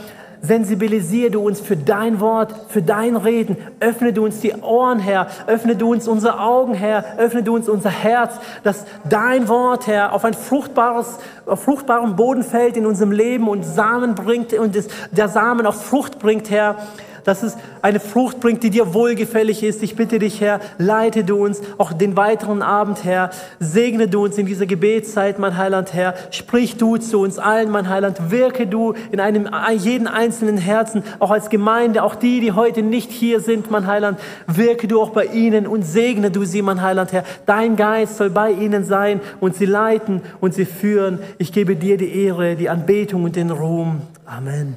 sensibilisiere 0.43 1.31
du 1.31 1.41
uns 1.41 1.61
für 1.61 1.77
dein 1.77 2.21
Wort, 2.21 2.55
für 2.69 2.83
dein 2.83 3.17
Reden. 3.17 3.57
Öffne 3.81 4.13
du 4.13 4.25
uns 4.25 4.41
die 4.41 4.53
Ohren, 4.55 4.99
Herr. 4.99 5.27
Öffne 5.47 5.77
du 5.77 5.93
uns 5.93 6.09
unsere 6.09 6.41
Augen, 6.41 6.75
Herr. 6.75 7.05
Öffne 7.19 7.43
du 7.43 7.55
uns 7.55 7.69
unser 7.69 7.91
Herz, 7.91 8.35
dass 8.63 8.85
dein 9.09 9.49
Wort, 9.49 9.87
Herr, 9.87 10.13
auf 10.13 10.25
ein 10.25 10.35
fruchtbares, 10.35 11.19
auf 11.47 11.63
fruchtbaren 11.63 12.17
Boden 12.17 12.43
fällt 12.43 12.77
in 12.77 12.87
unserem 12.87 13.13
Leben 13.13 13.49
und 13.49 13.65
Samen 13.65 14.15
bringt 14.15 14.53
und 14.55 14.77
der 15.13 15.29
Samen 15.29 15.67
auch 15.67 15.75
Frucht 15.75 16.19
bringt, 16.19 16.51
Herr 16.51 16.77
dass 17.25 17.43
es 17.43 17.57
eine 17.83 18.01
Frucht 18.01 18.41
bringt, 18.41 18.63
die 18.63 18.71
dir 18.71 18.95
wohlgefällig 18.95 19.63
ist. 19.63 19.83
Ich 19.83 19.97
bitte 19.97 20.19
dich, 20.19 20.41
Herr, 20.41 20.61
leite 20.79 21.25
du 21.25 21.45
uns 21.45 21.61
auch 21.79 21.93
den 21.93 22.17
weiteren 22.17 22.63
Abend, 22.63 23.05
Herr. 23.05 23.31
Segne 23.59 24.09
du 24.09 24.25
uns 24.25 24.39
in 24.39 24.47
dieser 24.47 24.67
Gebetszeit, 24.67 25.39
mein 25.39 25.57
Heiland, 25.57 25.95
Herr. 25.95 26.15
Sprich 26.31 26.77
du 26.77 26.97
zu 26.97 27.21
uns 27.21 27.39
allen, 27.39 27.71
mein 27.71 27.89
Heiland. 27.89 28.31
Wirke 28.31 28.67
du 28.67 28.95
in 29.11 29.21
einem 29.21 29.49
jeden 29.79 30.07
einzelnen 30.07 30.59
Herzen, 30.59 31.03
auch 31.19 31.31
als 31.31 31.51
Gemeinde, 31.51 32.03
auch 32.03 32.15
die, 32.15 32.41
die 32.41 32.53
heute 32.53 32.83
nicht 32.83 33.11
hier 33.11 33.41
sind, 33.41 33.71
mein 33.71 33.87
Heiland. 33.87 34.19
Wirke 34.47 34.89
du 34.89 35.01
auch 35.01 35.11
bei 35.11 35.27
ihnen 35.27 35.67
und 35.67 35.83
segne 35.83 36.31
du 36.31 36.45
sie, 36.45 36.63
mein 36.63 36.83
Heiland, 36.83 37.13
Herr. 37.13 37.25
Dein 37.47 37.77
Geist 37.77 38.17
soll 38.17 38.31
bei 38.31 38.51
ihnen 38.51 38.85
sein 38.85 39.21
und 39.41 39.57
sie 39.57 39.67
leiten 39.67 40.23
und 40.41 40.55
sie 40.55 40.67
führen. 40.67 41.19
Ich 41.39 41.53
gebe 41.53 41.77
dir 41.77 41.97
die 41.97 42.25
Ehre, 42.25 42.57
die 42.57 42.69
Anbetung 42.69 43.25
und 43.25 43.37
den 43.37 43.51
Ruhm. 43.51 44.03
Amen. 44.27 44.77